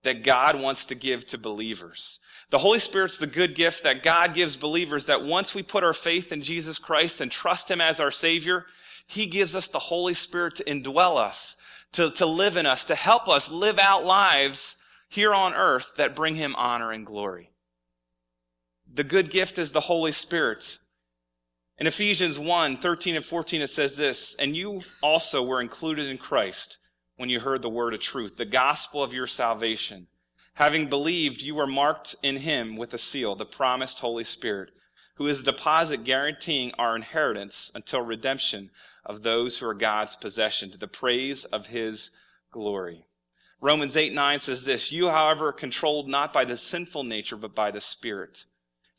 that 0.03 0.23
God 0.23 0.61
wants 0.61 0.85
to 0.87 0.95
give 0.95 1.27
to 1.29 1.39
believers. 1.39 2.19
The 2.51 2.59
Holy 2.59 2.79
Spirit's 2.79 3.17
the 3.17 3.27
good 3.27 3.55
gift 3.55 3.83
that 3.85 4.03
God 4.03 4.35
gives 4.35 4.55
believers 4.55 5.07
that 5.07 5.25
once 5.25 5.55
we 5.55 5.63
put 5.63 5.83
our 5.83 5.95
faith 5.95 6.31
in 6.31 6.43
Jesus 6.43 6.77
Christ 6.77 7.23
and 7.23 7.33
trust 7.33 7.71
Him 7.71 7.81
as 7.81 7.99
our 7.99 8.11
Savior, 8.11 8.67
He 9.07 9.25
gives 9.25 9.55
us 9.55 9.67
the 9.67 9.79
Holy 9.79 10.13
Spirit 10.13 10.57
to 10.57 10.65
indwell 10.65 11.17
us 11.17 11.57
to, 11.95 12.11
to 12.13 12.27
live 12.27 12.57
in 12.57 12.67
us, 12.67 12.85
to 12.87 12.95
help 12.95 13.29
us 13.29 13.51
live 13.51 13.79
out 13.79 14.05
lives 14.05 14.77
here 15.09 15.33
on 15.33 15.55
earth 15.55 15.93
that 15.97 16.17
bring 16.17 16.37
him 16.37 16.55
honor 16.57 16.93
and 16.93 17.07
glory. 17.07 17.51
The 18.93 19.05
good 19.05 19.31
gift 19.31 19.59
is 19.59 19.73
the 19.73 19.81
Holy 19.81 20.13
Spirit. 20.13 20.79
In 21.79 21.87
Ephesians 21.87 22.39
1 22.39 22.77
13 22.77 23.17
and 23.17 23.25
14, 23.25 23.63
it 23.63 23.71
says 23.71 23.97
this 23.97 24.37
And 24.39 24.57
you 24.57 24.83
also 25.03 25.43
were 25.43 25.61
included 25.61 26.09
in 26.09 26.19
Christ 26.19 26.79
when 27.17 27.29
you 27.29 27.41
heard 27.41 27.63
the 27.63 27.69
word 27.69 27.95
of 27.95 28.01
truth, 28.01 28.37
the 28.37 28.45
gospel 28.45 29.03
of 29.03 29.13
your 29.13 29.27
salvation. 29.27 30.07
Having 30.55 30.89
believed, 30.89 31.41
you 31.41 31.55
were 31.57 31.67
marked 31.67 32.15
in 32.23 32.37
him 32.37 32.77
with 32.77 32.95
a 32.95 32.99
seal, 32.99 33.35
the 33.35 33.45
promised 33.45 33.99
Holy 33.99 34.23
Spirit, 34.23 34.71
who 35.17 35.27
is 35.27 35.41
a 35.41 35.45
deposit 35.45 36.05
guaranteeing 36.05 36.73
our 36.79 36.95
inheritance 36.95 37.73
until 37.75 38.03
redemption 38.03 38.71
of 39.07 39.23
those 39.23 39.59
who 39.59 39.67
are 39.67 39.75
God's 39.75 40.17
possession 40.17 40.71
to 40.71 40.79
the 40.79 40.89
praise 40.89 41.45
of 41.47 41.67
his 41.67 42.11
glory. 42.51 43.05
Romans 43.61 43.97
8 43.97 44.13
9 44.13 44.39
says 44.39 44.65
this 44.65 44.93
You, 44.93 45.09
however, 45.09 45.49
are 45.49 45.53
controlled 45.53 46.09
not 46.09 46.33
by 46.33 46.45
the 46.45 46.57
sinful 46.57 47.05
nature, 47.05 47.37
but 47.37 47.55
by 47.55 47.71
the 47.71 47.81
Spirit. 47.81 48.45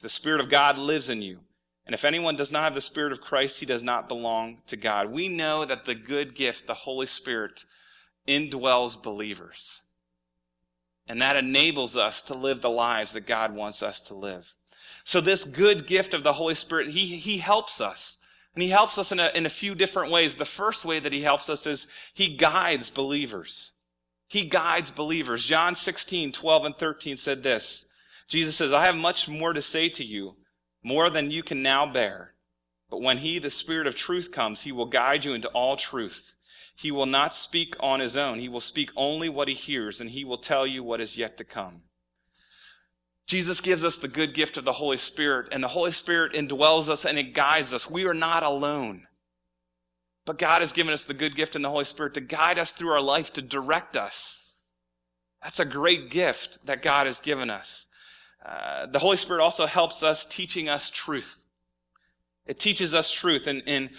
The 0.01 0.09
Spirit 0.09 0.41
of 0.41 0.49
God 0.49 0.77
lives 0.77 1.09
in 1.09 1.21
you. 1.21 1.39
And 1.85 1.93
if 1.93 2.03
anyone 2.03 2.35
does 2.35 2.51
not 2.51 2.63
have 2.63 2.73
the 2.73 2.81
Spirit 2.81 3.11
of 3.11 3.21
Christ, 3.21 3.59
he 3.59 3.65
does 3.65 3.83
not 3.83 4.07
belong 4.07 4.57
to 4.67 4.75
God. 4.75 5.11
We 5.11 5.27
know 5.29 5.65
that 5.65 5.85
the 5.85 5.93
good 5.93 6.35
gift, 6.35 6.65
the 6.65 6.73
Holy 6.73 7.05
Spirit, 7.05 7.63
indwells 8.27 9.01
believers. 9.01 9.81
And 11.07 11.21
that 11.21 11.35
enables 11.35 11.95
us 11.95 12.23
to 12.23 12.33
live 12.33 12.61
the 12.61 12.69
lives 12.69 13.13
that 13.13 13.27
God 13.27 13.53
wants 13.53 13.83
us 13.83 14.01
to 14.01 14.15
live. 14.15 14.53
So, 15.03 15.21
this 15.21 15.43
good 15.43 15.85
gift 15.85 16.15
of 16.15 16.23
the 16.23 16.33
Holy 16.33 16.55
Spirit, 16.55 16.89
He, 16.89 17.17
he 17.17 17.37
helps 17.37 17.79
us. 17.79 18.17
And 18.55 18.63
he 18.63 18.69
helps 18.69 18.97
us 18.97 19.11
in 19.11 19.19
a, 19.19 19.29
in 19.35 19.45
a 19.45 19.49
few 19.49 19.75
different 19.75 20.11
ways. 20.11 20.35
The 20.35 20.45
first 20.45 20.85
way 20.85 20.99
that 20.99 21.11
he 21.11 21.21
helps 21.21 21.49
us 21.49 21.67
is 21.67 21.87
he 22.13 22.35
guides 22.35 22.89
believers. 22.89 23.71
He 24.27 24.45
guides 24.45 24.91
believers. 24.91 25.43
John 25.43 25.75
16, 25.75 26.31
12, 26.31 26.65
and 26.65 26.75
13 26.77 27.17
said 27.17 27.43
this 27.43 27.85
Jesus 28.27 28.55
says, 28.55 28.73
I 28.73 28.85
have 28.85 28.95
much 28.95 29.27
more 29.27 29.53
to 29.53 29.61
say 29.61 29.89
to 29.89 30.03
you, 30.03 30.35
more 30.83 31.09
than 31.09 31.31
you 31.31 31.43
can 31.43 31.61
now 31.61 31.85
bear. 31.91 32.33
But 32.89 33.01
when 33.01 33.17
he, 33.17 33.39
the 33.39 33.49
Spirit 33.49 33.87
of 33.87 33.95
truth, 33.95 34.31
comes, 34.31 34.61
he 34.61 34.71
will 34.71 34.85
guide 34.85 35.25
you 35.25 35.33
into 35.33 35.49
all 35.49 35.75
truth. 35.75 36.33
He 36.75 36.91
will 36.91 37.05
not 37.05 37.33
speak 37.33 37.75
on 37.79 37.99
his 37.99 38.15
own. 38.17 38.39
He 38.39 38.49
will 38.49 38.61
speak 38.61 38.89
only 38.95 39.29
what 39.29 39.47
he 39.47 39.53
hears, 39.53 40.01
and 40.01 40.09
he 40.09 40.23
will 40.23 40.37
tell 40.37 40.65
you 40.65 40.83
what 40.83 41.01
is 41.01 41.17
yet 41.17 41.37
to 41.37 41.43
come. 41.43 41.81
Jesus 43.27 43.59
gives 43.59 43.83
us 43.83 43.97
the 43.97 44.07
good 44.07 44.33
gift 44.33 44.55
of 44.55 44.65
the 44.65 44.73
Holy 44.73 44.97
Spirit, 44.97 45.49
and 45.51 45.63
the 45.63 45.69
Holy 45.69 45.91
Spirit 45.91 46.33
indwells 46.33 46.89
us 46.89 47.05
and 47.05 47.17
it 47.17 47.33
guides 47.33 47.73
us. 47.73 47.89
We 47.89 48.05
are 48.05 48.13
not 48.13 48.43
alone. 48.43 49.07
But 50.25 50.37
God 50.37 50.61
has 50.61 50.71
given 50.71 50.93
us 50.93 51.03
the 51.03 51.13
good 51.13 51.35
gift 51.35 51.55
in 51.55 51.61
the 51.61 51.69
Holy 51.69 51.85
Spirit 51.85 52.13
to 52.15 52.21
guide 52.21 52.59
us 52.59 52.71
through 52.71 52.91
our 52.91 53.01
life, 53.01 53.33
to 53.33 53.41
direct 53.41 53.95
us. 53.95 54.41
That's 55.41 55.59
a 55.59 55.65
great 55.65 56.09
gift 56.09 56.59
that 56.65 56.81
God 56.81 57.07
has 57.07 57.19
given 57.19 57.49
us. 57.49 57.87
Uh, 58.43 58.87
the 58.87 58.99
Holy 58.99 59.17
Spirit 59.17 59.43
also 59.43 59.65
helps 59.65 60.03
us 60.03 60.25
teaching 60.25 60.69
us 60.69 60.91
truth. 60.91 61.37
It 62.45 62.59
teaches 62.59 62.93
us 62.93 63.11
truth. 63.11 63.47
In, 63.47 63.61
in, 63.61 63.89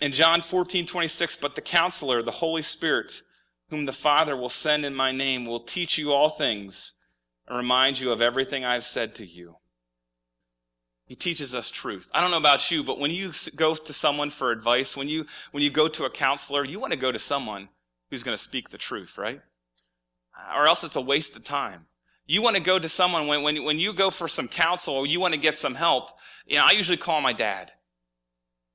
in 0.00 0.12
John 0.12 0.42
14, 0.42 0.86
26, 0.86 1.36
but 1.36 1.54
the 1.54 1.60
counselor, 1.60 2.22
the 2.22 2.32
Holy 2.32 2.62
Spirit, 2.62 3.22
whom 3.70 3.86
the 3.86 3.92
Father 3.92 4.36
will 4.36 4.48
send 4.48 4.84
in 4.84 4.94
my 4.94 5.12
name, 5.12 5.44
will 5.44 5.60
teach 5.60 5.98
you 5.98 6.12
all 6.12 6.30
things 6.30 6.92
and 7.48 7.56
remind 7.56 7.98
you 7.98 8.10
of 8.10 8.20
everything 8.20 8.64
I've 8.64 8.84
said 8.84 9.14
to 9.16 9.26
you. 9.26 9.56
He 11.06 11.14
teaches 11.14 11.54
us 11.54 11.70
truth. 11.70 12.08
I 12.12 12.20
don't 12.20 12.32
know 12.32 12.36
about 12.36 12.70
you, 12.70 12.82
but 12.82 12.98
when 12.98 13.12
you 13.12 13.32
go 13.54 13.76
to 13.76 13.92
someone 13.92 14.30
for 14.30 14.50
advice, 14.50 14.96
when 14.96 15.08
you, 15.08 15.26
when 15.52 15.62
you 15.62 15.70
go 15.70 15.86
to 15.86 16.04
a 16.04 16.10
counselor, 16.10 16.64
you 16.64 16.80
want 16.80 16.92
to 16.92 16.98
go 16.98 17.12
to 17.12 17.18
someone 17.18 17.68
who's 18.10 18.24
going 18.24 18.36
to 18.36 18.42
speak 18.42 18.70
the 18.70 18.78
truth, 18.78 19.16
right? 19.16 19.40
Or 20.56 20.66
else 20.66 20.82
it's 20.82 20.96
a 20.96 21.00
waste 21.00 21.36
of 21.36 21.44
time. 21.44 21.86
You 22.26 22.42
want 22.42 22.56
to 22.56 22.62
go 22.62 22.78
to 22.80 22.88
someone 22.88 23.28
when, 23.28 23.42
when, 23.42 23.62
when 23.62 23.78
you 23.78 23.92
go 23.92 24.10
for 24.10 24.26
some 24.26 24.48
counsel 24.48 24.94
or 24.94 25.06
you 25.06 25.20
want 25.20 25.34
to 25.34 25.40
get 25.40 25.56
some 25.56 25.76
help. 25.76 26.10
You 26.44 26.56
know, 26.56 26.64
I 26.66 26.72
usually 26.72 26.96
call 26.96 27.20
my 27.20 27.32
dad. 27.32 27.70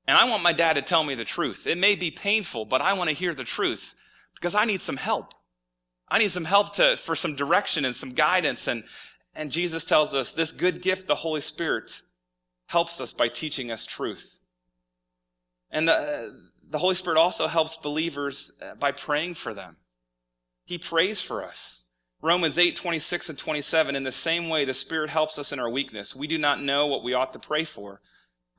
And 0.08 0.16
I 0.16 0.24
want 0.24 0.42
my 0.42 0.52
dad 0.52 0.74
to 0.74 0.82
tell 0.82 1.04
me 1.04 1.14
the 1.14 1.24
truth. 1.24 1.66
It 1.66 1.76
may 1.76 1.94
be 1.94 2.10
painful, 2.10 2.64
but 2.64 2.80
I 2.80 2.94
want 2.94 3.10
to 3.10 3.14
hear 3.14 3.34
the 3.34 3.44
truth 3.44 3.94
because 4.34 4.54
I 4.54 4.64
need 4.64 4.80
some 4.80 4.96
help. 4.96 5.34
I 6.12 6.18
need 6.18 6.30
some 6.30 6.44
help 6.44 6.74
to, 6.74 6.98
for 6.98 7.16
some 7.16 7.36
direction 7.36 7.86
and 7.86 7.96
some 7.96 8.10
guidance. 8.10 8.68
And, 8.68 8.84
and 9.34 9.50
Jesus 9.50 9.82
tells 9.82 10.12
us 10.12 10.34
this 10.34 10.52
good 10.52 10.82
gift, 10.82 11.06
the 11.06 11.14
Holy 11.14 11.40
Spirit, 11.40 12.02
helps 12.66 13.00
us 13.00 13.14
by 13.14 13.28
teaching 13.28 13.70
us 13.70 13.86
truth. 13.86 14.26
And 15.70 15.88
the, 15.88 16.38
the 16.68 16.76
Holy 16.76 16.96
Spirit 16.96 17.16
also 17.16 17.46
helps 17.46 17.78
believers 17.78 18.52
uh, 18.60 18.74
by 18.74 18.92
praying 18.92 19.36
for 19.36 19.54
them. 19.54 19.78
He 20.66 20.76
prays 20.76 21.22
for 21.22 21.42
us. 21.42 21.84
Romans 22.20 22.58
8, 22.58 22.76
26 22.76 23.30
and 23.30 23.38
27, 23.38 23.96
in 23.96 24.04
the 24.04 24.12
same 24.12 24.50
way, 24.50 24.66
the 24.66 24.74
Spirit 24.74 25.08
helps 25.08 25.38
us 25.38 25.50
in 25.50 25.58
our 25.58 25.70
weakness. 25.70 26.14
We 26.14 26.26
do 26.26 26.36
not 26.36 26.62
know 26.62 26.86
what 26.86 27.02
we 27.02 27.14
ought 27.14 27.32
to 27.32 27.38
pray 27.38 27.64
for, 27.64 28.02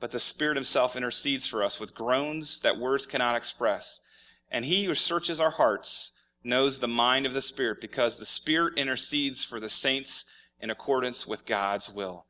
but 0.00 0.10
the 0.10 0.18
Spirit 0.18 0.56
Himself 0.56 0.96
intercedes 0.96 1.46
for 1.46 1.62
us 1.62 1.78
with 1.78 1.94
groans 1.94 2.58
that 2.64 2.80
words 2.80 3.06
cannot 3.06 3.36
express. 3.36 4.00
And 4.50 4.64
He 4.64 4.86
who 4.86 4.96
searches 4.96 5.38
our 5.38 5.52
hearts 5.52 6.10
knows 6.44 6.78
the 6.78 6.88
mind 6.88 7.26
of 7.26 7.34
the 7.34 7.42
Spirit, 7.42 7.80
because 7.80 8.18
the 8.18 8.26
Spirit 8.26 8.74
intercedes 8.76 9.42
for 9.44 9.58
the 9.58 9.70
saints 9.70 10.24
in 10.60 10.70
accordance 10.70 11.26
with 11.26 11.46
God's 11.46 11.88
will. 11.88 12.26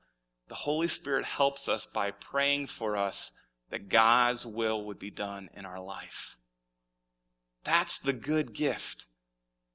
The 0.48 0.55
Holy 0.55 0.88
Spirit 0.88 1.24
helps 1.24 1.68
us 1.68 1.87
by 1.92 2.11
praying 2.11 2.68
for 2.68 2.96
us 2.96 3.33
that 3.70 3.88
God's 3.88 4.46
will 4.46 4.85
would 4.85 4.98
be 4.98 5.11
done 5.11 5.50
in 5.55 5.64
our 5.64 5.81
life. 5.81 6.37
That's 7.64 7.98
the 7.98 8.12
good 8.12 8.55
gift 8.55 9.07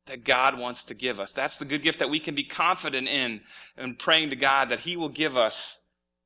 that 0.06 0.24
God 0.24 0.58
wants 0.58 0.84
to 0.86 0.94
give 0.94 1.20
us. 1.20 1.32
That's 1.32 1.58
the 1.58 1.66
good 1.66 1.84
gift 1.84 2.00
that 2.00 2.10
we 2.10 2.20
can 2.20 2.36
be 2.36 2.44
confident 2.44 3.08
in 3.08 3.42
and 3.78 3.98
praying 3.98 4.30
to 4.30 4.36
God 4.36 4.70
that 4.70 4.82
He 4.82 4.96
will 4.96 5.10
give 5.10 5.38
us 5.38 5.80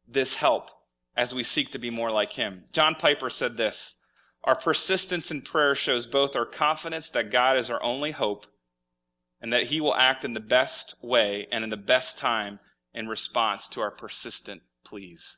this 0.08 0.36
help 0.36 0.70
as 1.16 1.34
we 1.34 1.44
seek 1.44 1.72
to 1.72 1.80
be 1.80 1.90
more 1.90 2.12
like 2.12 2.34
Him. 2.34 2.64
John 2.72 2.96
Piper 2.96 3.30
said 3.30 3.58
this 3.58 3.96
Our 4.44 4.56
persistence 4.56 5.32
in 5.32 5.42
prayer 5.42 5.74
shows 5.76 6.06
both 6.06 6.36
our 6.36 6.46
confidence 6.46 7.10
that 7.12 7.32
God 7.32 7.58
is 7.58 7.70
our 7.70 7.82
only 7.82 8.12
hope 8.12 8.46
and 9.42 9.54
that 9.54 9.68
He 9.68 9.80
will 9.80 9.96
act 9.96 10.26
in 10.26 10.34
the 10.34 10.40
best 10.40 10.96
way 11.02 11.48
and 11.52 11.64
in 11.64 11.70
the 11.70 11.78
best 11.78 12.18
time 12.18 12.60
in 12.94 13.08
response 13.08 13.68
to 13.70 13.82
our 13.82 13.92
persistent 13.92 14.62
pleas. 14.86 15.38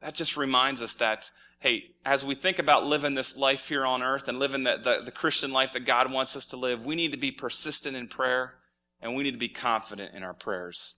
That 0.00 0.14
just 0.14 0.36
reminds 0.36 0.82
us 0.82 0.94
that, 0.96 1.30
hey, 1.60 1.84
as 2.04 2.24
we 2.24 2.34
think 2.34 2.58
about 2.58 2.86
living 2.86 3.14
this 3.14 3.36
life 3.36 3.66
here 3.66 3.84
on 3.84 4.02
earth 4.02 4.28
and 4.28 4.38
living 4.38 4.64
the, 4.64 4.76
the, 4.82 5.04
the, 5.06 5.10
Christian 5.10 5.52
life 5.52 5.70
that 5.72 5.86
God 5.86 6.10
wants 6.10 6.36
us 6.36 6.46
to 6.46 6.56
live, 6.56 6.84
we 6.84 6.94
need 6.94 7.10
to 7.10 7.16
be 7.16 7.32
persistent 7.32 7.96
in 7.96 8.06
prayer 8.06 8.54
and 9.00 9.14
we 9.14 9.24
need 9.24 9.32
to 9.32 9.38
be 9.38 9.48
confident 9.48 10.14
in 10.14 10.22
our 10.22 10.34
prayers. 10.34 10.94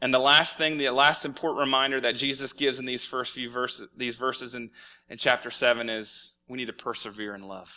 And 0.00 0.12
the 0.12 0.18
last 0.18 0.58
thing, 0.58 0.76
the 0.76 0.90
last 0.90 1.24
important 1.24 1.60
reminder 1.60 2.00
that 2.00 2.16
Jesus 2.16 2.52
gives 2.52 2.78
in 2.78 2.84
these 2.84 3.04
first 3.04 3.32
few 3.32 3.50
verses, 3.50 3.88
these 3.96 4.16
verses 4.16 4.54
in, 4.54 4.70
in 5.08 5.18
chapter 5.18 5.50
7 5.50 5.88
is 5.88 6.34
we 6.48 6.58
need 6.58 6.66
to 6.66 6.72
persevere 6.72 7.34
in 7.34 7.42
love. 7.42 7.68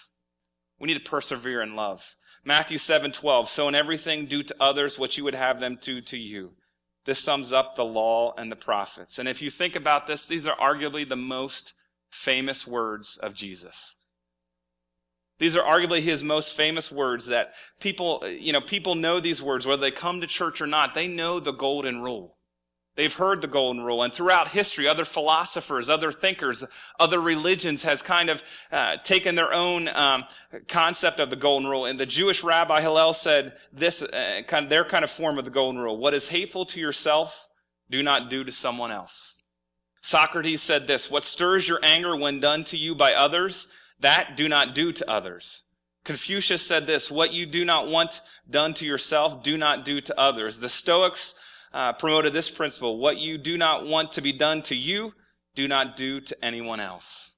We 0.79 0.87
need 0.87 1.03
to 1.03 1.09
persevere 1.09 1.61
in 1.61 1.75
love. 1.75 2.01
Matthew 2.43 2.77
7 2.77 3.11
12. 3.11 3.49
So 3.49 3.67
in 3.67 3.75
everything, 3.75 4.25
do 4.25 4.43
to 4.43 4.55
others 4.59 4.97
what 4.97 5.17
you 5.17 5.23
would 5.23 5.35
have 5.35 5.59
them 5.59 5.77
do 5.81 6.01
to 6.01 6.17
you. 6.17 6.51
This 7.05 7.19
sums 7.19 7.53
up 7.53 7.75
the 7.75 7.85
law 7.85 8.33
and 8.37 8.51
the 8.51 8.55
prophets. 8.55 9.17
And 9.17 9.29
if 9.29 9.41
you 9.41 9.49
think 9.49 9.75
about 9.75 10.07
this, 10.07 10.25
these 10.25 10.45
are 10.45 10.57
arguably 10.57 11.07
the 11.07 11.15
most 11.15 11.73
famous 12.09 12.67
words 12.67 13.17
of 13.21 13.33
Jesus. 13.33 13.95
These 15.39 15.55
are 15.55 15.63
arguably 15.63 16.01
his 16.01 16.23
most 16.23 16.55
famous 16.55 16.91
words 16.91 17.27
that 17.27 17.53
people, 17.79 18.27
you 18.27 18.53
know, 18.53 18.61
people 18.61 18.95
know 18.95 19.19
these 19.19 19.41
words, 19.41 19.65
whether 19.65 19.81
they 19.81 19.91
come 19.91 20.21
to 20.21 20.27
church 20.27 20.61
or 20.61 20.67
not. 20.67 20.95
They 20.95 21.07
know 21.07 21.39
the 21.39 21.51
golden 21.51 22.01
rule. 22.01 22.37
They've 22.95 23.13
heard 23.13 23.41
the 23.41 23.47
golden 23.47 23.83
rule. 23.83 24.01
And 24.01 24.11
throughout 24.11 24.47
history, 24.47 24.89
other 24.89 25.05
philosophers, 25.05 25.87
other 25.87 26.11
thinkers, 26.11 26.63
other 26.99 27.21
religions 27.21 27.83
has 27.83 28.01
kind 28.01 28.31
of 28.31 28.41
uh, 28.71 28.97
taken 29.03 29.35
their 29.35 29.53
own 29.53 29.87
um, 29.89 30.23
concept 30.67 31.19
of 31.19 31.29
the 31.29 31.35
golden 31.35 31.69
rule. 31.69 31.85
And 31.85 31.99
the 31.99 32.07
Jewish 32.07 32.43
rabbi 32.43 32.81
Hillel 32.81 33.13
said 33.13 33.53
this, 33.71 34.01
uh, 34.01 34.41
kind 34.47 34.65
of 34.65 34.69
their 34.71 34.83
kind 34.83 35.03
of 35.03 35.11
form 35.11 35.37
of 35.37 35.45
the 35.45 35.51
golden 35.51 35.79
rule. 35.79 35.97
What 35.97 36.15
is 36.15 36.29
hateful 36.29 36.65
to 36.65 36.79
yourself, 36.79 37.35
do 37.91 38.01
not 38.01 38.31
do 38.31 38.43
to 38.43 38.51
someone 38.51 38.91
else. 38.91 39.37
Socrates 40.01 40.63
said 40.63 40.87
this, 40.87 41.11
what 41.11 41.23
stirs 41.23 41.67
your 41.67 41.79
anger 41.83 42.15
when 42.15 42.39
done 42.39 42.63
to 42.63 42.77
you 42.77 42.95
by 42.95 43.13
others, 43.13 43.67
that 43.99 44.37
do 44.37 44.47
not 44.47 44.75
do 44.75 44.91
to 44.91 45.09
others. 45.09 45.63
Confucius 46.03 46.65
said 46.65 46.87
this, 46.87 47.11
what 47.11 47.33
you 47.33 47.45
do 47.45 47.65
not 47.65 47.87
want 47.87 48.21
done 48.49 48.73
to 48.75 48.85
yourself, 48.85 49.43
do 49.43 49.57
not 49.57 49.83
do 49.83 49.99
to 49.99 50.19
others. 50.19 50.57
The 50.59 50.69
Stoics 50.69 51.33
uh, 51.73 51.93
promoted 51.93 52.33
this 52.33 52.49
principle 52.49 52.97
what 52.97 53.17
you 53.17 53.37
do 53.37 53.57
not 53.57 53.85
want 53.85 54.13
to 54.13 54.21
be 54.21 54.31
done 54.31 54.61
to 54.63 54.75
you, 54.75 55.13
do 55.53 55.67
not 55.67 55.97
do 55.97 56.21
to 56.21 56.45
anyone 56.45 56.79
else. 56.79 57.31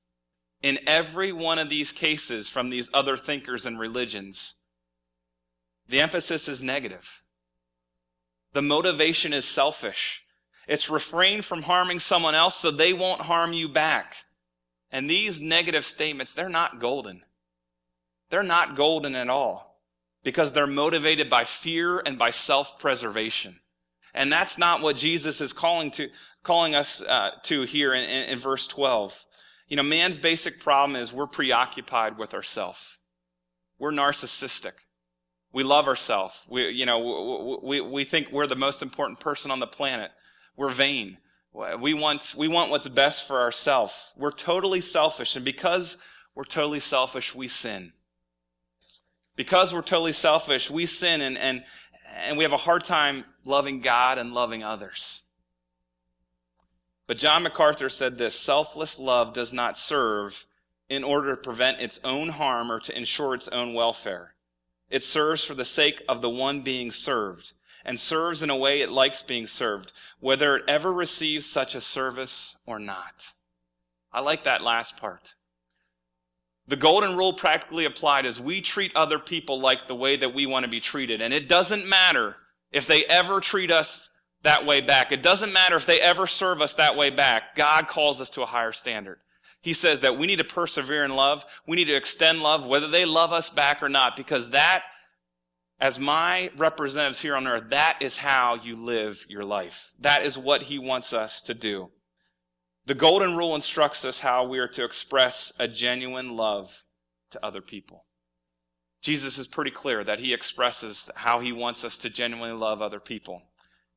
In 0.62 0.78
every 0.86 1.32
one 1.32 1.58
of 1.58 1.70
these 1.70 1.92
cases 1.92 2.50
from 2.50 2.70
these 2.70 2.90
other 2.94 3.18
thinkers 3.18 3.66
and 3.66 3.80
religions, 3.80 4.56
the 5.88 6.02
emphasis 6.02 6.48
is 6.48 6.62
negative. 6.62 7.08
The 8.54 8.62
motivation 8.62 9.34
is 9.34 9.46
selfish. 9.46 10.22
It's 10.68 10.90
refrain 10.90 11.42
from 11.42 11.64
harming 11.64 12.00
someone 12.00 12.36
else 12.36 12.56
so 12.56 12.70
they 12.70 12.94
won't 12.94 13.22
harm 13.22 13.54
you 13.54 13.68
back. 13.68 14.16
And 14.92 15.10
these 15.10 15.40
negative 15.40 15.86
statements, 15.86 16.34
they're 16.34 16.50
not 16.50 16.80
golden. 16.80 17.22
They're 18.30 18.44
not 18.44 18.76
golden 18.76 19.16
at 19.16 19.30
all 19.30 19.80
because 20.24 20.54
they're 20.54 20.68
motivated 20.68 21.30
by 21.30 21.46
fear 21.46 22.00
and 22.00 22.18
by 22.18 22.32
self 22.32 22.80
preservation. 22.80 23.60
And 24.14 24.32
that's 24.32 24.58
not 24.58 24.82
what 24.82 24.98
Jesus 24.98 25.42
is 25.42 25.54
calling 25.54 25.92
to 25.92 26.10
calling 26.44 26.74
us 26.74 27.02
uh, 27.02 27.32
to 27.44 27.64
here 27.64 27.94
in, 27.94 28.04
in, 28.04 28.30
in 28.30 28.40
verse 28.40 28.66
12. 28.68 29.14
You 29.68 29.78
know, 29.78 29.84
man's 29.84 30.18
basic 30.18 30.60
problem 30.60 30.96
is 30.96 31.14
we're 31.14 31.28
preoccupied 31.28 32.18
with 32.18 32.34
ourselves. 32.34 32.80
We're 33.78 33.92
narcissistic. 33.92 34.74
We 35.54 35.64
love 35.64 35.88
ourselves. 35.88 36.36
We, 36.48 36.70
you 36.70 36.86
know, 36.86 37.60
we, 37.64 37.82
we 37.82 38.06
think 38.06 38.28
we're 38.32 38.48
the 38.48 38.56
most 38.56 38.82
important 38.82 39.20
person 39.20 39.52
on 39.52 39.60
the 39.60 39.68
planet. 39.68 40.12
We're 40.56 40.72
vain. 40.72 41.18
We 41.54 41.94
want, 41.94 42.36
we 42.38 42.48
want 42.48 42.70
what's 42.70 42.88
best 42.88 43.28
for 43.28 43.42
ourselves. 43.42 43.94
We're 44.16 44.32
totally 44.32 44.82
selfish. 44.82 45.36
And 45.36 45.44
because 45.44 45.98
we're 46.36 46.44
totally 46.44 46.80
selfish, 46.80 47.34
we 47.34 47.48
sin. 47.48 47.92
Because 49.36 49.74
we're 49.74 49.82
totally 49.82 50.14
selfish, 50.14 50.70
we 50.70 50.86
sin 50.86 51.22
and, 51.22 51.38
and, 51.38 51.64
and 52.16 52.38
we 52.38 52.44
have 52.44 52.54
a 52.54 52.58
hard 52.58 52.84
time 52.84 53.26
loving 53.46 53.82
God 53.82 54.18
and 54.18 54.34
loving 54.34 54.64
others. 54.64 55.22
But 57.08 57.18
John 57.18 57.44
MacArthur 57.44 57.90
said 57.90 58.18
this 58.18 58.36
selfless 58.36 59.00
love 59.00 59.34
does 59.34 59.52
not 59.52 59.78
serve 59.78 60.46
in 60.90 61.04
order 61.04 61.36
to 61.36 61.42
prevent 61.42 61.82
its 61.82 62.00
own 62.04 62.30
harm 62.30 62.72
or 62.72 62.80
to 62.82 62.96
ensure 62.96 63.34
its 63.34 63.48
own 63.48 63.74
welfare. 63.74 64.36
It 64.90 65.04
serves 65.04 65.44
for 65.44 65.56
the 65.56 65.66
sake 65.66 66.04
of 66.08 66.22
the 66.22 66.30
one 66.30 66.62
being 66.62 66.92
served 66.92 67.54
and 67.86 68.00
serves 68.00 68.44
in 68.44 68.50
a 68.50 68.56
way 68.56 68.82
it 68.82 68.90
likes 68.90 69.22
being 69.22 69.48
served, 69.48 69.92
whether 70.20 70.58
it 70.58 70.64
ever 70.68 70.92
receives 70.92 71.46
such 71.46 71.76
a 71.76 71.82
service 71.82 72.56
or 72.66 72.80
not. 72.80 73.34
I 74.12 74.22
like 74.22 74.44
that 74.44 74.64
last 74.64 74.98
part. 74.98 75.36
The 76.68 76.76
golden 76.76 77.18
rule 77.18 77.34
practically 77.34 77.86
applied 77.86 78.26
is 78.26 78.40
we 78.40 78.62
treat 78.62 78.96
other 78.96 79.18
people 79.18 79.60
like 79.60 79.88
the 79.88 79.96
way 79.96 80.18
that 80.18 80.36
we 80.36 80.46
want 80.46 80.66
to 80.66 80.70
be 80.70 80.80
treated. 80.80 81.20
And 81.20 81.34
it 81.34 81.50
doesn't 81.50 81.88
matter 81.88 82.36
if 82.72 82.86
they 82.86 83.06
ever 83.06 83.40
treat 83.40 83.72
us 83.72 84.10
that 84.44 84.66
way 84.66 84.80
back. 84.80 85.12
It 85.12 85.24
doesn't 85.24 85.52
matter 85.52 85.76
if 85.76 85.86
they 85.86 86.00
ever 86.00 86.28
serve 86.28 86.62
us 86.62 86.76
that 86.76 86.96
way 86.96 87.10
back. 87.10 87.56
God 87.56 87.88
calls 87.88 88.22
us 88.22 88.30
to 88.32 88.44
a 88.44 88.48
higher 88.48 88.72
standard. 88.72 89.18
He 89.62 89.74
says 89.74 90.02
that 90.02 90.18
we 90.18 90.28
need 90.28 90.38
to 90.38 90.44
persevere 90.44 91.04
in 91.04 91.16
love. 91.16 91.44
We 91.68 91.76
need 91.76 91.86
to 91.86 91.96
extend 91.96 92.42
love, 92.42 92.66
whether 92.66 92.88
they 92.88 93.04
love 93.04 93.34
us 93.34 93.50
back 93.50 93.84
or 93.84 93.90
not, 93.90 94.16
because 94.16 94.52
that, 94.52 94.84
as 95.80 95.98
my 95.98 96.52
representatives 96.58 97.22
here 97.22 97.36
on 97.36 97.48
earth, 97.48 97.70
that 97.70 98.00
is 98.02 98.18
how 98.18 98.56
you 98.56 98.76
live 98.76 99.18
your 99.30 99.46
life. 99.46 99.92
That 100.00 100.26
is 100.26 100.38
what 100.38 100.64
He 100.64 100.78
wants 100.78 101.14
us 101.14 101.42
to 101.44 101.54
do. 101.54 101.90
The 102.86 102.96
golden 102.96 103.38
rule 103.38 103.56
instructs 103.56 104.04
us 104.04 104.20
how 104.20 104.46
we 104.46 104.60
are 104.60 104.68
to 104.70 104.84
express 104.84 105.54
a 105.60 105.68
genuine 105.68 106.36
love 106.36 106.72
to 107.32 107.46
other 107.46 107.62
people. 107.62 108.06
Jesus 109.02 109.38
is 109.38 109.48
pretty 109.48 109.72
clear 109.72 110.04
that 110.04 110.20
he 110.20 110.34
expresses 110.34 111.10
how 111.16 111.40
he 111.40 111.52
wants 111.52 111.84
us 111.84 111.98
to 112.00 112.10
genuinely 112.10 112.58
love 112.58 112.82
other 112.82 113.00
people. 113.00 113.44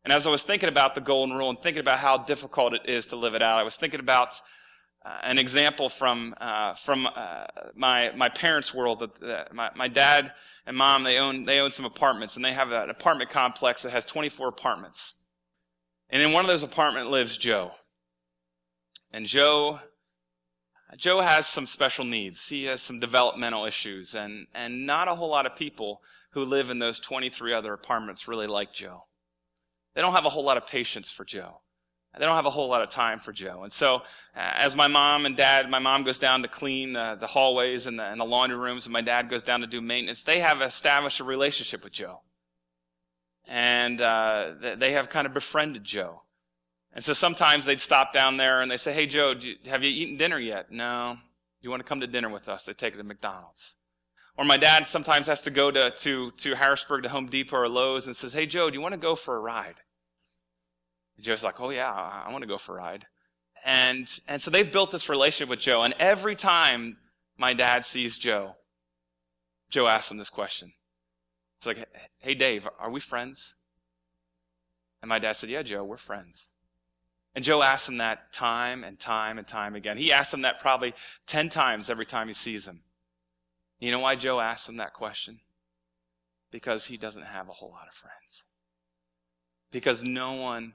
And 0.05 0.13
as 0.13 0.27
I 0.27 0.31
was 0.31 0.43
thinking 0.43 0.69
about 0.69 0.95
the 0.95 1.01
golden 1.01 1.35
rule 1.37 1.51
and 1.51 1.61
thinking 1.61 1.81
about 1.81 1.99
how 1.99 2.19
difficult 2.19 2.75
it 2.75 2.83
is 2.87 3.07
to 3.07 3.17
live 3.17 3.35
it 3.35 3.43
out, 3.43 3.59
I 3.59 3.63
was 3.63 3.77
thinking 3.77 4.01
about 4.01 4.35
uh, 5.05 5.19
an 5.23 5.39
example 5.39 5.89
from 5.89 6.35
uh, 6.41 6.75
from 6.85 7.07
uh, 7.07 7.45
my 7.75 8.13
my 8.15 8.29
parents' 8.29 8.73
world. 8.75 9.09
That 9.21 9.53
my 9.53 9.71
my 9.75 9.89
dad 9.89 10.33
and 10.67 10.77
mom 10.77 11.03
they 11.03 11.19
own 11.19 11.45
they 11.45 11.59
own 11.59 11.71
some 11.71 11.85
apartments, 11.85 12.37
and 12.37 12.45
they 12.45 12.53
have 12.53 12.71
an 12.71 12.91
apartment 12.91 13.31
complex 13.31 13.83
that 13.83 13.93
has 13.93 14.05
24 14.05 14.49
apartments. 14.49 15.15
And 16.11 16.23
in 16.23 16.33
one 16.33 16.45
of 16.45 16.49
those 16.49 16.63
apartments 16.63 17.11
lives 17.11 17.37
Joe. 17.37 17.73
And 19.13 19.27
Joe 19.27 19.81
Joe 20.97 21.23
has 21.23 21.47
some 21.47 21.67
special 21.67 22.05
needs. 22.05 22.49
He 22.49 22.65
has 22.65 22.83
some 22.83 23.01
developmental 23.01 23.65
issues, 23.65 24.15
and 24.15 24.47
and 24.55 24.87
not 24.87 25.09
a 25.09 25.15
whole 25.15 25.31
lot 25.31 25.47
of 25.47 25.57
people 25.57 26.03
who 26.33 26.45
live 26.45 26.71
in 26.71 26.79
those 26.79 27.01
23 27.01 27.53
other 27.53 27.73
apartments 27.73 28.29
really 28.29 28.47
like 28.47 28.73
Joe. 28.73 29.05
They 29.95 30.01
don't 30.01 30.15
have 30.15 30.25
a 30.25 30.31
whole 30.31 30.45
lot 30.45 30.57
of 30.57 30.67
patience 30.67 31.11
for 31.11 31.25
Joe. 31.25 31.62
They 32.19 32.27
don't 32.27 32.37
have 32.37 32.47
a 32.47 32.51
whole 32.51 32.69
lot 32.69 32.83
of 32.83 32.91
time 32.91 33.21
for 33.21 33.33
Joe. 33.33 33.63
And 33.63 33.73
so, 33.73 33.97
uh, 33.97 34.01
as 34.37 34.77
my 34.77 34.87
mom 34.87 35.25
and 35.25 35.35
dad, 35.35 35.71
my 35.71 35.79
mom 35.79 36.05
goes 36.05 36.19
down 36.19 36.43
to 36.43 36.49
clean 36.49 36.95
uh, 36.95 37.15
the 37.15 37.27
hallways 37.27 37.87
and 37.87 37.99
the, 37.99 38.05
and 38.05 38.21
the 38.21 38.25
laundry 38.25 38.59
rooms, 38.59 38.85
and 38.85 38.93
my 38.93 39.01
dad 39.01 39.31
goes 39.31 39.43
down 39.43 39.61
to 39.61 39.67
do 39.67 39.81
maintenance, 39.81 40.23
they 40.23 40.41
have 40.41 40.61
established 40.61 41.21
a 41.21 41.25
relationship 41.25 41.83
with 41.83 41.95
Joe. 41.95 42.21
And 43.49 44.01
uh, 44.01 44.53
they 44.77 44.93
have 44.93 45.09
kind 45.09 45.27
of 45.27 45.33
befriended 45.33 45.85
Joe. 45.85 46.23
And 46.93 47.03
so 47.03 47.15
sometimes 47.15 47.65
they'd 47.65 47.81
stop 47.81 48.13
down 48.13 48.37
there 48.37 48.61
and 48.61 48.71
they 48.71 48.77
say, 48.77 48.93
Hey, 48.93 49.07
Joe, 49.07 49.35
you, 49.39 49.57
have 49.67 49.83
you 49.83 49.91
eaten 49.91 50.17
dinner 50.17 50.39
yet? 50.39 50.71
No. 50.71 51.17
You 51.63 51.71
want 51.71 51.81
to 51.81 51.89
come 51.89 52.01
to 52.01 52.07
dinner 52.07 52.29
with 52.29 52.49
us? 52.49 52.65
They 52.65 52.75
take 52.75 52.95
it 52.95 52.99
to 52.99 53.05
McDonald's. 53.05 53.75
Or 54.37 54.45
my 54.45 54.57
dad 54.57 54.87
sometimes 54.87 55.27
has 55.27 55.43
to 55.43 55.51
go 55.51 55.71
to, 55.71 55.91
to, 55.91 56.31
to 56.33 56.55
Harrisburg 56.55 57.05
to 57.05 57.09
Home 57.09 57.27
Depot 57.27 57.57
or 57.57 57.69
Lowe's 57.69 58.07
and 58.07 58.15
says, 58.15 58.33
Hey, 58.33 58.47
Joe, 58.47 58.69
do 58.69 58.75
you 58.75 58.81
want 58.81 58.93
to 58.93 58.99
go 58.99 59.17
for 59.17 59.37
a 59.37 59.41
ride? 59.41 59.77
Joe's 61.23 61.43
like, 61.43 61.61
oh 61.61 61.71
yeah, 61.71 61.91
I 61.91 62.31
want 62.31 62.43
to 62.43 62.49
go 62.49 62.59
for 62.59 62.77
a 62.77 62.83
ride. 62.83 63.07
And, 63.65 64.09
and 64.27 64.43
so 64.43 64.51
they've 64.51 64.71
built 64.71 64.91
this 64.91 65.09
relationship 65.09 65.49
with 65.49 65.61
Joe. 65.61 65.83
And 65.83 65.95
every 65.99 66.35
time 66.35 66.97
my 67.39 67.53
dad 67.53 67.85
sees 67.85 68.19
Joe, 68.19 68.57
Joe 69.71 69.87
asks 69.87 70.11
him 70.11 70.19
this 70.19 70.31
question. 70.31 70.73
It's 71.59 71.67
like, 71.67 71.89
hey, 72.19 72.35
Dave, 72.35 72.67
are 72.81 72.91
we 72.91 73.01
friends? 73.01 73.55
And 75.01 75.09
my 75.09 75.21
dad 75.21 75.37
said, 75.37 75.49
yeah, 75.49 75.63
Joe, 75.63 75.85
we're 75.85 75.97
friends. 75.97 76.49
And 77.35 77.45
Joe 77.45 77.63
asks 77.63 77.89
him 77.89 77.99
that 77.99 78.33
time 78.33 78.85
and 78.85 78.99
time 78.99 79.39
and 79.39 79.47
time 79.47 79.75
again. 79.75 79.97
He 79.97 80.13
asks 80.13 80.35
him 80.35 80.43
that 80.43 80.61
probably 80.61 80.93
10 81.27 81.49
times 81.49 81.89
every 81.89 82.05
time 82.05 82.29
he 82.29 82.35
sees 82.35 82.67
him. 82.67 82.81
You 83.79 83.91
know 83.91 84.01
why 84.01 84.17
Joe 84.17 84.41
asks 84.41 84.69
him 84.69 84.77
that 84.77 84.93
question? 84.93 85.41
Because 86.51 86.85
he 86.85 86.97
doesn't 86.97 87.25
have 87.25 87.49
a 87.49 87.53
whole 87.53 87.71
lot 87.71 87.89
of 87.89 87.95
friends. 87.95 88.45
Because 89.71 90.05
no 90.05 90.33
one 90.33 90.75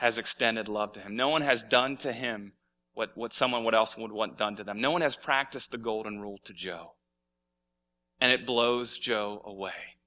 has 0.00 0.16
extended 0.16 0.66
love 0.66 0.94
to 0.94 1.00
him. 1.00 1.14
No 1.14 1.28
one 1.28 1.42
has 1.42 1.62
done 1.62 1.98
to 1.98 2.10
him 2.10 2.54
what, 2.94 3.14
what 3.18 3.34
someone 3.34 3.74
else 3.74 3.98
would 3.98 4.10
want 4.10 4.38
done 4.38 4.56
to 4.56 4.64
them. 4.64 4.80
No 4.80 4.90
one 4.90 5.02
has 5.02 5.14
practiced 5.14 5.72
the 5.72 5.76
golden 5.76 6.20
rule 6.20 6.38
to 6.44 6.54
Joe. 6.54 6.92
And 8.18 8.32
it 8.32 8.46
blows 8.46 8.96
Joe 8.96 9.42
away. 9.44 9.98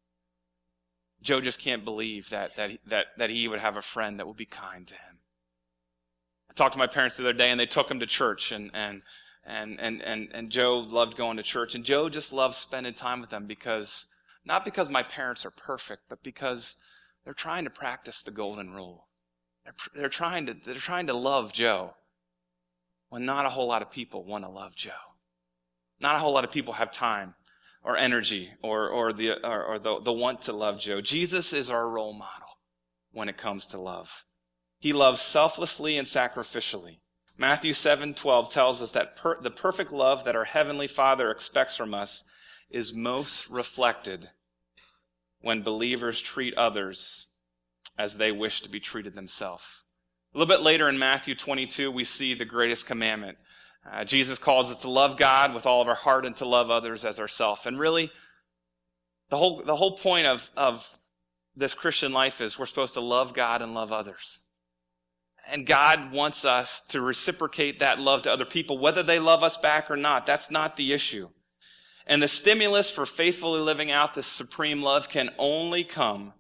Joe 1.22 1.42
just 1.42 1.60
can't 1.60 1.86
believe 1.86 2.32
that, 2.32 2.56
that, 2.58 2.72
that, 2.88 3.06
that 3.20 3.30
he 3.30 3.48
would 3.48 3.60
have 3.60 3.78
a 3.78 3.84
friend 3.84 4.18
that 4.18 4.26
would 4.26 4.36
be 4.36 4.48
kind 4.48 4.88
to 4.88 4.96
him. 4.96 5.20
I 6.50 6.54
talked 6.56 6.74
to 6.74 6.80
my 6.80 6.88
parents 6.88 7.16
the 7.16 7.24
other 7.24 7.32
day 7.32 7.52
and 7.52 7.60
they 7.60 7.68
took 7.68 7.92
him 7.92 8.00
to 8.00 8.08
church 8.08 8.52
and, 8.52 8.72
and, 8.74 9.04
and, 9.46 9.80
and, 9.80 10.02
and, 10.02 10.30
and 10.34 10.50
Joe 10.50 10.80
loved 10.80 11.18
going 11.18 11.38
to 11.38 11.44
church. 11.44 11.76
And 11.76 11.86
Joe 11.86 12.10
just 12.10 12.34
loves 12.34 12.58
spending 12.58 12.96
time 12.96 13.22
with 13.22 13.30
them 13.30 13.46
because, 13.46 14.06
not 14.44 14.66
because 14.66 14.90
my 14.90 15.04
parents 15.04 15.46
are 15.46 15.52
perfect, 15.52 16.02
but 16.10 16.24
because 16.24 16.78
they're 17.24 17.36
trying 17.36 17.66
to 17.66 17.70
practice 17.70 18.24
the 18.26 18.32
golden 18.32 18.72
rule. 18.72 19.06
They're, 19.64 19.74
they're, 19.96 20.10
trying 20.10 20.46
to, 20.48 20.56
they're 20.66 20.76
trying 20.76 21.08
to 21.08 21.14
love 21.14 21.54
Joe 21.54 21.94
when 23.10 23.26
not 23.26 23.46
a 23.46 23.50
whole 23.50 23.68
lot 23.68 23.82
of 23.82 23.92
people 23.92 24.26
want 24.26 24.44
to 24.44 24.50
love 24.50 24.76
Joe. 24.76 24.92
Not 26.00 26.16
a 26.16 26.20
whole 26.20 26.34
lot 26.34 26.44
of 26.44 26.52
people 26.52 26.74
have 26.74 26.92
time 26.92 27.36
or 27.84 27.98
energy 27.98 28.50
or, 28.62 28.90
or, 28.90 29.14
the, 29.14 29.46
or, 29.46 29.64
or 29.64 29.80
the, 29.80 30.02
the 30.02 30.14
want 30.14 30.42
to 30.44 30.54
love 30.54 30.80
Joe. 30.80 31.02
Jesus 31.02 31.54
is 31.54 31.70
our 31.70 31.88
role 31.88 32.14
model 32.14 32.58
when 33.12 33.30
it 33.30 33.38
comes 33.38 33.68
to 33.68 33.80
love. 33.80 34.10
He 34.80 34.92
loves 34.92 35.22
selflessly 35.22 35.98
and 35.98 36.08
sacrificially. 36.08 36.98
Matthew 37.38 37.74
7:12 37.74 38.52
tells 38.52 38.82
us 38.82 38.92
that 38.92 39.16
per, 39.16 39.42
the 39.42 39.50
perfect 39.50 39.92
love 39.92 40.24
that 40.26 40.36
our 40.36 40.44
heavenly 40.44 40.88
Father 40.88 41.32
expects 41.32 41.76
from 41.76 41.94
us 41.94 42.24
is 42.70 42.94
most 42.94 43.50
reflected 43.50 44.30
when 45.42 45.64
believers 45.64 46.22
treat 46.22 46.54
others 46.56 47.28
as 47.98 48.18
they 48.18 48.32
wish 48.32 48.62
to 48.62 48.70
be 48.70 48.80
treated 48.80 49.16
themselves. 49.16 49.64
A 50.34 50.38
little 50.38 50.52
bit 50.52 50.64
later 50.64 50.90
in 50.90 50.98
Matthew 50.98 51.36
22, 51.36 51.92
we 51.92 52.04
see 52.04 52.34
the 52.34 52.46
greatest 52.46 52.86
commandment. 52.86 53.38
Uh, 53.92 54.04
Jesus 54.04 54.38
calls 54.38 54.72
us 54.72 54.78
to 54.78 54.90
love 54.90 55.18
God 55.18 55.54
with 55.54 55.66
all 55.66 55.82
of 55.82 55.88
our 55.88 55.96
heart 55.96 56.26
and 56.26 56.36
to 56.38 56.48
love 56.48 56.72
others 56.72 57.06
as 57.06 57.20
ourselves. 57.20 57.62
And 57.66 57.80
really, 57.80 58.12
the 59.30 59.38
whole, 59.38 59.64
the 59.66 59.76
whole 59.76 59.98
point 59.98 60.26
of, 60.26 60.42
of 60.56 60.84
this 61.56 61.74
Christian 61.74 62.14
life 62.14 62.42
is 62.42 62.58
we're 62.58 62.66
supposed 62.66 62.94
to 62.96 63.02
love 63.02 63.34
God 63.34 63.62
and 63.62 63.74
love 63.74 63.92
others. 63.92 64.40
And 65.48 65.68
God 65.68 66.12
wants 66.12 66.46
us 66.46 66.84
to 66.90 67.02
reciprocate 67.02 67.80
that 67.80 68.00
love 68.00 68.24
to 68.24 68.32
other 68.32 68.46
people, 68.46 68.78
whether 68.78 69.04
they 69.04 69.20
love 69.20 69.44
us 69.44 69.58
back 69.58 69.92
or 69.92 69.98
not. 69.98 70.26
That's 70.26 70.50
not 70.50 70.78
the 70.78 70.94
issue. 70.94 71.30
And 72.08 72.24
the 72.24 72.28
stimulus 72.28 72.90
for 72.90 73.06
faithfully 73.06 73.60
living 73.60 73.92
out 73.92 74.16
this 74.16 74.28
supreme 74.28 74.82
love 74.82 75.10
can 75.10 75.30
only 75.38 75.84
come 75.84 76.34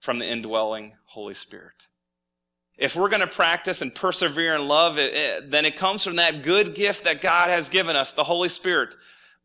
from 0.00 0.18
the 0.18 0.26
indwelling 0.26 0.94
Holy 1.04 1.34
Spirit. 1.34 1.86
If 2.76 2.96
we're 2.96 3.10
going 3.10 3.20
to 3.20 3.26
practice 3.26 3.82
and 3.82 3.94
persevere 3.94 4.54
in 4.54 4.66
love, 4.66 4.98
it, 4.98 5.14
it, 5.14 5.50
then 5.50 5.66
it 5.66 5.76
comes 5.76 6.02
from 6.02 6.16
that 6.16 6.42
good 6.42 6.74
gift 6.74 7.04
that 7.04 7.20
God 7.20 7.50
has 7.50 7.68
given 7.68 7.94
us, 7.94 8.12
the 8.12 8.24
Holy 8.24 8.48
Spirit, 8.48 8.90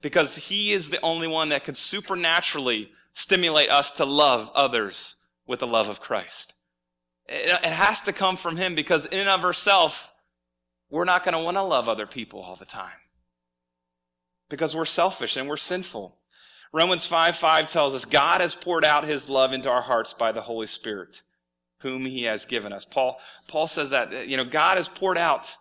because 0.01 0.35
He 0.35 0.71
is 0.71 0.89
the 0.89 1.01
only 1.01 1.27
one 1.27 1.49
that 1.49 1.65
can 1.65 1.75
supernaturally 1.75 2.89
stimulate 3.13 3.69
us 3.69 3.91
to 3.91 4.05
love 4.05 4.49
others 4.55 5.15
with 5.45 5.59
the 5.59 5.67
love 5.67 5.89
of 5.89 5.99
Christ. 5.99 6.53
It, 7.27 7.51
it 7.51 7.65
has 7.65 8.01
to 8.03 8.13
come 8.13 8.37
from 8.37 8.55
Him 8.55 8.73
because, 8.73 9.05
in 9.05 9.19
and 9.19 9.29
of 9.29 9.43
ourselves, 9.43 9.95
we're 10.89 11.03
not 11.03 11.25
going 11.25 11.33
to 11.33 11.39
want 11.39 11.57
to 11.57 11.63
love 11.63 11.89
other 11.89 12.07
people 12.07 12.41
all 12.41 12.55
the 12.55 12.65
time 12.65 13.01
because 14.49 14.75
we're 14.75 14.85
selfish 14.85 15.35
and 15.35 15.49
we're 15.49 15.57
sinful. 15.57 16.15
Romans 16.75 17.05
5 17.05 17.37
5 17.37 17.67
tells 17.67 17.95
us 17.95 18.03
God 18.03 18.41
has 18.41 18.53
poured 18.53 18.83
out 18.83 19.07
his 19.07 19.29
love 19.29 19.53
into 19.53 19.69
our 19.69 19.81
hearts 19.81 20.11
by 20.11 20.33
the 20.33 20.41
Holy 20.41 20.67
Spirit, 20.67 21.21
whom 21.79 22.05
he 22.05 22.23
has 22.23 22.43
given 22.43 22.73
us. 22.73 22.83
Paul, 22.83 23.17
Paul 23.47 23.67
says 23.67 23.91
that, 23.91 24.13
uh, 24.13 24.17
you 24.17 24.35
know, 24.35 24.43
God 24.43 24.75
has 24.75 24.89
poured 24.89 25.17
out 25.17 25.55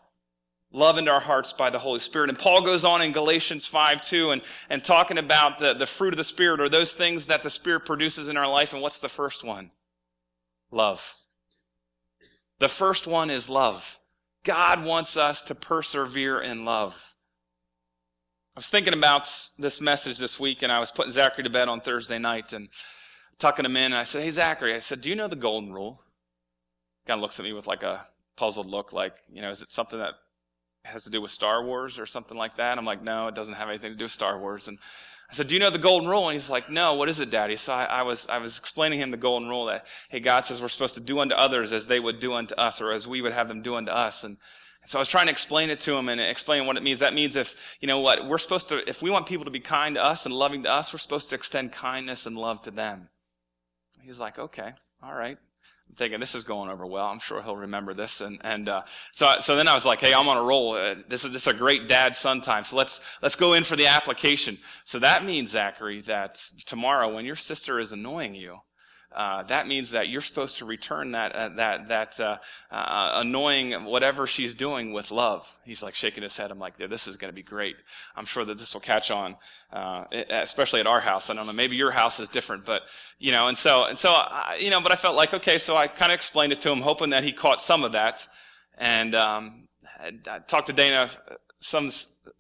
love 0.73 0.99
into 0.99 1.13
our 1.13 1.21
hearts 1.21 1.53
by 1.53 1.71
the 1.71 1.79
Holy 1.79 2.01
Spirit. 2.01 2.31
And 2.31 2.39
Paul 2.39 2.63
goes 2.63 2.85
on 2.85 3.01
in 3.01 3.13
Galatians 3.13 3.65
5 3.65 4.05
2 4.05 4.33
and, 4.33 4.43
and 4.69 4.85
talking 4.85 5.19
about 5.19 5.61
the, 5.61 5.73
the 5.75 5.87
fruit 5.87 6.13
of 6.13 6.19
the 6.19 6.25
Spirit 6.25 6.61
or 6.61 6.69
those 6.69 6.95
things 6.95 7.29
that 7.29 7.45
the 7.45 7.51
Spirit 7.51 7.87
produces 7.87 8.27
in 8.27 8.37
our 8.37 8.49
life. 8.49 8.73
And 8.73 8.83
what's 8.83 8.99
the 8.99 9.09
first 9.09 9.45
one? 9.45 9.71
Love. 10.73 11.01
The 12.59 12.69
first 12.69 13.07
one 13.07 13.31
is 13.31 13.49
love. 13.49 13.85
God 14.43 14.83
wants 14.83 15.17
us 15.17 15.43
to 15.43 15.55
persevere 15.55 16.41
in 16.41 16.65
love. 16.65 16.97
I 18.57 18.61
was 18.61 18.69
thinking 18.69 18.95
about 18.95 19.29
this 19.59 19.81
message 19.81 20.17
this 20.17 20.39
week, 20.39 20.63
and 20.63 20.71
I 20.71 20.79
was 20.79 20.93
putting 20.93 21.11
Zachary 21.11 21.43
to 21.43 21.51
bed 21.51 21.67
on 21.67 21.81
Thursday 21.81 22.21
night 22.21 22.53
and 22.53 22.69
tucking 23.41 23.65
him 23.65 23.77
in. 23.77 23.87
And 23.87 23.97
I 23.97 24.05
said, 24.05 24.23
Hey, 24.23 24.31
Zachary, 24.31 24.77
I 24.77 24.79
said, 24.79 25.01
Do 25.01 25.09
you 25.09 25.17
know 25.17 25.27
the 25.27 25.35
golden 25.35 25.73
rule? 25.73 26.01
Kind 27.05 27.19
of 27.19 27.23
looks 27.23 27.41
at 27.41 27.45
me 27.45 27.53
with 27.53 27.67
like 27.67 27.83
a 27.83 28.07
puzzled 28.37 28.69
look, 28.69 28.93
like, 28.93 29.15
you 29.29 29.43
know, 29.43 29.51
is 29.51 29.61
it 29.61 29.73
something 29.73 29.99
that 29.99 30.15
has 30.85 31.03
to 31.03 31.11
do 31.11 31.21
with 31.21 31.33
Star 31.33 31.65
Wars 31.65 31.99
or 31.99 32.07
something 32.07 32.37
like 32.37 32.57
that? 32.59 32.79
I'm 32.79 32.85
like, 32.85 33.03
No, 33.03 33.27
it 33.27 33.35
doesn't 33.35 33.55
have 33.55 33.69
anything 33.69 33.91
to 33.91 33.99
do 33.99 34.05
with 34.05 34.13
Star 34.13 34.39
Wars. 34.39 34.69
And 34.69 34.79
I 35.29 35.35
said, 35.35 35.49
Do 35.49 35.55
you 35.55 35.61
know 35.61 35.71
the 35.71 35.79
golden 35.79 36.09
rule? 36.09 36.29
And 36.29 36.41
he's 36.41 36.49
like, 36.49 36.71
No, 36.71 36.95
what 36.95 37.09
is 37.09 37.19
it, 37.19 37.31
Daddy? 37.31 37.57
So 37.57 37.73
I, 37.73 37.87
I, 37.87 38.03
was, 38.03 38.25
I 38.29 38.39
was 38.39 38.57
explaining 38.57 39.01
him 39.01 39.11
the 39.11 39.17
golden 39.17 39.49
rule 39.49 39.67
that, 39.67 39.85
hey, 40.11 40.21
God 40.21 40.45
says 40.45 40.63
we're 40.63 40.69
supposed 40.69 40.95
to 40.95 41.01
do 41.01 41.19
unto 41.19 41.35
others 41.35 41.73
as 41.73 41.89
they 41.89 41.99
would 41.99 42.21
do 42.21 42.35
unto 42.35 42.55
us, 42.55 42.81
or 42.81 42.93
as 42.93 43.05
we 43.05 43.21
would 43.21 43.33
have 43.33 43.49
them 43.49 43.63
do 43.63 43.75
unto 43.75 43.91
us. 43.91 44.23
And 44.23 44.37
so 44.87 44.99
I 44.99 45.01
was 45.01 45.09
trying 45.09 45.27
to 45.27 45.33
explain 45.33 45.71
it 45.71 45.81
to 45.81 45.95
him 45.95 46.09
and 46.09 46.21
explain 46.21 46.67
what 46.67 46.77
it 46.77 46.83
means. 46.83 47.01
That 47.01 47.15
means 47.15 47.37
if, 47.37 47.55
you 47.81 47.89
know 47.89 48.01
what, 48.01 48.27
we're 48.29 48.39
supposed 48.39 48.69
to, 48.69 48.89
if 48.89 49.01
we 49.01 49.11
want 49.11 49.27
people 49.27 49.45
to 49.45 49.51
be 49.51 49.61
kind 49.61 49.95
to 49.95 50.05
us 50.05 50.27
and 50.27 50.35
loving 50.35 50.63
to 50.65 50.71
us, 50.71 50.93
we're 50.93 50.99
supposed 50.99 51.31
to 51.31 51.35
extend 51.35 51.73
kindness 51.73 52.27
and 52.27 52.37
love 52.37 52.63
to 52.63 52.71
them. 52.71 53.09
He's 54.03 54.19
like, 54.19 54.39
okay, 54.39 54.73
all 55.03 55.15
right. 55.15 55.39
I'm 55.89 55.97
thinking 55.97 56.21
this 56.21 56.35
is 56.35 56.45
going 56.45 56.71
over 56.71 56.87
well. 56.87 57.07
I'm 57.07 57.21
sure 57.21 57.43
he'll 57.43 57.57
remember 57.57 57.95
this. 57.95 58.21
And, 58.21 58.39
and, 58.43 58.69
uh, 58.69 58.83
so, 59.13 59.37
so 59.41 59.55
then 59.55 59.69
I 59.69 59.75
was 59.75 59.85
like, 59.85 60.01
hey, 60.01 60.15
I'm 60.15 60.29
on 60.29 60.37
a 60.37 60.43
roll. 60.43 60.77
Uh, 60.77 60.97
this 61.09 61.25
is, 61.25 61.33
this 61.33 61.43
is 61.43 61.49
a 61.53 61.55
great 61.55 61.89
dad 61.89 62.17
son 62.17 62.41
time. 62.41 62.65
So 62.65 62.77
let's, 62.77 63.01
let's 63.23 63.37
go 63.37 63.53
in 63.53 63.65
for 63.65 63.77
the 63.77 63.87
application. 63.87 64.59
So 64.85 64.99
that 65.01 65.25
means, 65.25 65.51
Zachary, 65.51 66.03
that 66.03 66.41
tomorrow 66.67 67.15
when 67.15 67.25
your 67.25 67.37
sister 67.37 67.79
is 67.79 67.93
annoying 67.93 68.35
you, 68.35 68.59
uh, 69.15 69.45
that 69.45 69.69
means 69.69 69.93
that 69.93 70.09
you're 70.09 70.21
supposed 70.21 70.57
to 70.57 70.65
return 70.65 71.13
that 71.13 71.33
uh, 71.33 71.49
that 71.57 71.89
that 71.89 72.21
uh, 72.21 72.37
uh, 72.71 73.13
annoying 73.15 73.85
whatever 73.85 74.27
she's 74.27 74.55
doing 74.55 74.93
with 74.93 75.11
love. 75.11 75.47
He's 75.65 75.83
like 75.83 75.95
shaking 75.95 76.23
his 76.23 76.37
head. 76.37 76.51
I'm 76.51 76.59
like, 76.59 76.77
this 76.79 77.07
is 77.07 77.17
going 77.17 77.31
to 77.31 77.35
be 77.35 77.43
great. 77.43 77.77
I'm 78.17 78.27
sure 78.27 78.45
that 78.45 78.59
this 78.59 78.75
will 78.75 78.81
catch 78.81 79.11
on, 79.11 79.37
uh, 79.73 80.05
especially 80.31 80.81
at 80.81 80.87
our 80.87 81.01
house. 81.01 81.31
I 81.31 81.35
don't 81.35 81.47
know, 81.47 81.53
maybe 81.53 81.77
your 81.77 81.93
house 81.93 82.19
is 82.19 82.29
different, 82.29 82.65
but 82.65 82.83
you 83.19 83.31
know, 83.31 83.49
and 83.49 83.57
so 83.57 83.85
and 83.85 83.99
so, 83.99 84.11
I, 84.11 84.59
you 84.61 84.71
know, 84.71 84.81
but 84.81 84.91
I 84.91 84.97
felt 84.97 85.15
like 85.15 85.33
okay, 85.33 85.59
so 85.59 85.77
I 85.77 85.87
kind 85.87 86.11
of 86.11 86.17
explained 86.17 86.53
it 86.53 86.61
to 86.63 86.71
him, 86.71 86.81
hoping 86.81 87.11
that 87.11 87.23
he 87.23 87.33
caught 87.33 87.63
some 87.63 87.85
of 87.85 87.93
that, 87.93 88.27
and 88.77 89.15
um, 89.15 89.69
I, 90.29 90.41
talked 90.41 90.67
to 90.67 90.73
Dana 90.73 91.11
some 91.61 91.91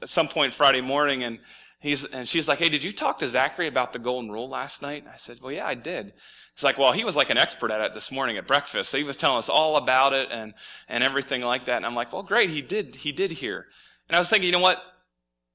at 0.02 0.08
some 0.08 0.28
point 0.28 0.54
Friday 0.54 0.80
morning, 0.80 1.22
and 1.22 1.38
he's 1.78 2.04
and 2.04 2.28
she's 2.28 2.48
like, 2.48 2.58
hey, 2.58 2.68
did 2.68 2.82
you 2.82 2.92
talk 2.92 3.20
to 3.20 3.28
Zachary 3.28 3.68
about 3.68 3.92
the 3.92 3.98
golden 3.98 4.30
rule 4.30 4.48
last 4.48 4.82
night? 4.82 5.04
I 5.12 5.16
said, 5.16 5.38
well, 5.40 5.52
yeah, 5.52 5.66
I 5.66 5.74
did. 5.74 6.12
He's 6.54 6.62
like, 6.62 6.78
well, 6.78 6.92
he 6.92 7.04
was 7.04 7.16
like 7.16 7.30
an 7.30 7.38
expert 7.38 7.72
at 7.72 7.80
it 7.80 7.94
this 7.94 8.12
morning 8.12 8.36
at 8.36 8.46
breakfast. 8.46 8.90
So 8.90 8.98
he 8.98 9.04
was 9.04 9.16
telling 9.16 9.38
us 9.38 9.48
all 9.48 9.76
about 9.76 10.12
it 10.12 10.28
and, 10.30 10.54
and 10.88 11.02
everything 11.02 11.42
like 11.42 11.66
that. 11.66 11.78
And 11.78 11.86
I'm 11.86 11.96
like, 11.96 12.12
well, 12.12 12.22
great. 12.22 12.50
He 12.50 12.62
did, 12.62 12.94
he 12.94 13.10
did 13.10 13.32
hear. 13.32 13.66
And 14.08 14.14
I 14.16 14.20
was 14.20 14.28
thinking, 14.28 14.46
you 14.46 14.52
know 14.52 14.60
what? 14.60 14.78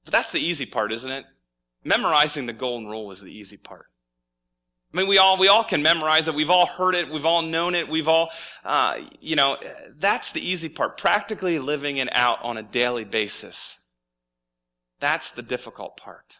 But 0.04 0.12
that's 0.12 0.32
the 0.32 0.40
easy 0.40 0.66
part, 0.66 0.92
isn't 0.92 1.10
it? 1.10 1.24
Memorizing 1.84 2.44
the 2.44 2.52
golden 2.52 2.88
rule 2.88 3.10
is 3.10 3.20
the 3.20 3.30
easy 3.30 3.56
part. 3.56 3.86
I 4.92 4.96
mean, 4.96 5.06
we 5.06 5.18
all, 5.18 5.38
we 5.38 5.48
all 5.48 5.64
can 5.64 5.82
memorize 5.82 6.26
it. 6.28 6.34
We've 6.34 6.50
all 6.50 6.66
heard 6.66 6.94
it. 6.94 7.10
We've 7.10 7.24
all 7.24 7.42
known 7.42 7.74
it. 7.74 7.88
We've 7.88 8.08
all, 8.08 8.30
uh, 8.64 8.98
you 9.20 9.36
know, 9.36 9.56
that's 9.98 10.32
the 10.32 10.46
easy 10.46 10.68
part. 10.68 10.98
Practically 10.98 11.58
living 11.58 11.98
it 11.98 12.08
out 12.12 12.42
on 12.42 12.58
a 12.58 12.62
daily 12.62 13.04
basis. 13.04 13.78
That's 14.98 15.30
the 15.30 15.42
difficult 15.42 15.96
part. 15.96 16.36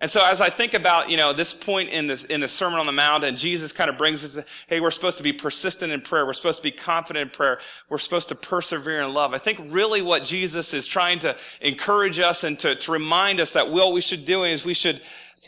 And 0.00 0.08
so 0.08 0.24
as 0.24 0.40
I 0.40 0.48
think 0.48 0.74
about, 0.74 1.10
you 1.10 1.16
know, 1.16 1.32
this 1.32 1.52
point 1.52 1.90
in 1.90 2.06
this, 2.06 2.22
in 2.24 2.40
the 2.40 2.46
Sermon 2.46 2.78
on 2.78 2.86
the 2.86 2.92
Mount, 2.92 3.24
and 3.24 3.36
Jesus 3.36 3.72
kind 3.72 3.90
of 3.90 3.98
brings 3.98 4.22
us, 4.22 4.44
hey, 4.68 4.78
we're 4.78 4.92
supposed 4.92 5.16
to 5.16 5.24
be 5.24 5.32
persistent 5.32 5.90
in 5.90 6.00
prayer. 6.00 6.24
We're 6.24 6.34
supposed 6.34 6.58
to 6.58 6.62
be 6.62 6.70
confident 6.70 7.30
in 7.30 7.36
prayer. 7.36 7.58
We're 7.88 7.98
supposed 7.98 8.28
to 8.28 8.36
persevere 8.36 9.02
in 9.02 9.12
love. 9.12 9.34
I 9.34 9.38
think 9.38 9.58
really 9.70 10.00
what 10.00 10.24
Jesus 10.24 10.72
is 10.72 10.86
trying 10.86 11.18
to 11.20 11.36
encourage 11.60 12.20
us 12.20 12.44
and 12.44 12.56
to, 12.60 12.76
to 12.76 12.92
remind 12.92 13.40
us 13.40 13.52
that 13.54 13.72
what 13.72 13.92
we 13.92 14.00
should 14.00 14.24
do 14.24 14.44
is 14.44 14.64
we 14.64 14.74
should, 14.74 15.00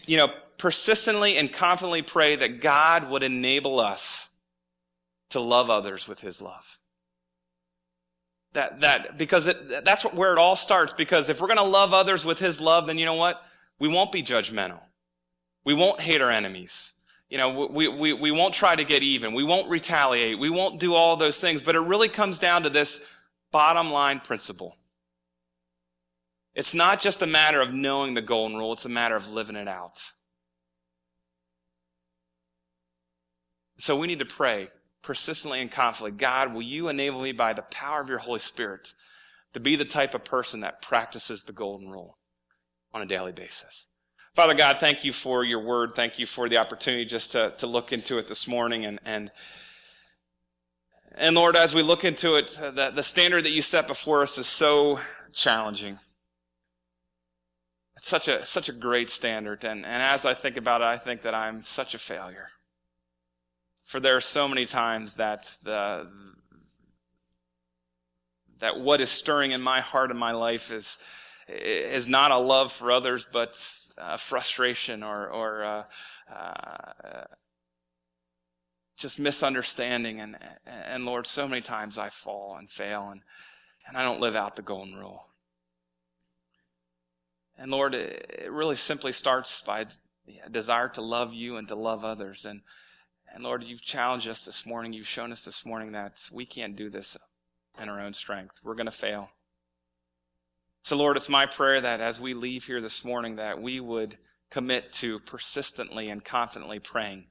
you 0.07 0.17
know, 0.17 0.29
persistently 0.59 1.37
and 1.37 1.53
confidently 1.53 2.03
pray 2.03 2.35
that 2.35 2.61
God 2.61 3.09
would 3.09 3.23
enable 3.23 3.79
us 3.79 4.29
to 5.31 5.39
love 5.39 5.71
others 5.71 6.09
with 6.09 6.19
his 6.19 6.43
love. 6.43 6.65
That, 8.55 8.81
that, 8.81 9.17
because 9.17 9.47
it, 9.47 9.85
that's 9.85 10.03
where 10.03 10.33
it 10.33 10.39
all 10.39 10.57
starts. 10.57 10.93
Because 10.93 11.29
if 11.29 11.41
we're 11.41 11.47
going 11.47 11.57
to 11.59 11.63
love 11.63 11.95
others 11.95 12.25
with 12.25 12.41
his 12.41 12.61
love, 12.61 12.89
then 12.89 12.99
you 12.99 13.05
know 13.05 13.15
what? 13.15 13.41
We 13.81 13.89
won't 13.89 14.13
be 14.13 14.23
judgmental. 14.23 14.81
We 15.65 15.75
won't 15.75 16.01
hate 16.01 16.21
our 16.21 16.31
enemies. 16.31 16.93
You 17.29 17.39
know, 17.39 17.69
we, 17.71 17.89
we, 17.89 18.13
we 18.13 18.31
won't 18.31 18.55
try 18.55 18.77
to 18.77 18.85
get 18.85 19.03
even. 19.03 19.35
We 19.35 19.45
won't 19.45 19.71
retaliate. 19.71 20.39
We 20.39 20.51
won't 20.51 20.79
do 20.79 20.95
all 20.95 21.17
those 21.17 21.39
things. 21.39 21.63
But 21.63 21.77
it 21.77 21.81
really 21.81 22.09
comes 22.09 22.39
down 22.39 22.65
to 22.65 22.71
this 22.71 23.01
bottom 23.51 23.91
line 23.91 24.21
principle. 24.21 24.77
It's 26.55 26.75
not 26.75 27.01
just 27.01 27.23
a 27.23 27.27
matter 27.27 27.61
of 27.61 27.73
knowing 27.73 28.15
the 28.15 28.23
golden 28.23 28.57
rule, 28.57 28.73
it's 28.73 28.85
a 28.85 28.89
matter 28.89 29.17
of 29.17 29.29
living 29.29 29.57
it 29.57 29.69
out. 29.69 30.01
So 33.79 33.97
we 33.97 34.09
need 34.09 34.19
to 34.19 34.27
pray 34.27 34.69
persistently 35.03 35.63
and 35.63 35.71
confidently 35.71 36.19
God, 36.19 36.53
will 36.53 36.63
you 36.63 36.89
enable 36.89 37.23
me 37.23 37.33
by 37.33 37.55
the 37.55 37.63
power 37.63 38.01
of 38.03 38.09
your 38.09 38.19
Holy 38.19 38.41
Spirit 38.41 38.93
to 39.55 39.61
be 39.61 39.77
the 39.77 39.85
type 39.85 40.15
of 40.15 40.25
person 40.25 40.61
that 40.61 40.83
practices 40.83 41.45
the 41.45 41.53
golden 41.53 41.89
rule? 41.89 42.19
On 42.93 43.03
a 43.03 43.07
daily 43.07 43.33
basis. 43.33 43.87
Father 44.35 44.55
God, 44.55 44.79
thank 44.79 45.05
you 45.05 45.13
for 45.13 45.45
your 45.45 45.61
word. 45.61 45.93
Thank 45.97 46.19
you 46.19 46.27
for 46.27 46.49
the 46.49 46.57
opportunity 46.57 47.05
just 47.05 47.33
to, 47.33 47.53
to 47.59 47.67
look 47.67 47.93
into 47.93 48.19
it 48.19 48.29
this 48.29 48.47
morning. 48.47 48.85
And, 48.85 49.01
and, 49.05 49.31
and 51.17 51.35
Lord, 51.35 51.57
as 51.57 51.75
we 51.75 51.83
look 51.83 52.05
into 52.05 52.37
it, 52.37 52.57
the, 52.57 52.93
the 52.95 53.03
standard 53.03 53.45
that 53.45 53.51
you 53.51 53.61
set 53.61 53.89
before 53.89 54.23
us 54.23 54.39
is 54.39 54.47
so 54.47 55.01
challenging. 55.33 55.99
It's 57.97 58.09
such 58.09 58.29
a, 58.29 58.45
such 58.47 58.69
a 58.69 58.73
great 58.73 59.11
standard. 59.11 59.65
And, 59.65 59.85
and 59.85 60.03
as 60.03 60.25
I 60.25 60.35
think 60.35 60.57
about 60.57 60.81
it, 60.81 60.85
I 60.85 60.97
think 60.97 61.23
that 61.23 61.35
I'm 61.35 61.65
such 61.67 61.95
a 61.95 61.99
failure. 61.99 62.49
For 63.85 63.99
there 63.99 64.17
are 64.17 64.21
so 64.23 64.47
many 64.47 64.65
times 64.65 65.15
that 65.15 65.51
the, 65.65 66.09
that 68.61 68.79
what 68.79 69.01
is 69.01 69.11
stirring 69.11 69.51
in 69.51 69.61
my 69.61 69.81
heart 69.81 70.11
and 70.11 70.19
my 70.19 70.33
life 70.33 70.71
is, 70.71 70.97
is 71.51 72.07
not 72.07 72.31
a 72.31 72.39
love 72.39 72.73
for 72.73 72.93
others, 72.93 73.27
but 73.33 73.57
frustration 74.19 75.03
or, 75.03 75.29
or 75.29 75.65
uh, 75.65 75.85
uh, 76.35 77.25
just 78.97 79.19
misunderstanding. 79.19 80.21
And, 80.21 80.39
and 80.67 81.05
Lord, 81.05 81.27
so 81.27 81.49
many 81.49 81.63
times 81.63 81.99
I 81.99 82.11
fall 82.11 82.57
and 82.59 82.71
fail, 82.71 83.09
and, 83.11 83.23
and 83.87 83.97
I 83.97 84.05
don't 84.05 84.21
live 84.21 84.37
out 84.37 84.57
the 84.57 84.63
golden 84.63 84.95
rule. 84.95 85.27
And 87.59 87.71
Lord, 87.71 87.95
it 87.95 88.51
really 88.51 88.77
simply 88.77 89.13
starts 89.13 89.61
by 89.61 89.87
a 90.45 90.51
desire 90.51 90.89
to 90.91 91.03
love 91.03 91.35
you 91.35 91.57
and 91.57 91.69
to 91.69 91.75
love 91.75 92.05
others. 92.05 92.45
And, 92.45 92.63
and 93.35 93.45
Lord, 93.45 93.63
you've 93.65 93.83
challenged 93.83 94.29
us 94.29 94.45
this 94.45 94.65
morning. 94.65 94.93
You've 94.93 95.07
shown 95.07 95.31
us 95.31 95.45
this 95.45 95.67
morning 95.67 95.93
that 95.93 96.27
we 96.33 96.47
can't 96.47 96.77
do 96.77 96.89
this 96.89 97.17
in 97.81 97.89
our 97.89 98.01
own 98.01 98.15
strength. 98.15 98.55
We're 98.63 98.77
going 98.77 98.87
to 98.87 98.93
fail. 98.93 99.29
So, 100.83 100.97
Lord, 100.97 101.17
it's 101.17 101.29
my 101.29 101.47
prayer 101.47 101.81
that 101.81 102.01
as 102.01 102.19
we 102.19 102.35
leave 102.35 102.65
here 102.65 102.81
this 102.81 103.05
morning, 103.05 103.37
that 103.37 103.61
we 103.61 103.81
would 103.81 104.17
commit 104.51 104.93
to 104.95 105.21
persistently 105.21 106.09
and 106.09 106.25
confidently 106.25 106.79
praying. 106.79 107.27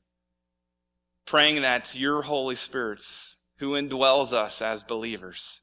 Praying 1.26 1.62
that 1.62 1.96
your 1.96 2.24
Holy 2.24 2.56
Spirit, 2.56 3.02
who 3.58 3.72
indwells 3.72 4.34
us 4.34 4.62
as 4.62 4.84
believers, 4.84 5.62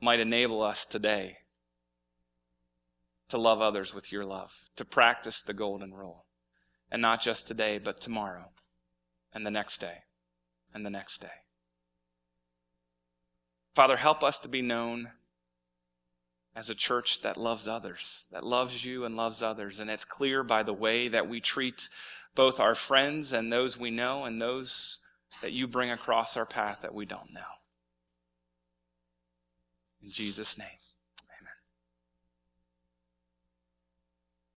might 0.00 0.20
enable 0.20 0.62
us 0.62 0.84
today 0.84 1.38
to 3.28 3.38
love 3.38 3.60
others 3.60 3.94
with 3.94 4.12
your 4.12 4.24
love, 4.24 4.50
to 4.76 4.84
practice 4.84 5.42
the 5.42 5.54
golden 5.54 5.92
rule. 5.92 6.26
And 6.90 7.00
not 7.02 7.22
just 7.22 7.48
today, 7.48 7.78
but 7.78 8.00
tomorrow, 8.00 8.50
and 9.32 9.44
the 9.44 9.50
next 9.50 9.80
day, 9.80 10.04
and 10.72 10.86
the 10.86 10.90
next 10.90 11.20
day. 11.20 11.42
Father, 13.74 13.96
help 13.96 14.22
us 14.22 14.38
to 14.40 14.48
be 14.48 14.62
known 14.62 15.08
as 16.56 16.70
a 16.70 16.74
church 16.74 17.20
that 17.22 17.36
loves 17.36 17.66
others, 17.66 18.24
that 18.30 18.44
loves 18.44 18.84
you 18.84 19.04
and 19.04 19.16
loves 19.16 19.42
others. 19.42 19.80
And 19.80 19.90
it's 19.90 20.04
clear 20.04 20.42
by 20.42 20.62
the 20.62 20.72
way 20.72 21.08
that 21.08 21.28
we 21.28 21.40
treat 21.40 21.88
both 22.34 22.60
our 22.60 22.74
friends 22.74 23.32
and 23.32 23.52
those 23.52 23.76
we 23.76 23.90
know 23.90 24.24
and 24.24 24.40
those 24.40 24.98
that 25.42 25.52
you 25.52 25.66
bring 25.66 25.90
across 25.90 26.36
our 26.36 26.46
path 26.46 26.78
that 26.82 26.94
we 26.94 27.06
don't 27.06 27.32
know. 27.32 27.40
In 30.02 30.10
Jesus' 30.10 30.56
name. 30.56 30.68